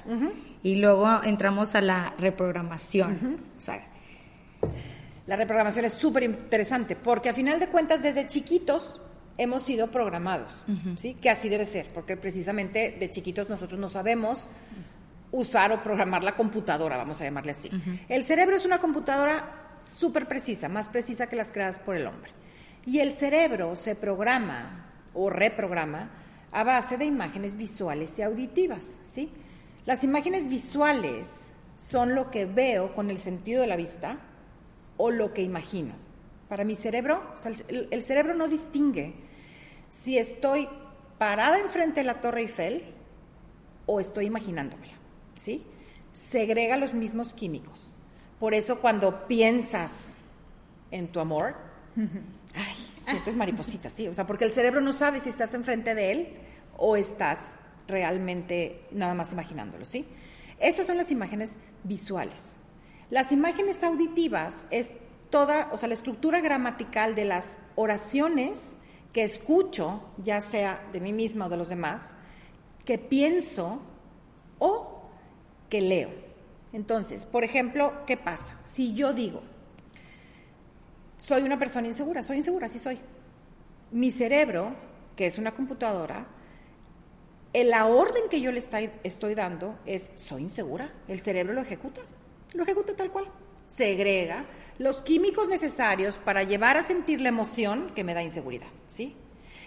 Y 0.64 0.76
luego 0.76 1.24
entramos 1.24 1.74
a 1.76 1.82
la 1.82 2.14
reprogramación. 2.20 3.40
O 3.58 3.62
sea, 3.62 3.82
la 5.28 5.36
reprogramación 5.36 5.86
es 5.86 5.94
súper 5.94 6.24
interesante 6.24 6.96
porque 6.96 7.30
a 7.30 7.34
final 7.34 7.60
de 7.60 7.68
cuentas 7.70 8.04
desde 8.04 8.28
chiquitos 8.28 9.00
hemos 9.38 9.64
sido 9.64 9.90
programados, 9.90 10.64
¿sí? 10.98 11.16
Que 11.16 11.30
así 11.30 11.50
debe 11.50 11.66
ser, 11.66 11.88
porque 11.94 12.18
precisamente 12.18 12.96
de 13.00 13.10
chiquitos 13.10 13.50
nosotros 13.50 13.80
no 13.80 13.90
sabemos 13.90 14.48
usar 15.32 15.72
o 15.72 15.82
programar 15.82 16.24
la 16.24 16.36
computadora, 16.36 16.98
vamos 16.98 17.22
a 17.22 17.24
llamarle 17.24 17.52
así. 17.52 17.72
El 18.10 18.24
cerebro 18.24 18.56
es 18.58 18.66
una 18.66 18.80
computadora 18.80 19.61
súper 19.86 20.28
precisa, 20.28 20.70
más 20.70 20.90
precisa 20.90 21.28
que 21.28 21.36
las 21.36 21.52
creadas 21.52 21.80
por 21.80 21.96
el 21.96 22.08
hombre. 22.08 22.32
Y 22.86 23.00
el 23.00 23.12
cerebro 23.14 23.76
se 23.76 23.96
programa 23.96 24.92
o 25.14 25.30
reprograma 25.30 26.10
a 26.52 26.64
base 26.64 26.98
de 26.98 27.06
imágenes 27.06 27.56
visuales 27.56 28.18
y 28.20 28.24
auditivas, 28.24 28.84
¿sí? 29.04 29.32
Las 29.86 30.04
imágenes 30.04 30.48
visuales 30.50 31.28
son 31.78 32.16
lo 32.16 32.30
que 32.30 32.46
veo 32.46 32.94
con 32.94 33.10
el 33.10 33.18
sentido 33.18 33.62
de 33.62 33.68
la 33.68 33.76
vista 33.76 34.20
o 34.98 35.12
lo 35.12 35.34
que 35.34 35.42
imagino. 35.42 35.94
Para 36.50 36.64
mi 36.64 36.76
cerebro, 36.76 37.36
el, 37.70 37.88
el 37.92 38.04
cerebro 38.04 38.36
no 38.36 38.48
distingue 38.48 39.14
si 39.90 40.18
estoy 40.18 40.68
parada 41.18 41.60
enfrente 41.60 42.02
de 42.02 42.06
la 42.06 42.20
Torre 42.20 42.42
Eiffel 42.42 42.84
o 43.86 44.00
estoy 44.00 44.26
imaginándomela, 44.26 44.94
¿sí? 45.36 45.64
Segrega 46.14 46.78
los 46.78 46.94
mismos 46.94 47.34
químicos. 47.34 47.91
Por 48.42 48.56
eso 48.56 48.82
cuando 48.82 49.28
piensas 49.28 50.16
en 50.90 51.12
tu 51.12 51.20
amor, 51.20 51.56
ay, 52.56 52.76
sientes 53.06 53.36
maripositas, 53.36 53.94
sí. 53.94 54.08
O 54.08 54.16
sea, 54.16 54.26
porque 54.26 54.46
el 54.46 54.52
cerebro 54.52 54.82
no 54.82 54.94
sabe 54.94 55.20
si 55.20 55.30
estás 55.30 55.54
enfrente 55.54 55.94
de 55.94 56.12
él 56.12 56.34
o 56.76 56.96
estás 56.96 57.38
realmente 57.88 58.82
nada 58.90 59.14
más 59.14 59.32
imaginándolo, 59.32 59.86
¿sí? 59.86 60.08
Esas 60.60 60.88
son 60.88 60.98
las 60.98 61.12
imágenes 61.12 61.58
visuales. 61.84 62.42
Las 63.12 63.32
imágenes 63.32 63.84
auditivas 63.84 64.56
es 64.72 64.96
toda, 65.30 65.70
o 65.72 65.78
sea, 65.78 65.88
la 65.88 65.94
estructura 65.94 66.42
gramatical 66.42 67.14
de 67.14 67.26
las 67.26 67.60
oraciones 67.76 68.72
que 69.14 69.22
escucho, 69.22 70.04
ya 70.18 70.42
sea 70.42 70.90
de 70.92 71.00
mí 71.00 71.14
misma 71.14 71.46
o 71.46 71.50
de 71.50 71.58
los 71.58 71.70
demás, 71.70 72.02
que 72.86 72.98
pienso 72.98 73.84
o 74.58 75.04
que 75.70 75.82
leo. 75.82 76.31
Entonces, 76.74 77.26
por 77.26 77.44
ejemplo, 77.44 78.06
¿qué 78.06 78.18
pasa? 78.18 78.60
Si 78.64 78.94
yo 78.94 79.14
digo, 79.14 79.42
soy 81.18 81.44
una 81.44 81.60
persona 81.60 81.88
insegura, 81.88 82.24
soy 82.24 82.38
insegura, 82.38 82.70
sí 82.70 82.80
soy. 82.80 83.00
Mi 83.92 84.12
cerebro, 84.12 84.74
que 85.16 85.26
es 85.26 85.38
una 85.38 85.54
computadora, 85.54 86.26
la 87.54 87.86
orden 87.86 88.24
que 88.30 88.40
yo 88.40 88.52
le 88.52 88.60
estoy 89.04 89.36
dando 89.36 89.78
es, 89.86 90.12
soy 90.16 90.44
insegura. 90.44 90.94
El 91.08 91.20
cerebro 91.20 91.54
lo 91.54 91.62
ejecuta, 91.62 92.02
lo 92.54 92.64
ejecuta 92.64 92.96
tal 92.96 93.12
cual. 93.12 93.26
Segrega 93.68 94.46
los 94.80 95.02
químicos 95.02 95.48
necesarios 95.48 96.18
para 96.18 96.44
llevar 96.44 96.78
a 96.78 96.84
sentir 96.84 97.22
la 97.22 97.30
emoción 97.30 97.92
que 97.94 98.04
me 98.04 98.14
da 98.14 98.24
inseguridad, 98.24 98.68
¿sí? 98.88 99.16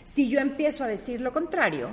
Si 0.03 0.29
yo 0.29 0.41
empiezo 0.41 0.85
a 0.85 0.87
decir 0.87 1.21
lo 1.21 1.33
contrario, 1.33 1.91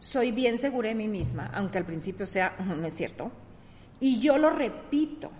soy 0.00 0.32
bien 0.32 0.56
segura 0.56 0.88
de 0.88 0.94
mí 0.94 1.08
misma, 1.08 1.50
aunque 1.52 1.78
al 1.78 1.84
principio 1.84 2.26
sea, 2.26 2.56
no 2.64 2.86
es 2.86 2.94
cierto, 2.94 3.30
y 4.00 4.20
yo 4.20 4.38
lo 4.38 4.50
repito 4.50 5.30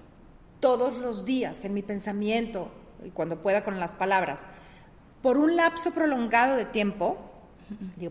todos 0.61 0.97
los 0.97 1.25
días 1.25 1.65
en 1.65 1.75
mi 1.75 1.83
pensamiento 1.83 2.71
y 3.05 3.11
cuando 3.11 3.43
pueda 3.43 3.65
con 3.65 3.79
las 3.79 3.95
palabras, 3.95 4.45
por 5.23 5.39
un 5.39 5.57
lapso 5.57 5.93
prolongado 5.93 6.57
de 6.57 6.65
tiempo, 6.65 7.19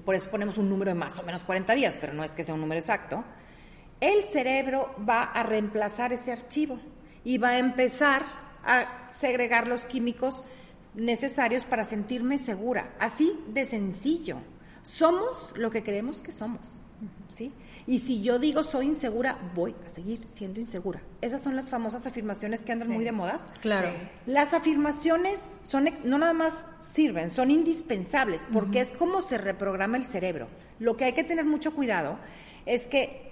por 0.05 0.15
eso 0.15 0.29
ponemos 0.29 0.57
un 0.57 0.69
número 0.69 0.91
de 0.91 0.95
más 0.95 1.17
o 1.19 1.23
menos 1.23 1.43
40 1.43 1.73
días, 1.73 1.97
pero 1.99 2.13
no 2.13 2.23
es 2.23 2.31
que 2.31 2.43
sea 2.43 2.55
un 2.55 2.61
número 2.61 2.79
exacto, 2.79 3.23
el 3.99 4.23
cerebro 4.23 4.95
va 5.07 5.23
a 5.23 5.43
reemplazar 5.43 6.13
ese 6.13 6.31
archivo 6.31 6.77
y 7.23 7.37
va 7.37 7.49
a 7.49 7.59
empezar 7.59 8.23
a 8.63 9.09
segregar 9.09 9.67
los 9.67 9.81
químicos 9.81 10.43
necesarios 10.93 11.65
para 11.65 11.83
sentirme 11.83 12.37
segura, 12.37 12.93
así 12.99 13.39
de 13.47 13.65
sencillo. 13.65 14.37
Somos 14.83 15.53
lo 15.55 15.71
que 15.71 15.83
creemos 15.83 16.21
que 16.21 16.31
somos, 16.31 16.79
¿sí? 17.29 17.51
Y 17.87 17.99
si 17.99 18.21
yo 18.21 18.37
digo 18.37 18.63
soy 18.63 18.87
insegura, 18.87 19.39
voy 19.55 19.73
a 19.85 19.89
seguir 19.89 20.27
siendo 20.27 20.59
insegura. 20.59 21.01
Esas 21.21 21.41
son 21.41 21.55
las 21.55 21.69
famosas 21.69 22.05
afirmaciones 22.05 22.59
que 22.59 22.73
andan 22.73 22.89
muy 22.89 23.05
de 23.05 23.13
modas. 23.13 23.41
Claro. 23.61 23.91
Las 24.25 24.53
afirmaciones 24.53 25.41
son 25.63 25.89
no 26.03 26.17
nada 26.17 26.33
más 26.33 26.65
sirven, 26.81 27.29
son 27.29 27.49
indispensables 27.49 28.45
porque 28.51 28.81
es 28.81 28.91
como 28.91 29.21
se 29.21 29.37
reprograma 29.37 29.95
el 29.95 30.03
cerebro. 30.03 30.49
Lo 30.79 30.97
que 30.97 31.05
hay 31.05 31.13
que 31.13 31.23
tener 31.23 31.45
mucho 31.45 31.73
cuidado 31.73 32.19
es 32.65 32.87
que 32.87 33.31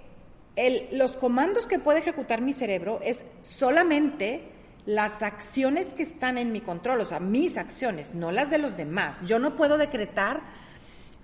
el, 0.56 0.88
los 0.92 1.12
comandos 1.12 1.66
que 1.66 1.78
puede 1.78 1.98
ejecutar 1.98 2.40
mi 2.40 2.54
cerebro 2.54 3.00
es 3.02 3.26
solamente 3.42 4.42
las 4.86 5.22
acciones 5.22 5.88
que 5.88 6.04
están 6.04 6.38
en 6.38 6.50
mi 6.50 6.62
control, 6.62 7.00
o 7.00 7.04
sea, 7.04 7.20
mis 7.20 7.58
acciones, 7.58 8.14
no 8.14 8.32
las 8.32 8.50
de 8.50 8.56
los 8.56 8.76
demás. 8.76 9.18
Yo 9.26 9.38
no 9.38 9.54
puedo 9.54 9.76
decretar, 9.76 10.40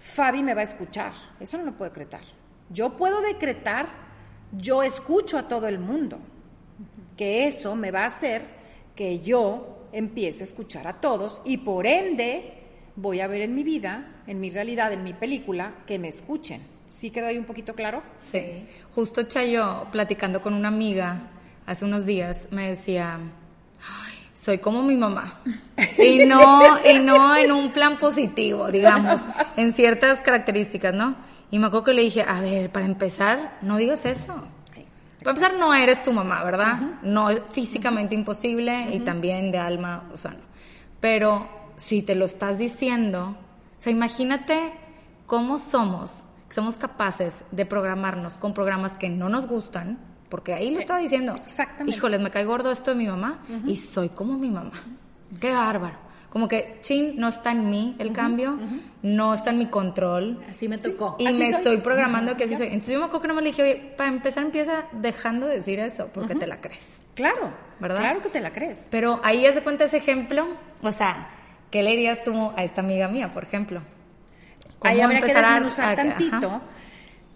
Fabi 0.00 0.42
me 0.42 0.52
va 0.52 0.60
a 0.60 0.64
escuchar. 0.64 1.12
Eso 1.40 1.56
no 1.56 1.64
lo 1.64 1.72
puedo 1.72 1.90
decretar. 1.90 2.20
Yo 2.72 2.96
puedo 2.96 3.20
decretar, 3.20 3.88
yo 4.52 4.82
escucho 4.82 5.38
a 5.38 5.48
todo 5.48 5.68
el 5.68 5.78
mundo, 5.78 6.18
que 7.16 7.46
eso 7.46 7.76
me 7.76 7.90
va 7.90 8.04
a 8.04 8.06
hacer 8.06 8.42
que 8.94 9.20
yo 9.20 9.88
empiece 9.92 10.40
a 10.40 10.42
escuchar 10.44 10.86
a 10.86 10.94
todos 10.94 11.40
y 11.44 11.58
por 11.58 11.86
ende 11.86 12.54
voy 12.96 13.20
a 13.20 13.26
ver 13.26 13.42
en 13.42 13.54
mi 13.54 13.62
vida, 13.62 14.22
en 14.26 14.40
mi 14.40 14.50
realidad, 14.50 14.92
en 14.92 15.04
mi 15.04 15.12
película, 15.12 15.74
que 15.86 15.98
me 15.98 16.08
escuchen. 16.08 16.62
¿Sí 16.88 17.10
quedó 17.10 17.28
ahí 17.28 17.38
un 17.38 17.44
poquito 17.44 17.74
claro? 17.74 18.02
Sí. 18.18 18.66
Justo 18.94 19.22
Chayo, 19.22 19.86
platicando 19.90 20.42
con 20.42 20.52
una 20.52 20.68
amiga 20.68 21.30
hace 21.64 21.84
unos 21.84 22.04
días, 22.06 22.48
me 22.50 22.68
decía, 22.68 23.18
soy 24.42 24.58
como 24.58 24.82
mi 24.82 24.96
mamá. 24.96 25.40
Y 25.98 26.24
no, 26.26 26.78
y 26.84 26.98
no 26.98 27.34
en 27.36 27.52
un 27.52 27.72
plan 27.72 27.98
positivo, 27.98 28.68
digamos, 28.70 29.20
en 29.56 29.72
ciertas 29.72 30.20
características, 30.20 30.92
¿no? 30.92 31.14
Y 31.50 31.58
me 31.58 31.66
acuerdo 31.66 31.84
que 31.84 31.94
le 31.94 32.02
dije, 32.02 32.22
a 32.22 32.40
ver, 32.40 32.70
para 32.70 32.86
empezar, 32.86 33.58
no 33.62 33.76
digas 33.76 34.04
eso. 34.04 34.34
Para 35.22 35.30
empezar, 35.36 35.54
no 35.58 35.74
eres 35.74 36.02
tu 36.02 36.12
mamá, 36.12 36.42
¿verdad? 36.42 36.98
No 37.02 37.30
es 37.30 37.42
físicamente 37.52 38.14
imposible 38.14 38.88
y 38.92 39.00
también 39.00 39.52
de 39.52 39.58
alma, 39.58 40.10
o 40.12 40.16
sea, 40.16 40.36
Pero 41.00 41.48
si 41.76 42.02
te 42.02 42.14
lo 42.14 42.24
estás 42.24 42.58
diciendo, 42.58 43.36
o 43.78 43.82
sea, 43.82 43.92
imagínate 43.92 44.72
cómo 45.26 45.58
somos, 45.58 46.24
somos 46.50 46.76
capaces 46.76 47.44
de 47.50 47.64
programarnos 47.64 48.38
con 48.38 48.54
programas 48.54 48.92
que 48.94 49.08
no 49.08 49.28
nos 49.28 49.46
gustan, 49.46 49.98
porque 50.32 50.54
ahí 50.54 50.70
lo 50.70 50.78
estaba 50.78 50.98
diciendo. 50.98 51.36
Exactamente. 51.36 51.94
Híjoles, 51.94 52.18
me 52.18 52.30
cae 52.30 52.46
gordo 52.46 52.72
esto 52.72 52.92
de 52.92 52.96
mi 52.96 53.06
mamá 53.06 53.42
y 53.66 53.76
soy 53.76 54.08
como 54.08 54.38
mi 54.38 54.48
mamá. 54.48 54.72
Qué 55.38 55.52
bárbaro 55.52 55.98
como 56.30 56.48
que, 56.48 56.78
chin, 56.80 57.16
no 57.18 57.28
está 57.28 57.50
en 57.50 57.68
mí 57.68 57.94
el 57.98 58.10
cambio, 58.14 58.58
no 59.02 59.34
está 59.34 59.50
en 59.50 59.58
mi 59.58 59.66
control. 59.66 60.42
Así 60.48 60.66
me 60.66 60.78
tocó. 60.78 61.16
Y 61.18 61.30
me 61.30 61.50
estoy 61.50 61.76
programando 61.82 62.34
que 62.38 62.44
así 62.44 62.56
soy. 62.56 62.68
Entonces 62.68 62.94
yo 62.94 63.00
me 63.00 63.04
acuerdo 63.04 63.20
que 63.20 63.28
no 63.28 63.34
me 63.34 63.42
le 63.42 63.50
dije, 63.50 63.62
oye, 63.62 63.94
para 63.98 64.08
empezar 64.08 64.42
empieza 64.42 64.86
dejando 64.92 65.46
de 65.46 65.56
decir 65.56 65.78
eso, 65.78 66.08
porque 66.14 66.34
te 66.34 66.46
la 66.46 66.62
crees. 66.62 67.02
Claro, 67.12 67.52
¿verdad? 67.80 67.98
Claro 67.98 68.22
que 68.22 68.30
te 68.30 68.40
la 68.40 68.50
crees. 68.50 68.88
Pero 68.90 69.20
ahí 69.22 69.44
es 69.44 69.54
de 69.54 69.62
cuenta 69.62 69.84
ese 69.84 69.98
ejemplo, 69.98 70.48
o 70.80 70.90
sea, 70.90 71.28
¿qué 71.70 71.82
le 71.82 71.90
dirías 71.90 72.22
tú 72.22 72.50
a 72.56 72.64
esta 72.64 72.80
amiga 72.80 73.08
mía, 73.08 73.30
por 73.30 73.42
ejemplo? 73.42 73.82
Ahí 74.80 75.02
habría 75.02 75.20
que 75.20 75.34
desmenuzar 75.34 75.96
tantito. 75.96 76.62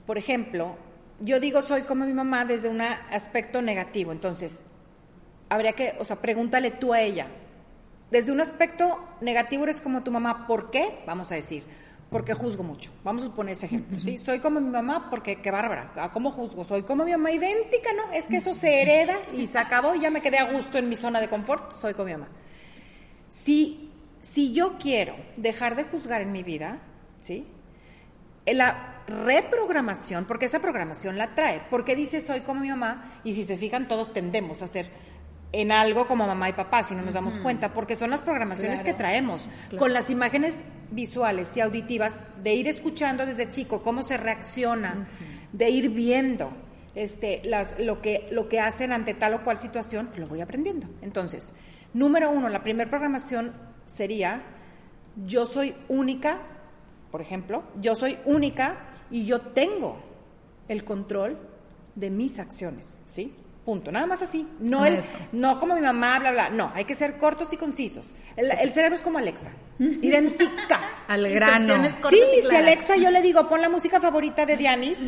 Por 0.07 0.16
ejemplo, 0.16 0.74
yo 1.21 1.41
digo 1.41 1.62
soy 1.62 1.83
como 1.83 2.05
mi 2.05 2.12
mamá 2.12 2.45
desde 2.45 2.69
un 2.69 2.81
aspecto 2.81 3.62
negativo, 3.62 4.12
entonces 4.12 4.64
habría 5.49 5.73
que, 5.73 5.95
o 5.99 6.05
sea, 6.05 6.17
pregúntale 6.17 6.71
tú 6.71 6.93
a 6.93 7.01
ella, 7.01 7.27
desde 8.11 8.33
un 8.33 8.41
aspecto 8.41 9.05
negativo 9.21 9.64
eres 9.64 9.81
como 9.81 10.03
tu 10.03 10.12
mamá. 10.12 10.47
¿Por 10.47 10.71
qué? 10.71 11.01
Vamos 11.07 11.33
a 11.33 11.35
decir, 11.35 11.64
porque 12.11 12.35
juzgo 12.35 12.62
mucho. 12.62 12.93
Vamos 13.03 13.25
a 13.25 13.35
poner 13.35 13.53
ese 13.53 13.67
ejemplo, 13.67 13.99
¿sí? 13.99 14.17
Soy 14.17 14.39
como 14.39 14.61
mi 14.61 14.71
mamá 14.71 15.11
porque, 15.11 15.41
qué 15.43 15.51
bárbara, 15.51 16.11
¿cómo 16.12 16.31
juzgo? 16.31 16.62
Soy 16.62 16.83
como 16.83 17.05
mi 17.05 17.11
mamá 17.11 17.33
idéntica, 17.33 17.91
¿no? 17.95 18.12
Es 18.12 18.27
que 18.27 18.37
eso 18.37 18.55
se 18.55 18.81
hereda 18.81 19.19
y 19.37 19.47
se 19.47 19.59
acabó 19.59 19.95
y 19.95 20.01
ya 20.01 20.11
me 20.11 20.21
quedé 20.21 20.39
a 20.39 20.53
gusto 20.53 20.79
en 20.79 20.89
mi 20.89 20.97
zona 20.97 21.21
de 21.21 21.29
confort, 21.29 21.75
soy 21.75 21.95
como 21.95 22.07
mi 22.07 22.12
mamá. 22.12 22.29
Si, 23.29 23.91
si 24.21 24.53
yo 24.53 24.79
quiero 24.79 25.17
dejar 25.37 25.75
de 25.75 25.85
juzgar 25.85 26.23
en 26.23 26.31
mi 26.31 26.45
vida, 26.45 26.79
¿sí? 27.21 27.47
La 28.47 28.95
reprogramación, 29.07 30.25
porque 30.25 30.47
esa 30.47 30.61
programación 30.61 31.17
la 31.19 31.35
trae, 31.35 31.63
porque 31.71 31.95
dice 31.95 32.21
soy 32.21 32.41
como 32.41 32.61
mi 32.61 32.69
mamá 32.69 33.21
y 33.25 33.35
si 33.35 33.45
se 33.45 33.57
fijan 33.57 33.89
todos 33.89 34.13
tendemos 34.13 34.63
a 34.63 34.67
ser 34.67 34.91
en 35.53 35.73
algo 35.73 36.07
como 36.07 36.27
mamá 36.27 36.49
y 36.49 36.53
papá, 36.53 36.83
si 36.83 36.95
no 36.95 37.03
nos 37.03 37.15
damos 37.15 37.39
cuenta, 37.39 37.73
porque 37.73 37.97
son 37.97 38.11
las 38.11 38.21
programaciones 38.21 38.83
que 38.83 38.93
traemos, 38.93 39.49
con 39.79 39.93
las 39.93 40.11
imágenes 40.11 40.61
visuales 40.91 41.57
y 41.57 41.61
auditivas, 41.61 42.17
de 42.43 42.55
ir 42.55 42.69
escuchando 42.69 43.25
desde 43.25 43.49
chico 43.49 43.83
cómo 43.83 44.03
se 44.03 44.17
reacciona, 44.17 45.09
de 45.53 45.71
ir 45.71 45.91
viendo 45.91 46.51
este, 46.95 47.43
las, 47.45 47.79
lo, 47.79 48.03
que, 48.03 48.29
lo 48.33 48.49
que 48.49 48.61
hacen 48.61 48.93
ante 48.93 49.15
tal 49.15 49.35
o 49.35 49.45
cual 49.45 49.59
situación, 49.59 50.11
lo 50.17 50.27
voy 50.27 50.41
aprendiendo. 50.41 50.89
Entonces, 51.01 51.53
número 51.95 52.31
uno, 52.31 52.49
la 52.49 52.63
primera 52.63 52.91
programación 52.91 53.53
sería, 53.87 54.43
yo 55.25 55.47
soy 55.47 55.75
única, 55.89 56.41
por 57.11 57.21
ejemplo, 57.21 57.63
yo 57.81 57.95
soy 57.95 58.19
única 58.25 58.89
y 59.11 59.25
yo 59.25 59.41
tengo 59.41 59.99
el 60.69 60.85
control 60.85 61.39
de 61.95 62.11
mis 62.11 62.39
acciones, 62.39 63.01
¿sí? 63.07 63.35
Punto. 63.67 63.91
Nada 63.91 64.07
más 64.07 64.23
así. 64.23 64.47
No, 64.61 64.87
el, 64.87 65.01
no 65.33 65.59
como 65.59 65.75
mi 65.75 65.81
mamá, 65.81 66.21
bla, 66.21 66.31
bla. 66.31 66.51
No, 66.51 66.71
hay 66.73 66.85
que 66.85 66.95
ser 66.95 67.19
cortos 67.19 67.53
y 67.53 67.57
concisos. 67.57 68.07
El, 68.37 68.71
cerebro 68.71 68.95
es 68.95 69.03
como 69.03 69.19
Alexa. 69.19 69.51
Idéntica. 69.81 70.81
Al 71.09 71.29
grano. 71.29 71.83
Sí, 72.09 72.21
si 72.49 72.55
Alexa 72.55 72.95
yo 72.97 73.11
le 73.11 73.21
digo, 73.23 73.49
pon 73.49 73.61
la 73.61 73.69
música 73.69 74.01
favorita 74.01 74.47
de 74.47 74.57
Dianis, 74.57 75.01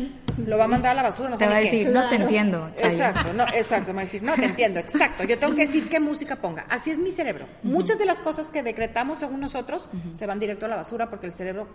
lo 0.45 0.57
va 0.57 0.65
a 0.65 0.67
mandar 0.67 0.91
a 0.91 0.95
la 0.95 1.03
basura. 1.03 1.29
No 1.29 1.37
te 1.37 1.45
va 1.45 1.55
a 1.55 1.59
decir, 1.59 1.87
no 1.89 2.05
te 2.09 2.15
entiendo. 2.15 2.69
Exacto, 2.77 3.31
no, 3.31 3.45
exacto. 3.47 3.93
Me 3.93 3.95
va 3.95 4.01
a 4.01 4.05
decir, 4.05 4.23
no 4.23 4.33
te 4.33 4.43
entiendo. 4.43 4.81
Exacto. 4.81 5.23
Yo 5.23 5.39
tengo 5.39 5.55
que 5.55 5.65
decir 5.65 5.87
qué 5.87 6.01
música 6.01 6.35
ponga. 6.35 6.65
Así 6.69 6.91
es 6.91 6.99
mi 6.99 7.11
cerebro. 7.11 7.47
Muchas 7.63 7.97
de 7.97 8.05
las 8.05 8.19
cosas 8.19 8.49
que 8.49 8.61
decretamos 8.61 9.19
según 9.19 9.39
nosotros 9.39 9.89
se 10.13 10.25
van 10.25 10.37
directo 10.37 10.65
a 10.65 10.69
la 10.69 10.75
basura 10.75 11.09
porque 11.09 11.27
el 11.27 11.33
cerebro 11.33 11.69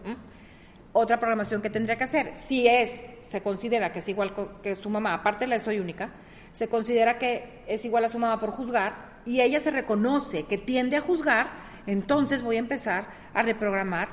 otra 0.95 1.19
programación 1.19 1.61
que 1.61 1.71
tendría 1.71 1.97
que 1.97 2.05
hacer. 2.05 2.35
Si 2.35 2.67
es, 2.67 3.03
se 3.23 3.43
considera 3.43 3.93
que 3.93 3.99
es 3.99 4.09
igual 4.09 4.33
que 4.63 4.75
su 4.75 4.89
mamá, 4.89 5.13
aparte 5.13 5.47
la 5.47 5.61
soy 5.61 5.81
única, 5.81 6.11
se 6.53 6.69
considera 6.69 7.19
que 7.19 7.63
es 7.67 7.85
igual 7.85 8.05
a 8.05 8.09
su 8.09 8.19
mamá 8.19 8.41
por 8.41 8.53
juzgar 8.53 9.21
y 9.27 9.41
ella 9.41 9.61
se 9.61 9.73
reconoce 9.73 10.45
que 10.45 10.57
tiende 10.57 10.97
a 10.97 11.01
juzgar, 11.01 11.51
entonces 11.87 12.43
voy 12.43 12.57
a 12.57 12.61
empezar 12.61 13.09
a 13.35 13.43
reprogramar, 13.43 14.09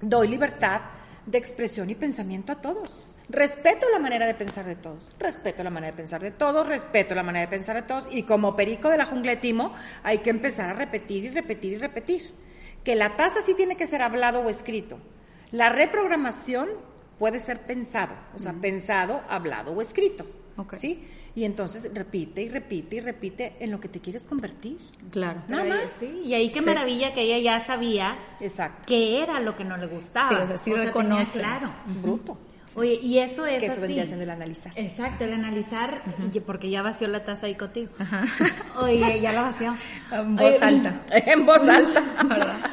doy 0.00 0.26
libertad 0.26 0.80
de 1.26 1.38
expresión 1.38 1.90
y 1.90 1.94
pensamiento 1.94 2.52
a 2.52 2.60
todos. 2.60 3.06
Respeto 3.28 3.86
la 3.92 3.98
manera 4.00 4.26
de 4.26 4.34
pensar 4.34 4.64
de 4.64 4.76
todos, 4.76 5.04
respeto 5.18 5.62
la 5.62 5.70
manera 5.70 5.92
de 5.92 5.96
pensar 5.98 6.20
de 6.22 6.30
todos, 6.30 6.66
respeto 6.66 7.14
la 7.14 7.22
manera 7.22 7.46
de 7.46 7.56
pensar 7.56 7.76
de 7.76 7.82
todos 7.82 8.06
y 8.10 8.24
como 8.24 8.56
perico 8.56 8.88
de 8.88 8.96
la 8.96 9.06
jungla 9.06 9.32
de 9.32 9.36
Timo 9.36 9.72
hay 10.02 10.18
que 10.18 10.30
empezar 10.30 10.70
a 10.70 10.72
repetir 10.72 11.26
y 11.26 11.30
repetir 11.30 11.74
y 11.74 11.76
repetir. 11.76 12.34
Que 12.82 12.96
la 12.96 13.16
tasa 13.16 13.42
sí 13.44 13.54
tiene 13.54 13.76
que 13.76 13.86
ser 13.86 14.00
hablado 14.00 14.40
o 14.40 14.48
escrito. 14.48 14.98
La 15.52 15.68
reprogramación 15.68 16.68
puede 17.18 17.40
ser 17.40 17.60
pensado, 17.66 18.14
o 18.34 18.38
sea, 18.38 18.52
pensado, 18.54 19.20
hablado 19.28 19.72
o 19.72 19.82
escrito. 19.82 20.26
¿Sí? 20.72 21.06
Y 21.34 21.44
entonces 21.44 21.88
repite 21.94 22.42
y 22.42 22.48
repite 22.48 22.96
y 22.96 23.00
repite 23.00 23.56
en 23.60 23.70
lo 23.70 23.80
que 23.80 23.88
te 23.88 24.00
quieres 24.00 24.26
convertir. 24.26 24.78
Claro. 25.10 25.42
Nada 25.48 25.64
más. 25.64 25.80
Sí, 25.98 26.22
y 26.24 26.34
ahí 26.34 26.50
qué 26.50 26.60
maravilla 26.60 27.14
que 27.14 27.22
ella 27.22 27.38
ya 27.38 27.64
sabía 27.64 28.18
Exacto. 28.40 28.82
qué 28.86 29.22
era 29.22 29.40
lo 29.40 29.56
que 29.56 29.64
no 29.64 29.76
le 29.76 29.86
gustaba. 29.86 30.28
Sí, 30.28 30.34
o 30.34 30.46
sea, 30.46 30.58
sí 30.58 30.72
reconoce. 30.72 31.38
claro. 31.38 31.72
Bruto. 32.02 32.36
Oye, 32.74 32.94
y 33.02 33.18
eso 33.18 33.46
es 33.46 33.58
Que 33.58 33.66
eso 33.66 33.72
así. 33.72 33.80
vendría 33.82 34.04
siendo 34.06 34.22
el 34.24 34.30
analizar. 34.30 34.72
Exacto, 34.76 35.24
el 35.24 35.32
analizar, 35.32 36.02
porque 36.46 36.68
ya 36.70 36.82
vació 36.82 37.08
la 37.08 37.24
taza 37.24 37.46
ahí 37.46 37.54
contigo. 37.56 37.90
Oye, 38.80 39.20
ya 39.20 39.32
la 39.32 39.42
vació. 39.42 39.76
En 40.12 40.38
Oye, 40.38 40.50
voz 40.52 40.62
alta. 40.62 41.00
en 41.26 41.46
voz 41.46 41.68
alta. 41.68 42.02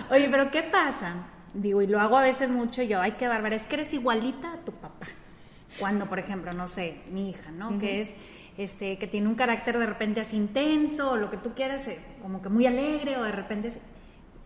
Oye, 0.11 0.27
pero 0.29 0.51
¿qué 0.51 0.63
pasa? 0.63 1.15
Digo, 1.57 1.81
y 1.81 1.87
lo 1.87 1.99
hago 1.99 2.17
a 2.17 2.21
veces 2.21 2.49
mucho 2.49 2.83
yo, 2.83 3.01
ay, 3.01 3.13
qué 3.13 3.27
bárbara, 3.27 3.55
es 3.55 3.63
que 3.63 3.75
eres 3.75 3.93
igualita 3.93 4.53
a 4.53 4.57
tu 4.57 4.71
papá. 4.73 5.07
Cuando, 5.79 6.05
por 6.05 6.19
ejemplo, 6.19 6.51
no 6.53 6.67
sé, 6.67 6.97
mi 7.11 7.29
hija, 7.29 7.51
¿no? 7.51 7.77
Que 7.79 8.01
es, 8.01 8.13
este, 8.57 8.97
que 8.97 9.07
tiene 9.07 9.27
un 9.27 9.35
carácter 9.35 9.77
de 9.77 9.85
repente 9.85 10.21
así 10.21 10.35
intenso, 10.37 11.11
o 11.11 11.15
lo 11.17 11.29
que 11.29 11.37
tú 11.37 11.53
quieras, 11.55 11.87
eh, 11.87 11.99
como 12.21 12.41
que 12.41 12.49
muy 12.49 12.65
alegre, 12.65 13.17
o 13.17 13.23
de 13.23 13.31
repente 13.31 13.69
es- 13.69 13.79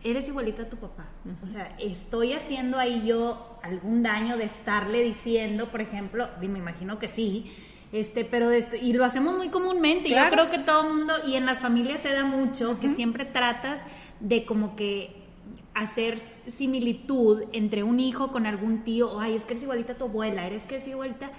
eres 0.02 0.26
igualita 0.28 0.62
a 0.62 0.68
tu 0.68 0.78
papá. 0.78 1.10
O 1.42 1.46
sea, 1.46 1.76
estoy 1.78 2.32
haciendo 2.32 2.78
ahí 2.78 3.04
yo 3.06 3.58
algún 3.62 4.02
daño 4.02 4.36
de 4.36 4.44
estarle 4.44 5.02
diciendo, 5.02 5.70
por 5.70 5.80
ejemplo, 5.80 6.28
y 6.40 6.48
me 6.48 6.58
imagino 6.58 6.98
que 6.98 7.08
sí, 7.08 7.52
este, 7.92 8.24
pero 8.24 8.50
este- 8.50 8.78
y 8.78 8.94
lo 8.94 9.04
hacemos 9.04 9.36
muy 9.36 9.48
comúnmente. 9.50 10.08
y 10.08 10.12
Yo 10.12 10.16
creo 10.30 10.50
que 10.50 10.58
todo 10.58 10.86
el 10.88 10.94
mundo, 10.94 11.12
y 11.26 11.36
en 11.36 11.46
las 11.46 11.60
familias 11.60 12.00
se 12.00 12.10
da 12.12 12.24
mucho, 12.24 12.80
que 12.80 12.88
siempre 12.88 13.24
tratas 13.26 13.84
de 14.18 14.44
como 14.44 14.74
que 14.76 15.21
hacer 15.74 16.18
similitud 16.48 17.44
entre 17.52 17.82
un 17.82 18.00
hijo 18.00 18.30
con 18.30 18.46
algún 18.46 18.84
tío, 18.84 19.12
o, 19.12 19.20
ay, 19.20 19.34
es 19.34 19.44
que 19.44 19.54
eres 19.54 19.62
igualita 19.62 19.94
a 19.94 19.98
tu 19.98 20.04
abuela, 20.04 20.46
eres 20.46 20.66
que 20.66 20.76
es 20.76 20.86
igualita. 20.86 21.30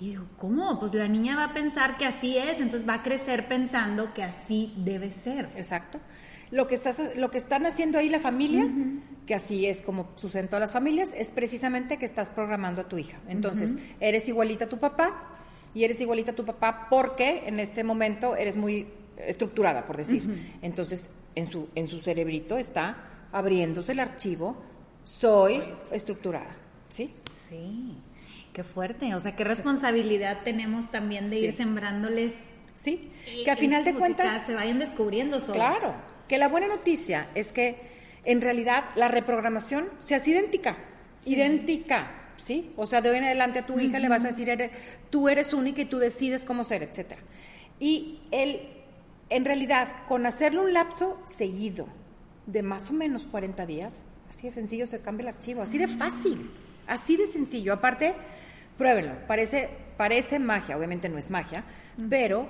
Y 0.00 0.10
digo, 0.10 0.24
¿cómo? 0.38 0.80
Pues 0.80 0.94
la 0.94 1.08
niña 1.08 1.36
va 1.36 1.44
a 1.44 1.54
pensar 1.54 1.96
que 1.96 2.04
así 2.04 2.36
es, 2.36 2.58
entonces 2.58 2.88
va 2.88 2.94
a 2.94 3.02
crecer 3.02 3.48
pensando 3.48 4.12
que 4.12 4.24
así 4.24 4.74
debe 4.76 5.10
ser. 5.10 5.48
Exacto. 5.56 6.00
Lo 6.50 6.66
que, 6.66 6.74
estás, 6.74 7.16
lo 7.16 7.30
que 7.30 7.38
están 7.38 7.64
haciendo 7.64 7.98
ahí 7.98 8.10
la 8.10 8.18
familia, 8.18 8.68
que 9.26 9.34
así 9.34 9.64
es 9.64 9.80
como 9.80 10.08
sucede 10.16 10.42
en 10.42 10.48
todas 10.48 10.60
las 10.60 10.72
familias, 10.72 11.14
es 11.14 11.30
precisamente 11.30 11.96
que 11.96 12.04
estás 12.04 12.28
programando 12.28 12.82
a 12.82 12.88
tu 12.88 12.98
hija. 12.98 13.20
Entonces, 13.26 13.76
eres 14.00 14.28
igualita 14.28 14.66
a 14.66 14.68
tu 14.68 14.78
papá 14.78 15.38
y 15.72 15.84
eres 15.84 15.98
igualita 16.00 16.32
a 16.32 16.34
tu 16.34 16.44
papá 16.44 16.88
porque 16.90 17.44
en 17.46 17.58
este 17.58 17.84
momento 17.84 18.36
eres 18.36 18.56
muy 18.56 18.86
estructurada, 19.16 19.86
por 19.86 19.96
decir. 19.96 20.58
Entonces, 20.60 21.08
en 21.34 21.46
su, 21.46 21.68
en 21.74 21.86
su 21.86 22.00
cerebrito 22.00 22.58
está 22.58 23.11
abriéndose 23.32 23.92
el 23.92 24.00
archivo, 24.00 24.56
soy 25.04 25.62
estructurada. 25.90 26.56
¿Sí? 26.88 27.14
Sí, 27.48 27.96
qué 28.52 28.62
fuerte. 28.62 29.14
O 29.14 29.20
sea, 29.20 29.34
qué 29.34 29.44
responsabilidad 29.44 30.42
tenemos 30.44 30.90
también 30.90 31.28
de 31.28 31.38
Sí. 31.38 31.44
ir 31.46 31.54
sembrándoles. 31.54 32.34
Sí. 32.74 33.10
Que 33.44 33.50
al 33.50 33.56
final 33.56 33.84
de 33.84 33.94
cuentas... 33.94 34.46
se 34.46 34.54
vayan 34.54 34.78
descubriendo 34.78 35.40
solos. 35.40 35.56
Claro, 35.56 35.94
que 36.28 36.38
la 36.38 36.48
buena 36.48 36.68
noticia 36.68 37.28
es 37.34 37.52
que 37.52 37.80
en 38.24 38.40
realidad 38.40 38.84
la 38.94 39.08
reprogramación 39.08 39.88
se 39.98 40.14
hace 40.14 40.30
idéntica, 40.30 40.78
idéntica, 41.24 42.32
¿sí? 42.36 42.72
O 42.76 42.86
sea, 42.86 43.00
de 43.00 43.10
hoy 43.10 43.18
en 43.18 43.24
adelante 43.24 43.58
a 43.60 43.66
tu 43.66 43.78
hija 43.80 43.98
le 43.98 44.08
vas 44.08 44.24
a 44.24 44.28
decir, 44.28 44.48
eres, 44.48 44.70
tú 45.10 45.28
eres 45.28 45.52
única 45.52 45.82
y 45.82 45.86
tú 45.86 45.98
decides 45.98 46.44
cómo 46.44 46.64
ser, 46.64 46.82
etcétera. 46.82 47.20
Y 47.78 48.20
él, 48.30 48.68
en 49.28 49.44
realidad, 49.44 50.06
con 50.08 50.24
hacerle 50.26 50.60
un 50.60 50.72
lapso 50.72 51.20
seguido 51.26 51.86
de 52.46 52.62
más 52.62 52.90
o 52.90 52.92
menos 52.92 53.26
40 53.26 53.66
días, 53.66 54.04
así 54.30 54.48
de 54.48 54.54
sencillo 54.54 54.86
se 54.86 55.00
cambia 55.00 55.28
el 55.30 55.36
archivo, 55.36 55.62
así 55.62 55.78
de 55.78 55.88
fácil, 55.88 56.50
así 56.86 57.16
de 57.16 57.26
sencillo. 57.26 57.72
Aparte, 57.72 58.14
pruébenlo, 58.76 59.14
parece, 59.26 59.70
parece 59.96 60.38
magia, 60.38 60.76
obviamente 60.76 61.08
no 61.08 61.18
es 61.18 61.30
magia, 61.30 61.64
pero 62.08 62.48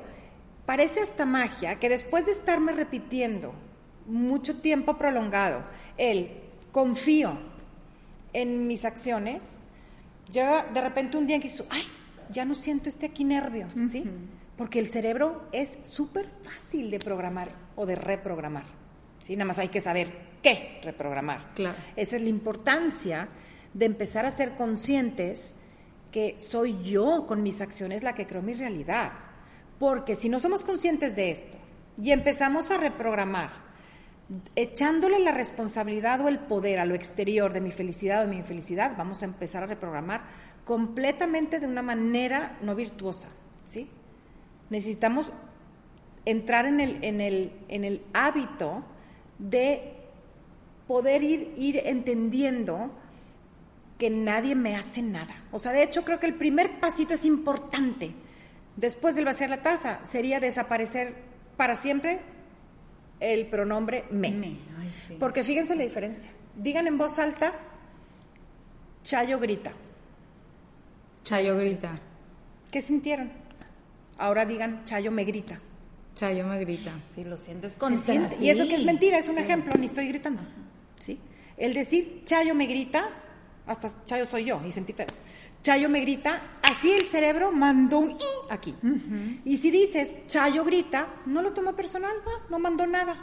parece 0.67 1.01
hasta 1.01 1.27
magia 1.27 1.79
que 1.79 1.89
después 1.89 2.27
de 2.27 2.33
estarme 2.33 2.73
repitiendo 2.73 3.55
mucho 4.07 4.61
tiempo 4.61 4.97
prolongado, 4.97 5.65
el 5.97 6.31
confío 6.71 7.39
en 8.33 8.67
mis 8.67 8.85
acciones, 8.85 9.59
llega 10.31 10.65
de 10.73 10.81
repente 10.81 11.17
un 11.17 11.27
día 11.27 11.37
en 11.37 11.43
que 11.43 11.49
dices, 11.49 11.67
ay, 11.71 11.85
ya 12.31 12.45
no 12.45 12.55
siento 12.55 12.89
este 12.89 13.07
aquí 13.07 13.25
nervio, 13.25 13.69
¿sí? 13.87 14.05
Porque 14.57 14.79
el 14.79 14.91
cerebro 14.91 15.49
es 15.53 15.79
súper 15.83 16.29
fácil 16.43 16.91
de 16.91 16.99
programar 16.99 17.51
o 17.77 17.85
de 17.85 17.95
reprogramar, 17.95 18.65
¿sí? 19.23 19.37
Nada 19.37 19.49
más 19.49 19.59
hay 19.59 19.69
que 19.69 19.81
saber 19.81 20.13
qué 20.43 20.81
reprogramar. 20.83 21.55
Claro. 21.55 21.77
Esa 21.97 22.17
es 22.17 22.23
la 22.23 22.29
importancia 22.29 23.29
de 23.73 23.87
empezar 23.87 24.27
a 24.27 24.31
ser 24.31 24.55
conscientes 24.55 25.55
que 26.11 26.39
soy 26.39 26.83
yo 26.83 27.27
con 27.27 27.43
mis 27.43 27.61
acciones 27.61 28.03
la 28.03 28.15
que 28.15 28.27
creo 28.27 28.43
mi 28.43 28.55
realidad. 28.55 29.13
Porque 29.79 30.15
si 30.15 30.29
no 30.29 30.39
somos 30.39 30.63
conscientes 30.63 31.17
de 31.17 31.31
esto 31.31 31.59
y 31.97 32.13
empezamos 32.13 32.71
a 32.71 32.77
reprogramar, 32.77 33.51
echándole 34.55 35.19
la 35.19 35.33
responsabilidad 35.33 36.21
o 36.21 36.29
el 36.29 36.39
poder 36.39 36.79
a 36.79 36.85
lo 36.85 36.95
exterior 36.95 37.53
de 37.53 37.61
mi 37.61 37.71
felicidad 37.71 38.21
o 38.21 38.23
de 38.23 38.29
mi 38.29 38.37
infelicidad, 38.37 38.97
vamos 38.97 39.23
a 39.23 39.25
empezar 39.25 39.63
a 39.63 39.67
reprogramar 39.67 40.23
completamente 40.65 41.59
de 41.59 41.67
una 41.67 41.83
manera 41.83 42.59
no 42.63 42.75
virtuosa, 42.75 43.29
¿sí? 43.65 43.89
Necesitamos 44.71 45.33
entrar 46.25 46.67
en 46.67 46.81
el, 46.81 47.03
en 47.03 47.21
el, 47.21 47.53
en 47.69 47.85
el 47.85 48.05
hábito 48.15 48.85
de 49.43 49.95
poder 50.87 51.23
ir, 51.23 51.55
ir 51.57 51.83
entendiendo 51.85 52.91
que 53.99 54.09
nadie 54.09 54.55
me 54.55 54.77
hace 54.77 55.03
nada. 55.03 55.45
O 55.53 55.59
sea, 55.59 55.73
de 55.73 55.83
hecho 55.83 56.05
creo 56.05 56.19
que 56.19 56.27
el 56.27 56.35
primer 56.35 56.81
pasito 56.81 57.15
es 57.15 57.25
importante. 57.25 58.15
Después 58.77 59.15
del 59.15 59.25
vaciar 59.25 59.51
la 59.51 59.63
taza 59.63 60.05
sería 60.07 60.41
desaparecer 60.41 61.15
para 61.57 61.75
siempre 61.75 62.21
el 63.21 63.47
pronombre 63.47 64.05
me. 64.11 64.31
Me, 64.31 64.47
ay, 64.79 64.93
sí. 65.07 65.17
Porque 65.19 65.45
fíjense 65.45 65.77
la 65.77 65.85
diferencia. 65.85 66.31
Digan 66.57 66.87
en 66.87 66.99
voz 66.99 67.19
alta, 67.19 67.53
Chayo 69.03 69.39
grita. 69.39 69.73
Chayo 71.25 71.57
grita. 71.57 71.99
¿Qué 72.71 72.81
sintieron? 72.81 73.31
Ahora 74.19 74.47
digan, 74.47 74.85
Chayo 74.85 75.11
me 75.11 75.25
grita. 75.25 75.61
Chayo 76.15 76.47
me 76.47 76.59
grita. 76.61 76.93
Si 77.15 77.25
lo 77.25 77.37
sientes 77.37 77.73
Se 77.73 77.79
con 77.79 77.97
siente. 77.97 78.37
Y 78.41 78.51
eso 78.51 78.67
que 78.67 78.75
es 78.75 78.85
mentira, 78.85 79.19
es 79.19 79.29
un 79.29 79.39
ejemplo, 79.39 79.73
ni 79.79 79.87
estoy 79.87 80.09
gritando. 80.09 80.43
¿Sí? 80.99 81.19
El 81.57 81.75
decir 81.75 82.23
Chayo 82.25 82.55
me 82.55 82.67
grita, 82.67 83.09
hasta 83.67 84.05
Chayo 84.05 84.27
soy 84.27 84.45
yo, 84.45 84.61
y 84.67 84.71
sentí 84.71 84.93
feo. 84.93 85.07
Chayo 85.63 85.89
me 85.89 86.01
grita, 86.01 86.59
así 86.63 86.91
el 86.91 87.05
cerebro 87.05 87.53
mandó 87.53 87.99
un 87.99 88.11
i 88.13 88.17
aquí. 88.51 88.75
Y 89.45 89.57
si 89.59 89.71
dices 89.71 90.27
Chayo 90.27 90.65
grita, 90.65 91.23
no 91.27 91.41
lo 91.41 91.53
toma 91.53 91.75
personal, 91.77 92.17
va, 92.27 92.47
no 92.51 92.59
mandó 92.59 92.87
nada. 92.87 93.17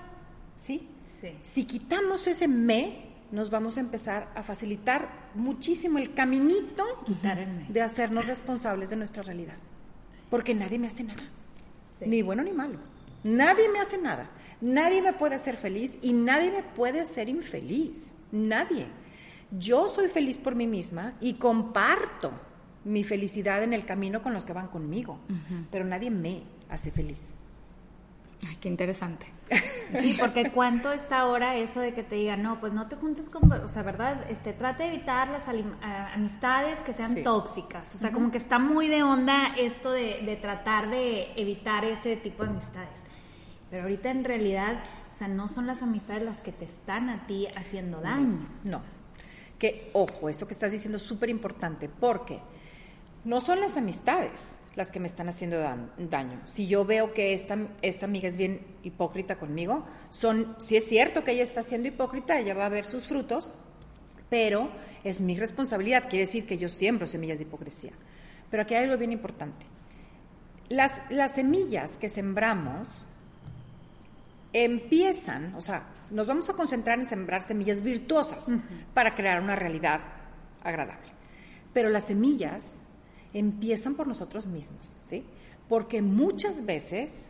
¿Sí? 0.57 0.87
Sí. 1.19 1.37
Si 1.43 1.65
quitamos 1.65 2.25
ese 2.27 2.47
me, 2.47 3.09
nos 3.31 3.49
vamos 3.49 3.77
a 3.77 3.81
empezar 3.81 4.31
a 4.35 4.41
facilitar 4.41 5.29
muchísimo 5.35 5.97
el 5.97 6.13
caminito 6.13 6.83
Quitar 7.05 7.39
el 7.39 7.47
me. 7.49 7.65
de 7.67 7.81
hacernos 7.81 8.25
responsables 8.25 8.89
de 8.89 8.95
nuestra 8.95 9.21
realidad. 9.21 9.57
Porque 10.29 10.55
nadie 10.55 10.79
me 10.79 10.87
hace 10.87 11.03
nada. 11.03 11.23
Sí. 11.99 12.05
Ni 12.07 12.21
bueno 12.21 12.43
ni 12.43 12.51
malo. 12.51 12.79
Nadie 13.23 13.69
me 13.69 13.79
hace 13.79 13.97
nada. 13.97 14.29
Nadie 14.61 15.01
me 15.01 15.13
puede 15.13 15.35
hacer 15.35 15.55
feliz 15.55 15.97
y 16.01 16.13
nadie 16.13 16.51
me 16.51 16.63
puede 16.63 17.01
hacer 17.01 17.29
infeliz. 17.29 18.13
Nadie. 18.31 18.87
Yo 19.51 19.87
soy 19.87 20.09
feliz 20.09 20.37
por 20.37 20.55
mí 20.55 20.67
misma 20.67 21.15
y 21.19 21.33
comparto 21.33 22.31
mi 22.85 23.03
felicidad 23.03 23.63
en 23.63 23.73
el 23.73 23.85
camino 23.85 24.21
con 24.21 24.33
los 24.33 24.45
que 24.45 24.53
van 24.53 24.67
conmigo. 24.67 25.19
Pero 25.71 25.85
nadie 25.85 26.11
me 26.11 26.43
hace 26.69 26.91
feliz. 26.91 27.29
Ay, 28.47 28.55
qué 28.61 28.69
interesante. 28.69 29.25
Sí, 29.99 30.15
porque 30.19 30.51
cuánto 30.51 30.91
está 30.93 31.19
ahora 31.21 31.55
eso 31.55 31.79
de 31.81 31.93
que 31.93 32.03
te 32.03 32.15
digan, 32.15 32.41
no, 32.43 32.59
pues 32.59 32.71
no 32.71 32.87
te 32.87 32.95
juntes 32.95 33.27
con, 33.29 33.51
o 33.51 33.67
sea, 33.67 33.81
¿verdad? 33.81 34.23
Este, 34.29 34.53
trata 34.53 34.83
de 34.83 34.93
evitar 34.93 35.27
las 35.29 35.43
a- 35.47 36.13
amistades 36.13 36.79
que 36.81 36.93
sean 36.93 37.15
Sí. 37.15 37.23
tóxicas. 37.23 37.95
O 37.95 37.97
sea, 37.97 38.11
como 38.11 38.29
que 38.31 38.37
está 38.37 38.59
muy 38.59 38.87
de 38.87 39.01
onda 39.03 39.47
esto 39.57 39.91
de, 39.91 40.21
de 40.23 40.35
tratar 40.35 40.89
de 40.89 41.31
evitar 41.35 41.83
ese 41.85 42.15
tipo 42.15 42.43
de 42.43 42.51
amistades. 42.51 42.99
Pero 43.71 43.83
ahorita 43.83 44.11
en 44.11 44.23
realidad, 44.23 44.83
o 45.11 45.15
sea, 45.17 45.27
no 45.27 45.47
son 45.47 45.65
las 45.67 45.81
amistades 45.81 46.21
las 46.23 46.37
que 46.37 46.51
te 46.51 46.65
están 46.65 47.09
a 47.09 47.25
ti 47.25 47.47
haciendo 47.57 47.99
daño. 47.99 48.47
No. 48.63 48.81
Que, 49.57 49.89
ojo, 49.93 50.29
esto 50.29 50.47
que 50.47 50.53
estás 50.53 50.71
diciendo 50.71 50.97
es 50.97 51.03
súper 51.03 51.29
importante, 51.29 51.89
porque 51.89 52.39
no 53.25 53.41
son 53.41 53.59
las 53.59 53.75
amistades 53.75 54.58
las 54.75 54.91
que 54.91 54.99
me 54.99 55.07
están 55.07 55.29
haciendo 55.29 55.59
daño. 55.97 56.41
Si 56.51 56.67
yo 56.67 56.85
veo 56.85 57.13
que 57.13 57.33
esta, 57.33 57.57
esta 57.81 58.05
amiga 58.05 58.29
es 58.29 58.37
bien 58.37 58.65
hipócrita 58.83 59.37
conmigo, 59.37 59.85
son, 60.11 60.55
si 60.59 60.77
es 60.77 60.85
cierto 60.85 61.23
que 61.23 61.31
ella 61.31 61.43
está 61.43 61.63
siendo 61.63 61.87
hipócrita, 61.87 62.39
ella 62.39 62.53
va 62.53 62.65
a 62.65 62.69
ver 62.69 62.85
sus 62.85 63.07
frutos, 63.07 63.51
pero 64.29 64.71
es 65.03 65.21
mi 65.21 65.37
responsabilidad, 65.37 66.09
quiere 66.09 66.25
decir 66.25 66.45
que 66.45 66.57
yo 66.57 66.69
siembro 66.69 67.07
semillas 67.07 67.37
de 67.37 67.43
hipocresía. 67.43 67.91
Pero 68.49 68.63
aquí 68.63 68.75
hay 68.75 68.85
algo 68.85 68.97
bien 68.97 69.11
importante. 69.11 69.65
Las, 70.69 70.91
las 71.09 71.35
semillas 71.35 71.97
que 71.97 72.09
sembramos 72.09 72.87
empiezan, 74.53 75.53
o 75.55 75.61
sea, 75.61 75.87
nos 76.11 76.27
vamos 76.27 76.49
a 76.49 76.53
concentrar 76.53 76.97
en 76.99 77.05
sembrar 77.05 77.41
semillas 77.41 77.81
virtuosas 77.81 78.45
para 78.93 79.13
crear 79.13 79.41
una 79.41 79.55
realidad 79.55 80.01
agradable. 80.63 81.09
Pero 81.73 81.89
las 81.89 82.07
semillas 82.07 82.77
empiezan 83.33 83.95
por 83.95 84.07
nosotros 84.07 84.47
mismos, 84.47 84.93
¿sí? 85.01 85.23
Porque 85.67 86.01
muchas 86.01 86.65
veces 86.65 87.27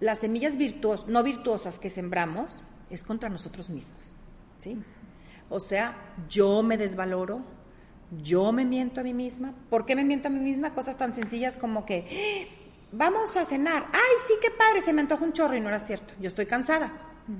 las 0.00 0.20
semillas 0.20 0.56
virtuos, 0.56 1.06
no 1.08 1.22
virtuosas 1.22 1.78
que 1.78 1.90
sembramos 1.90 2.54
es 2.90 3.02
contra 3.02 3.28
nosotros 3.28 3.70
mismos, 3.70 4.14
¿sí? 4.58 4.78
O 5.48 5.60
sea, 5.60 5.96
yo 6.28 6.62
me 6.62 6.76
desvaloro, 6.76 7.40
yo 8.22 8.52
me 8.52 8.64
miento 8.64 9.00
a 9.00 9.04
mí 9.04 9.14
misma. 9.14 9.54
¿Por 9.70 9.86
qué 9.86 9.96
me 9.96 10.04
miento 10.04 10.28
a 10.28 10.30
mí 10.30 10.40
misma? 10.40 10.74
Cosas 10.74 10.96
tan 10.96 11.14
sencillas 11.14 11.56
como 11.56 11.84
que, 11.84 12.06
¡Ah! 12.10 12.88
vamos 12.92 13.36
a 13.36 13.44
cenar. 13.44 13.86
Ay, 13.92 14.14
sí, 14.26 14.34
qué 14.40 14.50
padre, 14.50 14.82
se 14.82 14.92
me 14.92 15.02
antoja 15.02 15.24
un 15.24 15.32
chorro 15.32 15.56
y 15.56 15.60
no 15.60 15.68
era 15.68 15.80
cierto. 15.80 16.14
Yo 16.20 16.28
estoy 16.28 16.46
cansada, 16.46 16.92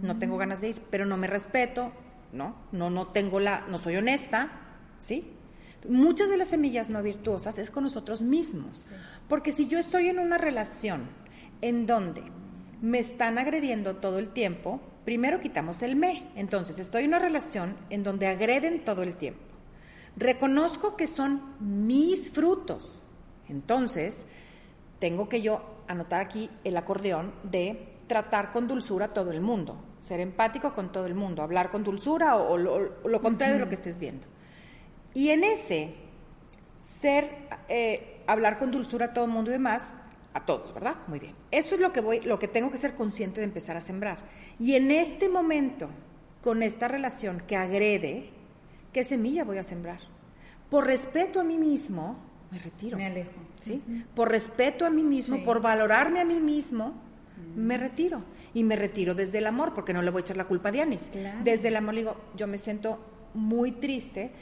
no 0.02 0.18
tengo 0.18 0.36
ganas 0.36 0.60
de 0.60 0.70
ir, 0.70 0.82
pero 0.90 1.06
no 1.06 1.16
me 1.16 1.26
respeto, 1.26 1.92
¿no? 2.32 2.56
No, 2.72 2.90
no 2.90 3.08
tengo 3.08 3.40
la, 3.40 3.66
no 3.68 3.78
soy 3.78 3.96
honesta, 3.96 4.50
¿sí? 4.98 5.35
Muchas 5.88 6.28
de 6.28 6.36
las 6.36 6.48
semillas 6.48 6.90
no 6.90 7.02
virtuosas 7.02 7.58
es 7.58 7.70
con 7.70 7.84
nosotros 7.84 8.22
mismos. 8.22 8.86
Porque 9.28 9.52
si 9.52 9.68
yo 9.68 9.78
estoy 9.78 10.08
en 10.08 10.18
una 10.18 10.38
relación 10.38 11.08
en 11.60 11.86
donde 11.86 12.22
me 12.80 12.98
están 12.98 13.38
agrediendo 13.38 13.96
todo 13.96 14.18
el 14.18 14.30
tiempo, 14.30 14.80
primero 15.04 15.40
quitamos 15.40 15.82
el 15.82 15.96
me. 15.96 16.30
Entonces, 16.34 16.78
estoy 16.78 17.04
en 17.04 17.08
una 17.08 17.18
relación 17.18 17.76
en 17.90 18.02
donde 18.02 18.26
agreden 18.26 18.84
todo 18.84 19.02
el 19.02 19.16
tiempo. 19.16 19.40
Reconozco 20.16 20.96
que 20.96 21.06
son 21.06 21.54
mis 21.60 22.30
frutos. 22.30 23.02
Entonces, 23.48 24.26
tengo 24.98 25.28
que 25.28 25.42
yo 25.42 25.82
anotar 25.88 26.20
aquí 26.20 26.50
el 26.64 26.76
acordeón 26.76 27.34
de 27.44 27.96
tratar 28.06 28.50
con 28.50 28.66
dulzura 28.66 29.06
a 29.06 29.12
todo 29.12 29.30
el 29.30 29.40
mundo, 29.40 29.76
ser 30.02 30.20
empático 30.20 30.72
con 30.72 30.92
todo 30.92 31.06
el 31.06 31.14
mundo, 31.14 31.42
hablar 31.42 31.70
con 31.70 31.82
dulzura 31.84 32.36
o, 32.36 32.56
lo, 32.56 33.20
contrario 33.20 33.54
de 33.54 33.60
lo 33.60 33.68
que 33.68 33.74
estés 33.74 33.98
viendo. 33.98 34.26
Y 35.16 35.30
en 35.30 35.44
ese 35.44 35.94
ser, 36.82 37.48
eh, 37.70 38.20
hablar 38.26 38.58
con 38.58 38.70
dulzura 38.70 39.06
a 39.06 39.12
todo 39.14 39.24
el 39.24 39.30
mundo 39.30 39.48
y 39.48 39.54
demás, 39.54 39.94
a 40.34 40.44
todos, 40.44 40.74
¿verdad? 40.74 40.96
Muy 41.06 41.18
bien. 41.18 41.34
Eso 41.50 41.74
es 41.74 41.80
lo 41.80 41.90
que 41.90 42.02
voy, 42.02 42.20
lo 42.20 42.38
que 42.38 42.48
tengo 42.48 42.70
que 42.70 42.76
ser 42.76 42.94
consciente 42.94 43.40
de 43.40 43.46
empezar 43.46 43.78
a 43.78 43.80
sembrar. 43.80 44.18
Y 44.58 44.74
en 44.74 44.90
este 44.90 45.30
momento, 45.30 45.88
con 46.42 46.62
esta 46.62 46.86
relación 46.86 47.42
que 47.48 47.56
agrede, 47.56 48.28
¿qué 48.92 49.04
semilla 49.04 49.44
voy 49.44 49.56
a 49.56 49.62
sembrar? 49.62 50.00
Por 50.68 50.84
respeto 50.84 51.40
a 51.40 51.44
mí 51.44 51.56
mismo, 51.56 52.18
me 52.50 52.58
retiro. 52.58 52.98
Me 52.98 53.06
alejo. 53.06 53.40
¿Sí? 53.58 53.82
Por 54.14 54.28
respeto 54.28 54.84
a 54.84 54.90
mí 54.90 55.02
mismo, 55.02 55.42
por 55.44 55.62
valorarme 55.62 56.20
a 56.20 56.26
mí 56.26 56.40
mismo, 56.40 56.92
me 57.54 57.78
retiro. 57.78 58.22
Y 58.52 58.64
me 58.64 58.76
retiro 58.76 59.14
desde 59.14 59.38
el 59.38 59.46
amor, 59.46 59.72
porque 59.72 59.94
no 59.94 60.02
le 60.02 60.10
voy 60.10 60.20
a 60.20 60.24
echar 60.24 60.36
la 60.36 60.44
culpa 60.44 60.68
a 60.68 60.72
Dianis. 60.72 61.10
Desde 61.42 61.68
el 61.68 61.76
amor 61.76 61.94
le 61.94 62.00
digo, 62.02 62.16
yo 62.36 62.46
me 62.46 62.58
siento 62.58 62.98
muy 63.36 63.72
triste 63.72 64.32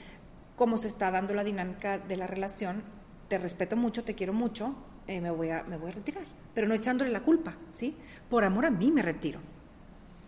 cómo 0.56 0.78
se 0.78 0.88
está 0.88 1.10
dando 1.10 1.34
la 1.34 1.44
dinámica 1.44 1.98
de 1.98 2.16
la 2.16 2.26
relación. 2.26 2.82
Te 3.28 3.38
respeto 3.38 3.76
mucho, 3.76 4.04
te 4.04 4.14
quiero 4.14 4.32
mucho, 4.32 4.74
eh, 5.06 5.20
me, 5.20 5.30
voy 5.30 5.50
a, 5.50 5.62
me 5.64 5.76
voy 5.76 5.90
a 5.90 5.94
retirar. 5.94 6.24
Pero 6.54 6.68
no 6.68 6.74
echándole 6.74 7.10
la 7.10 7.20
culpa, 7.20 7.54
¿sí? 7.72 7.96
Por 8.28 8.44
amor 8.44 8.66
a 8.66 8.70
mí 8.70 8.92
me 8.92 9.02
retiro. 9.02 9.40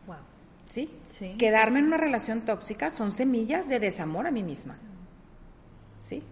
Wow. 0.07 0.17
¿Sí? 0.69 0.91
¿Sí? 1.09 1.35
Quedarme 1.39 1.79
en 1.79 1.87
una 1.87 1.99
relación 1.99 2.43
tóxica 2.43 2.91
son 2.91 3.13
semillas 3.13 3.69
de 3.69 3.79
desamor 3.79 4.27
a 4.27 4.31
mí 4.31 4.43
misma. 4.43 4.77
¿Sí? 5.99 6.23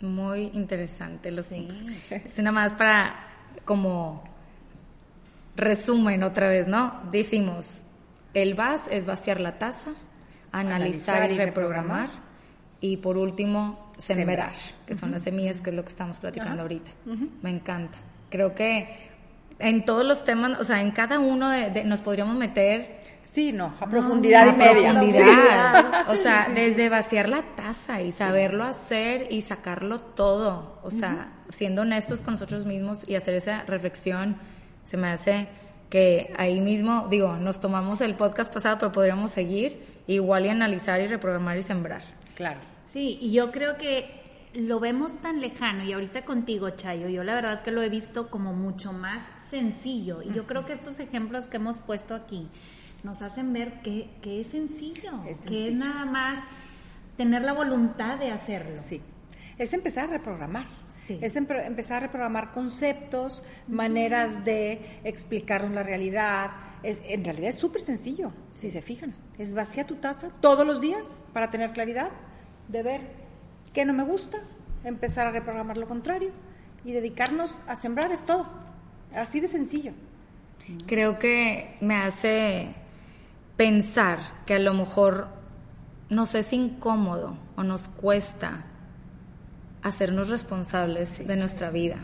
Muy 0.00 0.50
interesante 0.54 1.30
los 1.30 1.46
sí. 1.46 1.68
nada 2.38 2.52
más 2.52 2.74
para 2.74 3.26
como 3.64 4.24
resumen 5.56 6.22
otra 6.22 6.48
vez, 6.48 6.66
¿no? 6.66 7.02
Decimos, 7.10 7.82
el 8.34 8.54
VAS 8.54 8.82
es 8.90 9.06
vaciar 9.06 9.40
la 9.40 9.58
taza, 9.58 9.92
analizar, 10.52 11.30
y 11.30 11.36
reprogramar, 11.36 12.08
y 12.80 12.96
por 12.98 13.16
último, 13.16 13.90
sembrar, 13.98 14.52
que 14.86 14.94
son 14.94 15.10
las 15.10 15.22
semillas, 15.22 15.60
que 15.60 15.70
es 15.70 15.76
lo 15.76 15.82
que 15.82 15.90
estamos 15.90 16.18
platicando 16.18 16.62
ahorita. 16.62 16.90
Me 17.42 17.50
encanta. 17.50 17.98
Creo 18.30 18.54
que 18.54 19.10
en 19.58 19.84
todos 19.84 20.04
los 20.04 20.24
temas, 20.24 20.58
o 20.58 20.64
sea, 20.64 20.80
en 20.80 20.90
cada 20.90 21.18
uno 21.18 21.50
de, 21.50 21.84
nos 21.84 22.00
podríamos 22.00 22.36
meter 22.36 23.00
Sí, 23.22 23.52
no, 23.52 23.74
a 23.78 23.86
profundidad 23.88 24.46
y 24.52 24.56
media. 24.56 24.92
Profundidad. 24.92 25.84
O 26.08 26.16
sea, 26.16 26.48
desde 26.52 26.88
vaciar 26.88 27.28
la 27.28 27.42
taza 27.54 28.02
y 28.02 28.10
saberlo 28.10 28.64
hacer 28.64 29.28
y 29.30 29.42
sacarlo 29.42 30.00
todo. 30.00 30.80
O 30.82 30.90
sea, 30.90 31.28
siendo 31.48 31.82
honestos 31.82 32.22
con 32.22 32.34
nosotros 32.34 32.66
mismos 32.66 33.08
y 33.08 33.14
hacer 33.14 33.34
esa 33.34 33.62
reflexión, 33.64 34.36
se 34.84 34.96
me 34.96 35.08
hace 35.08 35.46
que 35.90 36.32
ahí 36.38 36.60
mismo, 36.60 37.06
digo, 37.08 37.36
nos 37.36 37.60
tomamos 37.60 38.00
el 38.00 38.16
podcast 38.16 38.52
pasado, 38.52 38.78
pero 38.78 38.90
podríamos 38.90 39.30
seguir 39.30 40.02
igual 40.08 40.46
y 40.46 40.48
analizar 40.48 41.00
y 41.00 41.06
reprogramar 41.06 41.56
y 41.58 41.62
sembrar. 41.62 42.02
Claro. 42.34 42.58
Sí, 42.90 43.18
y 43.20 43.30
yo 43.30 43.52
creo 43.52 43.76
que 43.76 44.10
lo 44.52 44.80
vemos 44.80 45.18
tan 45.18 45.40
lejano 45.40 45.84
y 45.84 45.92
ahorita 45.92 46.24
contigo, 46.24 46.70
Chayo, 46.70 47.08
yo 47.08 47.22
la 47.22 47.34
verdad 47.34 47.62
que 47.62 47.70
lo 47.70 47.82
he 47.82 47.88
visto 47.88 48.30
como 48.30 48.52
mucho 48.52 48.92
más 48.92 49.22
sencillo 49.38 50.22
y 50.22 50.32
yo 50.32 50.44
creo 50.44 50.66
que 50.66 50.72
estos 50.72 50.98
ejemplos 50.98 51.46
que 51.46 51.58
hemos 51.58 51.78
puesto 51.78 52.16
aquí 52.16 52.48
nos 53.04 53.22
hacen 53.22 53.52
ver 53.52 53.80
que, 53.82 54.10
es, 54.24 54.48
sencillo, 54.48 55.12
que 55.46 55.68
es 55.68 55.72
nada 55.72 56.04
más 56.04 56.42
tener 57.16 57.44
la 57.44 57.52
voluntad 57.52 58.18
de 58.18 58.32
hacerlo. 58.32 58.76
Sí. 58.76 59.00
Es 59.56 59.72
empezar 59.72 60.08
a 60.08 60.14
reprogramar. 60.14 60.66
Es 61.08 61.36
empezar 61.36 61.98
a 61.98 62.06
reprogramar 62.06 62.50
conceptos, 62.50 63.44
maneras 63.68 64.44
de 64.44 65.00
explicarnos 65.04 65.70
la 65.72 65.84
realidad. 65.84 66.50
Es, 66.82 67.02
en 67.06 67.24
realidad 67.24 67.50
es 67.50 67.56
súper 67.56 67.82
sencillo, 67.82 68.32
si 68.50 68.68
se 68.68 68.82
fijan. 68.82 69.14
Es 69.38 69.54
vacía 69.54 69.86
tu 69.86 69.94
taza 69.96 70.30
todos 70.40 70.66
los 70.66 70.80
días 70.80 71.20
para 71.32 71.50
tener 71.50 71.72
claridad 71.72 72.10
de 72.70 72.82
ver 72.82 73.00
qué 73.72 73.84
no 73.84 73.92
me 73.92 74.04
gusta, 74.04 74.38
empezar 74.84 75.26
a 75.26 75.32
reprogramar 75.32 75.76
lo 75.76 75.86
contrario 75.86 76.30
y 76.84 76.92
dedicarnos 76.92 77.50
a 77.66 77.76
sembrar 77.76 78.10
es 78.12 78.22
todo. 78.22 78.46
Así 79.14 79.40
de 79.40 79.48
sencillo. 79.48 79.92
Creo 80.86 81.18
que 81.18 81.76
me 81.80 81.96
hace 81.96 82.74
pensar 83.56 84.20
que 84.46 84.54
a 84.54 84.58
lo 84.58 84.72
mejor 84.72 85.28
nos 86.08 86.34
es 86.34 86.52
incómodo 86.52 87.36
o 87.56 87.62
nos 87.62 87.88
cuesta 87.88 88.64
hacernos 89.82 90.28
responsables 90.28 91.26
de 91.26 91.36
nuestra 91.36 91.70
vida. 91.70 91.96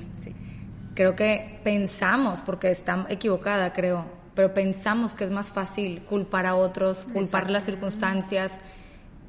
Creo 0.94 1.14
que 1.14 1.60
pensamos, 1.62 2.40
porque 2.40 2.70
está 2.70 3.06
equivocada, 3.08 3.72
creo, 3.72 4.06
pero 4.34 4.54
pensamos 4.54 5.12
que 5.12 5.24
es 5.24 5.30
más 5.30 5.50
fácil 5.50 6.02
culpar 6.04 6.46
a 6.46 6.54
otros, 6.54 7.06
culpar 7.12 7.50
las 7.50 7.64
circunstancias, 7.64 8.52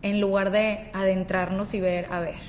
en 0.02 0.22
lugar 0.22 0.52
de 0.52 0.90
adentrarnos 0.94 1.74
y 1.74 1.82
ver, 1.82 2.08
a 2.12 2.20
ver, 2.20 2.40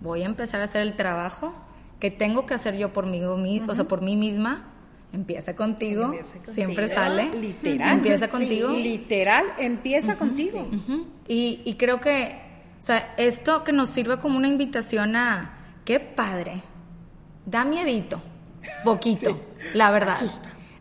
voy 0.00 0.22
a 0.22 0.26
empezar 0.26 0.60
a 0.60 0.64
hacer 0.64 0.82
el 0.82 0.96
trabajo 0.96 1.54
que 2.00 2.10
tengo 2.10 2.46
que 2.46 2.54
hacer 2.54 2.76
yo 2.76 2.92
por 2.92 3.06
mí, 3.06 3.22
o 3.22 3.74
sea, 3.74 3.84
por 3.84 4.02
mí 4.02 4.16
misma, 4.16 4.74
Empieza 5.10 5.56
contigo, 5.56 6.14
siempre 6.52 6.92
sale. 6.92 7.30
Literal. 7.32 7.96
Empieza 7.96 8.28
contigo. 8.28 8.68
Literal, 8.72 9.46
empieza 9.58 10.16
contigo. 10.16 10.68
y, 11.26 11.62
y, 11.64 11.74
creo 11.74 11.98
que, 11.98 12.38
o 12.78 12.82
sea, 12.82 13.14
esto 13.16 13.64
que 13.64 13.72
nos 13.72 13.88
sirve 13.88 14.18
como 14.18 14.36
una 14.36 14.48
invitación 14.48 15.16
a, 15.16 15.80
qué 15.86 15.98
padre, 15.98 16.62
da 17.46 17.64
miedito, 17.64 18.20
poquito, 18.84 19.40
la 19.74 19.90
verdad. 19.90 20.18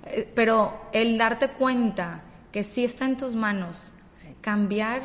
Eh, 0.07 0.29
pero 0.35 0.89
el 0.91 1.17
darte 1.17 1.51
cuenta 1.51 2.23
que 2.51 2.63
sí 2.63 2.83
está 2.83 3.05
en 3.05 3.15
tus 3.15 3.33
manos, 3.33 3.93
cambiar 4.41 5.03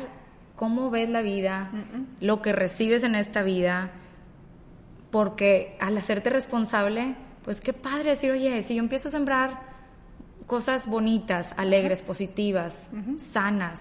cómo 0.55 0.89
ves 0.89 1.09
la 1.09 1.21
vida, 1.21 1.71
lo 2.19 2.41
que 2.41 2.53
recibes 2.53 3.03
en 3.03 3.15
esta 3.15 3.43
vida, 3.43 3.91
porque 5.11 5.77
al 5.79 5.97
hacerte 5.97 6.29
responsable, 6.29 7.15
pues 7.43 7.61
qué 7.61 7.73
padre 7.73 8.11
decir, 8.11 8.31
oye, 8.31 8.61
si 8.63 8.75
yo 8.75 8.83
empiezo 8.83 9.09
a 9.09 9.11
sembrar 9.11 9.61
cosas 10.47 10.87
bonitas, 10.87 11.53
alegres, 11.57 12.01
positivas, 12.01 12.89
sanas, 13.17 13.79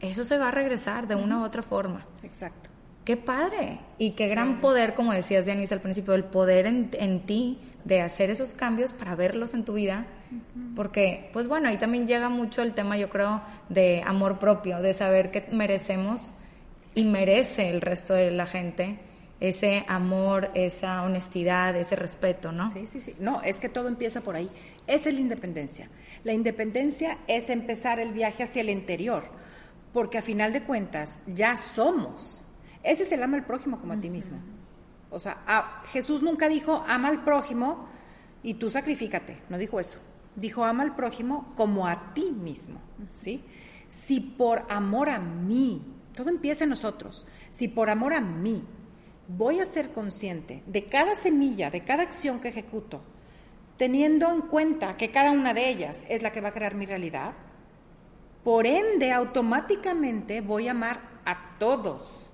eso 0.00 0.24
se 0.24 0.38
va 0.38 0.48
a 0.48 0.50
regresar 0.50 1.06
de 1.06 1.14
una 1.14 1.40
u 1.40 1.44
otra 1.44 1.62
forma. 1.62 2.04
Exacto. 2.22 2.73
Qué 3.04 3.16
padre. 3.16 3.80
Y 3.98 4.12
qué 4.12 4.28
gran 4.28 4.60
poder, 4.60 4.94
como 4.94 5.12
decías, 5.12 5.46
Denise, 5.46 5.74
al 5.74 5.80
principio, 5.80 6.14
el 6.14 6.24
poder 6.24 6.66
en, 6.66 6.90
en, 6.92 7.26
ti 7.26 7.58
de 7.84 8.00
hacer 8.00 8.30
esos 8.30 8.54
cambios 8.54 8.92
para 8.92 9.14
verlos 9.14 9.54
en 9.54 9.64
tu 9.64 9.74
vida. 9.74 10.06
Porque, 10.74 11.30
pues 11.32 11.46
bueno, 11.46 11.68
ahí 11.68 11.76
también 11.76 12.06
llega 12.06 12.28
mucho 12.28 12.62
el 12.62 12.74
tema, 12.74 12.96
yo 12.96 13.08
creo, 13.10 13.42
de 13.68 14.02
amor 14.04 14.38
propio, 14.38 14.80
de 14.80 14.94
saber 14.94 15.30
que 15.30 15.46
merecemos 15.52 16.32
y 16.94 17.04
merece 17.04 17.70
el 17.70 17.80
resto 17.80 18.14
de 18.14 18.30
la 18.30 18.46
gente 18.46 18.98
ese 19.40 19.84
amor, 19.88 20.50
esa 20.54 21.02
honestidad, 21.02 21.76
ese 21.76 21.96
respeto, 21.96 22.52
¿no? 22.52 22.72
Sí, 22.72 22.86
sí, 22.86 23.00
sí. 23.00 23.14
No, 23.18 23.42
es 23.42 23.60
que 23.60 23.68
todo 23.68 23.88
empieza 23.88 24.20
por 24.20 24.36
ahí. 24.36 24.50
Esa 24.86 25.08
es 25.08 25.14
la 25.14 25.20
independencia. 25.20 25.90
La 26.22 26.32
independencia 26.32 27.18
es 27.26 27.50
empezar 27.50 27.98
el 27.98 28.12
viaje 28.12 28.44
hacia 28.44 28.62
el 28.62 28.70
interior, 28.70 29.24
porque 29.92 30.18
a 30.18 30.22
final 30.22 30.52
de 30.52 30.62
cuentas 30.62 31.18
ya 31.26 31.56
somos. 31.56 32.43
Ese 32.84 33.04
es 33.04 33.12
el 33.12 33.22
ama 33.22 33.38
al 33.38 33.46
prójimo 33.46 33.80
como 33.80 33.94
a 33.94 34.00
ti 34.00 34.10
mismo. 34.10 34.38
O 35.10 35.18
sea, 35.18 35.82
Jesús 35.92 36.22
nunca 36.22 36.48
dijo 36.48 36.84
ama 36.86 37.08
al 37.08 37.24
prójimo 37.24 37.88
y 38.42 38.54
tú 38.54 38.70
sacrifícate, 38.70 39.42
no 39.48 39.58
dijo 39.58 39.80
eso. 39.80 39.98
Dijo 40.36 40.64
ama 40.64 40.82
al 40.82 40.94
prójimo 40.94 41.52
como 41.56 41.86
a 41.86 42.12
ti 42.14 42.30
mismo, 42.30 42.80
¿sí? 43.12 43.44
Si 43.88 44.20
por 44.20 44.66
amor 44.68 45.08
a 45.08 45.18
mí, 45.18 45.82
todo 46.14 46.28
empieza 46.28 46.64
en 46.64 46.70
nosotros, 46.70 47.24
si 47.50 47.68
por 47.68 47.88
amor 47.88 48.12
a 48.12 48.20
mí 48.20 48.64
voy 49.28 49.60
a 49.60 49.66
ser 49.66 49.92
consciente 49.92 50.62
de 50.66 50.86
cada 50.86 51.14
semilla, 51.14 51.70
de 51.70 51.84
cada 51.84 52.02
acción 52.02 52.40
que 52.40 52.48
ejecuto, 52.48 53.00
teniendo 53.76 54.30
en 54.30 54.42
cuenta 54.42 54.96
que 54.96 55.10
cada 55.10 55.30
una 55.30 55.54
de 55.54 55.68
ellas 55.68 56.04
es 56.08 56.22
la 56.22 56.32
que 56.32 56.40
va 56.40 56.48
a 56.48 56.54
crear 56.54 56.74
mi 56.74 56.86
realidad, 56.86 57.34
por 58.42 58.66
ende 58.66 59.12
automáticamente 59.12 60.40
voy 60.40 60.68
a 60.68 60.72
amar 60.72 61.00
a 61.24 61.56
todos, 61.58 62.26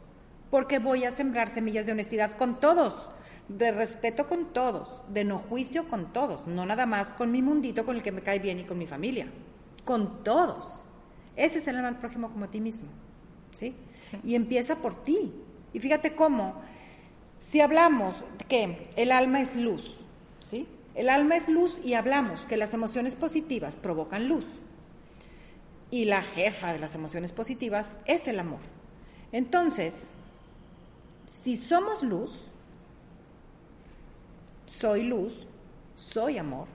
porque 0.51 0.79
voy 0.79 1.05
a 1.05 1.11
sembrar 1.11 1.49
semillas 1.49 1.87
de 1.87 1.93
honestidad 1.93 2.37
con 2.37 2.59
todos, 2.59 3.09
de 3.49 3.71
respeto 3.73 4.29
con 4.29 4.53
todos, 4.53 5.03
de 5.09 5.25
no 5.25 5.39
juicio 5.39 5.89
con 5.89 6.13
todos, 6.13 6.47
no 6.47 6.67
nada 6.67 6.87
más 6.87 7.13
con 7.13 7.31
mi 7.31 7.43
mundito 7.43 7.85
con 7.85 7.97
el 7.97 8.03
que 8.03 8.13
me 8.13 8.23
cae 8.23 8.39
bien 8.39 8.61
y 8.61 8.65
con 8.65 8.79
mi 8.79 8.87
familia, 8.87 9.29
con 9.85 10.23
todos. 10.23 10.83
Ese 11.37 11.59
es 11.59 11.67
el 11.69 11.79
amor 11.79 11.99
prójimo 11.99 12.31
como 12.31 12.45
a 12.45 12.51
ti 12.51 12.61
mismo, 12.61 12.89
¿sí? 13.53 13.75
Y 14.25 14.35
empieza 14.35 14.77
por 14.77 15.05
ti. 15.05 15.33
Y 15.73 15.79
fíjate 15.79 16.15
cómo, 16.15 16.61
si 17.39 17.61
hablamos 17.61 18.25
que 18.49 18.89
el 18.97 19.13
alma 19.13 19.41
es 19.41 19.55
luz, 19.55 19.97
¿sí? 20.41 20.67
El 20.95 21.09
alma 21.09 21.37
es 21.37 21.49
luz 21.49 21.79
y 21.85 21.95
hablamos 21.95 22.45
que 22.47 22.57
las 22.57 22.75
emociones 22.75 23.17
positivas 23.17 23.77
provocan 23.77 24.29
luz. 24.29 24.47
Y 25.93 26.05
la 26.05 26.23
jefa 26.23 26.73
de 26.73 26.79
las 26.79 26.95
emociones 26.95 27.33
positivas 27.33 27.97
es 28.07 28.29
el 28.29 28.39
amor. 28.39 28.61
Entonces, 29.33 30.11
si 31.31 31.57
somos 31.57 32.03
luz, 32.03 32.45
soy 34.67 35.05
luz, 35.05 35.47
soy 35.95 36.39
amor, 36.39 36.67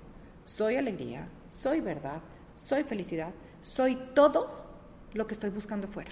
soy 0.46 0.78
alegría, 0.78 1.28
soy 1.50 1.82
verdad, 1.82 2.22
soy 2.56 2.84
felicidad, 2.84 3.32
soy 3.62 3.96
todo 4.16 4.50
lo 5.14 5.28
que 5.28 5.34
estoy 5.34 5.50
buscando 5.50 5.88
fuera. 5.88 6.12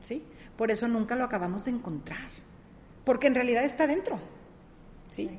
¿Sí? 0.00 0.24
Por 0.56 0.70
eso 0.70 0.88
nunca 0.88 1.14
lo 1.14 1.24
acabamos 1.24 1.66
de 1.66 1.72
encontrar, 1.72 2.28
porque 3.04 3.26
en 3.26 3.34
realidad 3.34 3.64
está 3.64 3.86
dentro. 3.86 4.18
¿Sí? 5.08 5.30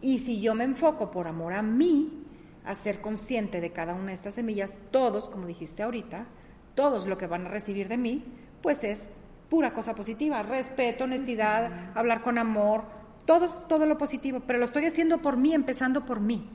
Y 0.00 0.18
si 0.20 0.40
yo 0.40 0.54
me 0.54 0.64
enfoco 0.64 1.10
por 1.10 1.28
amor 1.28 1.52
a 1.52 1.62
mí, 1.62 2.24
a 2.64 2.74
ser 2.74 3.00
consciente 3.00 3.60
de 3.60 3.72
cada 3.72 3.94
una 3.94 4.06
de 4.06 4.14
estas 4.14 4.34
semillas, 4.34 4.76
todos, 4.90 5.28
como 5.28 5.46
dijiste 5.46 5.82
ahorita, 5.82 6.26
todos 6.74 7.06
lo 7.06 7.18
que 7.18 7.26
van 7.26 7.46
a 7.46 7.50
recibir 7.50 7.86
de 7.86 7.98
mí, 7.98 8.24
pues 8.62 8.82
es 8.82 9.08
pura 9.48 9.72
cosa 9.72 9.94
positiva, 9.94 10.42
respeto, 10.42 11.04
honestidad, 11.04 11.90
hablar 11.94 12.22
con 12.22 12.38
amor, 12.38 12.84
todo, 13.24 13.48
todo 13.48 13.86
lo 13.86 13.98
positivo, 13.98 14.40
pero 14.46 14.58
lo 14.58 14.64
estoy 14.64 14.86
haciendo 14.86 15.18
por 15.18 15.36
mí, 15.36 15.54
empezando 15.54 16.04
por 16.04 16.20
mí. 16.20 16.48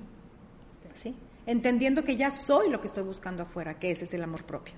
¿Sí? 0.93 1.15
Entendiendo 1.45 2.03
que 2.03 2.15
ya 2.15 2.31
soy 2.31 2.69
lo 2.69 2.81
que 2.81 2.87
estoy 2.87 3.03
buscando 3.03 3.43
afuera, 3.43 3.79
que 3.79 3.91
ese 3.91 4.05
es 4.05 4.13
el 4.13 4.23
amor 4.23 4.43
propio. 4.43 4.73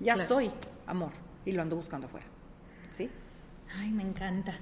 Ya 0.00 0.16
soy 0.16 0.50
amor 0.86 1.12
y 1.44 1.52
lo 1.52 1.62
ando 1.62 1.76
buscando 1.76 2.06
afuera. 2.06 2.26
¿Sí? 2.90 3.10
Ay, 3.78 3.90
me 3.90 4.02
encanta. 4.02 4.58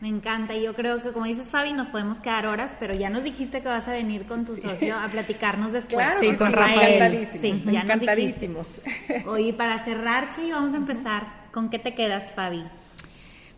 Me 0.00 0.08
encanta. 0.08 0.54
Y 0.54 0.64
yo 0.64 0.74
creo 0.74 1.02
que, 1.02 1.12
como 1.12 1.26
dices, 1.26 1.50
Fabi, 1.50 1.72
nos 1.72 1.88
podemos 1.88 2.20
quedar 2.20 2.46
horas, 2.46 2.76
pero 2.80 2.94
ya 2.94 3.08
nos 3.10 3.24
dijiste 3.24 3.62
que 3.62 3.68
vas 3.68 3.88
a 3.88 3.92
venir 3.92 4.26
con 4.26 4.44
tu 4.44 4.56
socio 4.56 4.98
a 4.98 5.08
platicarnos 5.08 5.72
después. 5.72 6.04
Claro, 6.04 6.20
sí, 6.20 6.34
con 6.36 6.52
Rafael. 6.52 7.28
Sí, 7.28 7.62
ya 7.66 7.82
encantadísimos. 7.82 8.80
Oye, 9.26 9.52
para 9.52 9.78
cerrar, 9.84 10.30
Chi, 10.30 10.50
vamos 10.50 10.74
a 10.74 10.76
empezar. 10.76 11.39
¿Con 11.52 11.68
qué 11.68 11.78
te 11.78 11.94
quedas, 11.94 12.32
Fabi? 12.32 12.64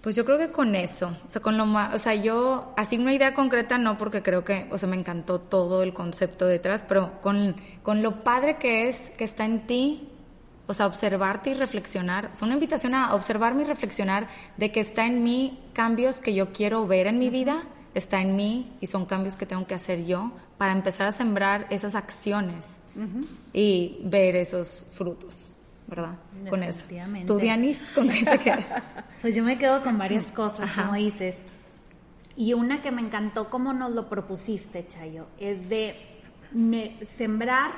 Pues 0.01 0.17
yo 0.17 0.25
creo 0.25 0.37
que 0.37 0.51
con 0.51 0.75
eso, 0.75 1.17
o 1.27 1.31
sea, 1.31 1.41
con 1.41 1.57
lo 1.57 1.65
más, 1.65 1.95
o 1.95 1.99
sea, 1.99 2.15
yo 2.17 2.75
así 2.77 2.99
una 2.99 3.15
idea 3.15 3.35
concreta 3.35 3.79
no 3.79 3.97
porque 3.97 4.21
creo 4.21 4.45
que, 4.45 4.67
o 4.73 4.79
sea, 4.79 4.89
me 4.89 4.97
encantó 4.97 5.39
todo 5.39 5.85
el 5.85 5.95
concepto 5.95 6.47
detrás, 6.47 6.85
pero 6.89 7.21
con, 7.21 7.55
con 7.85 8.03
lo 8.03 8.25
padre 8.25 8.57
que 8.57 8.89
es, 8.89 9.11
que 9.11 9.23
está 9.23 9.45
en 9.45 9.65
ti, 9.65 10.09
o 10.67 10.75
sea, 10.75 10.87
observarte 10.87 11.51
y 11.51 11.55
reflexionar, 11.55 12.31
es 12.33 12.43
una 12.43 12.55
invitación 12.55 12.97
a 12.97 13.15
observarme 13.15 13.63
y 13.63 13.67
reflexionar 13.67 14.27
de 14.57 14.73
que 14.73 14.81
está 14.81 15.07
en 15.07 15.23
mí 15.23 15.61
cambios 15.73 16.19
que 16.19 16.35
yo 16.35 16.53
quiero 16.53 16.85
ver 16.89 17.07
en 17.07 17.21
mi 17.21 17.31
vida, 17.31 17.63
está 17.95 18.21
en 18.23 18.35
mí 18.35 18.73
y 18.81 18.87
son 18.87 19.07
cambios 19.07 19.37
que 19.37 19.47
tengo 19.47 19.69
que 19.69 19.75
hacer 19.75 20.05
yo 20.05 20.33
para 20.59 20.73
empezar 20.73 21.07
a 21.07 21.13
sembrar 21.13 21.69
esas 21.71 21.95
acciones 21.95 22.71
y 23.53 24.01
ver 24.03 24.35
esos 24.35 24.85
frutos. 24.91 25.42
¿Verdad? 25.95 26.15
Con 26.49 26.63
eso. 26.63 26.87
¿Tú, 27.27 27.37
Dianis, 27.37 27.79
con 27.95 28.09
qué 28.09 28.25
te 28.25 28.39
quedas? 28.39 28.65
Pues 29.21 29.37
yo 29.37 29.45
me 29.45 29.57
quedo 29.57 29.85
con 29.85 29.99
varias 29.99 30.33
cosas, 30.33 30.73
como 30.73 30.95
dices. 30.95 31.45
Y 32.35 32.55
una 32.55 32.83
que 32.83 32.91
me 32.91 33.03
encantó 33.03 33.51
como 33.51 33.73
nos 33.73 33.93
lo 33.93 34.09
propusiste, 34.09 34.85
Chayo, 34.85 35.27
es 35.39 35.69
de 35.69 35.95
sembrar, 37.07 37.71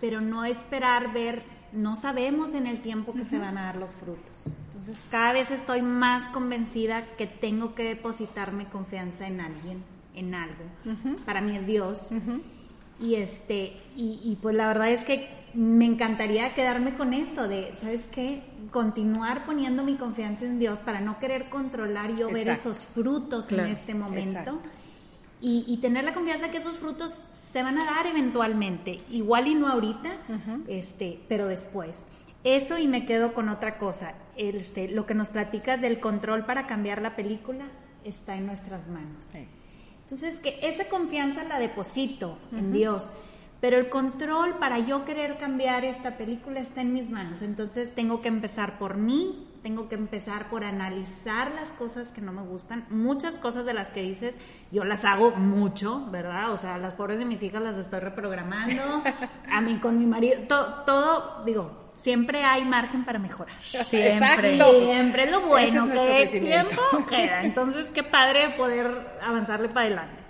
pero 0.00 0.20
no 0.20 0.44
esperar 0.44 1.12
ver, 1.12 1.42
no 1.72 1.96
sabemos 1.96 2.54
en 2.54 2.68
el 2.68 2.82
tiempo 2.82 3.14
que 3.14 3.24
se 3.24 3.38
van 3.38 3.58
a 3.58 3.62
dar 3.62 3.76
los 3.76 3.90
frutos. 3.90 4.44
Entonces 4.66 5.02
cada 5.10 5.32
vez 5.32 5.50
estoy 5.50 5.82
más 5.82 6.28
convencida 6.28 7.04
que 7.16 7.26
tengo 7.26 7.74
que 7.74 7.82
depositarme 7.82 8.68
confianza 8.68 9.26
en 9.26 9.40
alguien, 9.40 9.82
en 10.14 10.36
algo. 10.36 10.64
Para 11.24 11.40
mí 11.40 11.56
es 11.56 11.66
Dios. 11.66 12.10
Y 13.00 13.16
este, 13.16 13.72
y, 13.96 14.20
y 14.22 14.38
pues 14.40 14.54
la 14.54 14.68
verdad 14.68 14.90
es 14.90 15.04
que 15.04 15.41
me 15.54 15.84
encantaría 15.84 16.54
quedarme 16.54 16.94
con 16.94 17.12
eso 17.12 17.48
de, 17.48 17.74
¿sabes 17.76 18.08
qué? 18.10 18.42
Continuar 18.70 19.44
poniendo 19.44 19.82
mi 19.82 19.96
confianza 19.96 20.44
en 20.44 20.58
Dios 20.58 20.78
para 20.78 21.00
no 21.00 21.18
querer 21.18 21.48
controlar 21.48 22.14
yo 22.14 22.30
ver 22.30 22.48
esos 22.48 22.78
frutos 22.84 23.52
en 23.52 23.66
este 23.66 23.94
momento. 23.94 24.60
Y, 25.44 25.76
tener 25.78 26.04
la 26.04 26.14
confianza 26.14 26.52
que 26.52 26.58
esos 26.58 26.78
frutos 26.78 27.24
se 27.30 27.64
van 27.64 27.76
a 27.76 27.84
dar 27.84 28.06
eventualmente, 28.06 29.00
igual 29.10 29.48
y 29.48 29.56
no 29.56 29.66
ahorita, 29.66 30.10
este, 30.68 31.20
pero 31.28 31.48
después. 31.48 32.04
Eso 32.44 32.78
y 32.78 32.86
me 32.86 33.04
quedo 33.04 33.34
con 33.34 33.48
otra 33.48 33.76
cosa, 33.76 34.14
este, 34.36 34.88
lo 34.88 35.04
que 35.04 35.14
nos 35.14 35.30
platicas 35.30 35.80
del 35.80 35.98
control 35.98 36.44
para 36.44 36.68
cambiar 36.68 37.02
la 37.02 37.16
película 37.16 37.64
está 38.04 38.36
en 38.36 38.46
nuestras 38.46 38.86
manos. 38.86 39.32
Entonces, 40.02 40.40
que 40.40 40.58
esa 40.62 40.88
confianza 40.88 41.42
la 41.42 41.58
deposito 41.58 42.38
en 42.52 42.72
Dios 42.72 43.10
pero 43.62 43.78
el 43.78 43.88
control 43.88 44.58
para 44.58 44.80
yo 44.80 45.04
querer 45.04 45.38
cambiar 45.38 45.84
esta 45.84 46.16
película 46.16 46.58
está 46.58 46.80
en 46.80 46.92
mis 46.92 47.08
manos. 47.08 47.42
Entonces 47.42 47.94
tengo 47.94 48.20
que 48.20 48.26
empezar 48.26 48.76
por 48.76 48.96
mí, 48.96 49.46
tengo 49.62 49.88
que 49.88 49.94
empezar 49.94 50.50
por 50.50 50.64
analizar 50.64 51.52
las 51.54 51.72
cosas 51.72 52.10
que 52.10 52.20
no 52.20 52.32
me 52.32 52.42
gustan. 52.42 52.84
Muchas 52.90 53.38
cosas 53.38 53.64
de 53.64 53.72
las 53.72 53.92
que 53.92 54.02
dices, 54.02 54.34
yo 54.72 54.82
las 54.82 55.04
hago 55.04 55.30
mucho, 55.36 56.08
¿verdad? 56.10 56.50
O 56.50 56.56
sea, 56.56 56.76
las 56.76 56.94
pobres 56.94 57.20
de 57.20 57.24
mis 57.24 57.40
hijas 57.44 57.62
las 57.62 57.76
estoy 57.76 58.00
reprogramando. 58.00 58.82
A 59.48 59.60
mí 59.60 59.78
con 59.78 59.96
mi 59.96 60.06
marido, 60.06 60.40
todo, 60.48 61.44
digo, 61.44 61.92
siempre 61.96 62.42
hay 62.42 62.64
margen 62.64 63.04
para 63.04 63.20
mejorar. 63.20 63.54
Siempre. 63.62 64.58
Siempre 64.86 65.22
es 65.22 65.30
lo 65.30 65.42
bueno, 65.42 65.88
que 65.88 66.26
tiempo 66.26 66.82
queda. 67.08 67.44
Entonces, 67.44 67.86
qué 67.94 68.02
padre 68.02 68.56
poder 68.56 69.18
avanzarle 69.22 69.68
para 69.68 69.86
adelante. 69.86 70.21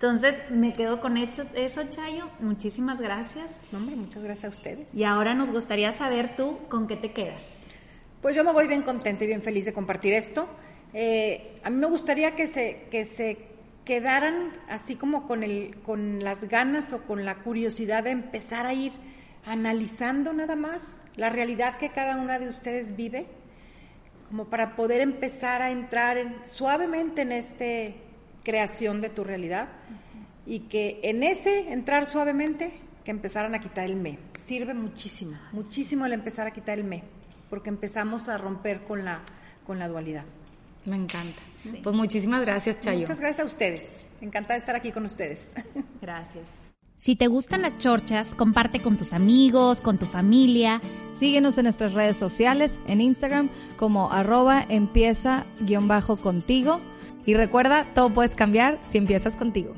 Entonces, 0.00 0.36
me 0.48 0.74
quedo 0.74 1.00
con 1.00 1.16
eso, 1.16 1.44
Chayo. 1.90 2.30
Muchísimas 2.38 3.00
gracias. 3.00 3.56
hombre, 3.72 3.96
muchas 3.96 4.22
gracias 4.22 4.44
a 4.44 4.56
ustedes. 4.56 4.94
Y 4.94 5.02
ahora 5.02 5.34
nos 5.34 5.50
gustaría 5.50 5.90
saber 5.90 6.36
tú 6.36 6.56
con 6.68 6.86
qué 6.86 6.94
te 6.94 7.10
quedas. 7.10 7.42
Pues 8.22 8.36
yo 8.36 8.44
me 8.44 8.52
voy 8.52 8.68
bien 8.68 8.82
contenta 8.82 9.24
y 9.24 9.26
bien 9.26 9.42
feliz 9.42 9.64
de 9.64 9.72
compartir 9.72 10.12
esto. 10.12 10.48
Eh, 10.94 11.58
a 11.64 11.70
mí 11.70 11.78
me 11.78 11.88
gustaría 11.88 12.36
que 12.36 12.46
se, 12.46 12.86
que 12.92 13.04
se 13.04 13.38
quedaran 13.84 14.52
así 14.68 14.94
como 14.94 15.26
con, 15.26 15.42
el, 15.42 15.80
con 15.82 16.20
las 16.20 16.44
ganas 16.44 16.92
o 16.92 17.02
con 17.02 17.24
la 17.24 17.42
curiosidad 17.42 18.04
de 18.04 18.10
empezar 18.10 18.66
a 18.66 18.74
ir 18.74 18.92
analizando 19.46 20.32
nada 20.32 20.54
más 20.54 20.98
la 21.16 21.28
realidad 21.28 21.76
que 21.76 21.90
cada 21.90 22.18
una 22.18 22.38
de 22.38 22.48
ustedes 22.48 22.94
vive, 22.94 23.26
como 24.28 24.44
para 24.44 24.76
poder 24.76 25.00
empezar 25.00 25.60
a 25.60 25.72
entrar 25.72 26.46
suavemente 26.46 27.22
en 27.22 27.32
este 27.32 28.07
creación 28.48 29.02
de 29.02 29.10
tu 29.10 29.24
realidad 29.24 29.68
y 30.46 30.60
que 30.60 31.00
en 31.02 31.22
ese 31.22 31.70
entrar 31.70 32.06
suavemente 32.06 32.72
que 33.04 33.10
empezaran 33.10 33.54
a 33.54 33.60
quitar 33.60 33.84
el 33.84 33.96
me. 33.96 34.18
Sirve 34.42 34.72
muchísimo, 34.72 35.38
muchísimo 35.52 36.06
el 36.06 36.14
empezar 36.14 36.46
a 36.46 36.50
quitar 36.50 36.78
el 36.78 36.84
me, 36.84 37.02
porque 37.50 37.68
empezamos 37.68 38.30
a 38.30 38.38
romper 38.38 38.84
con 38.84 39.04
la, 39.04 39.20
con 39.66 39.78
la 39.78 39.86
dualidad. 39.86 40.24
Me 40.86 40.96
encanta. 40.96 41.42
Pues 41.82 41.94
muchísimas 41.94 42.40
gracias, 42.40 42.80
Chayo. 42.80 43.00
Muchas 43.00 43.20
gracias 43.20 43.44
a 43.44 43.48
ustedes. 43.50 44.12
Encantada 44.22 44.54
de 44.54 44.60
estar 44.60 44.76
aquí 44.76 44.92
con 44.92 45.04
ustedes. 45.04 45.52
Gracias. 46.00 46.48
Si 46.96 47.16
te 47.16 47.26
gustan 47.26 47.60
las 47.60 47.76
chorchas, 47.76 48.34
comparte 48.34 48.80
con 48.80 48.96
tus 48.96 49.12
amigos, 49.12 49.82
con 49.82 49.98
tu 49.98 50.06
familia. 50.06 50.80
Síguenos 51.12 51.58
en 51.58 51.64
nuestras 51.64 51.92
redes 51.92 52.16
sociales, 52.16 52.80
en 52.86 53.02
Instagram 53.02 53.50
como 53.76 54.10
arroba 54.10 54.64
empieza-contigo 54.68 56.80
y 57.26 57.34
recuerda, 57.34 57.84
todo 57.94 58.10
puedes 58.10 58.34
cambiar 58.34 58.78
si 58.88 58.98
empiezas 58.98 59.36
contigo. 59.36 59.74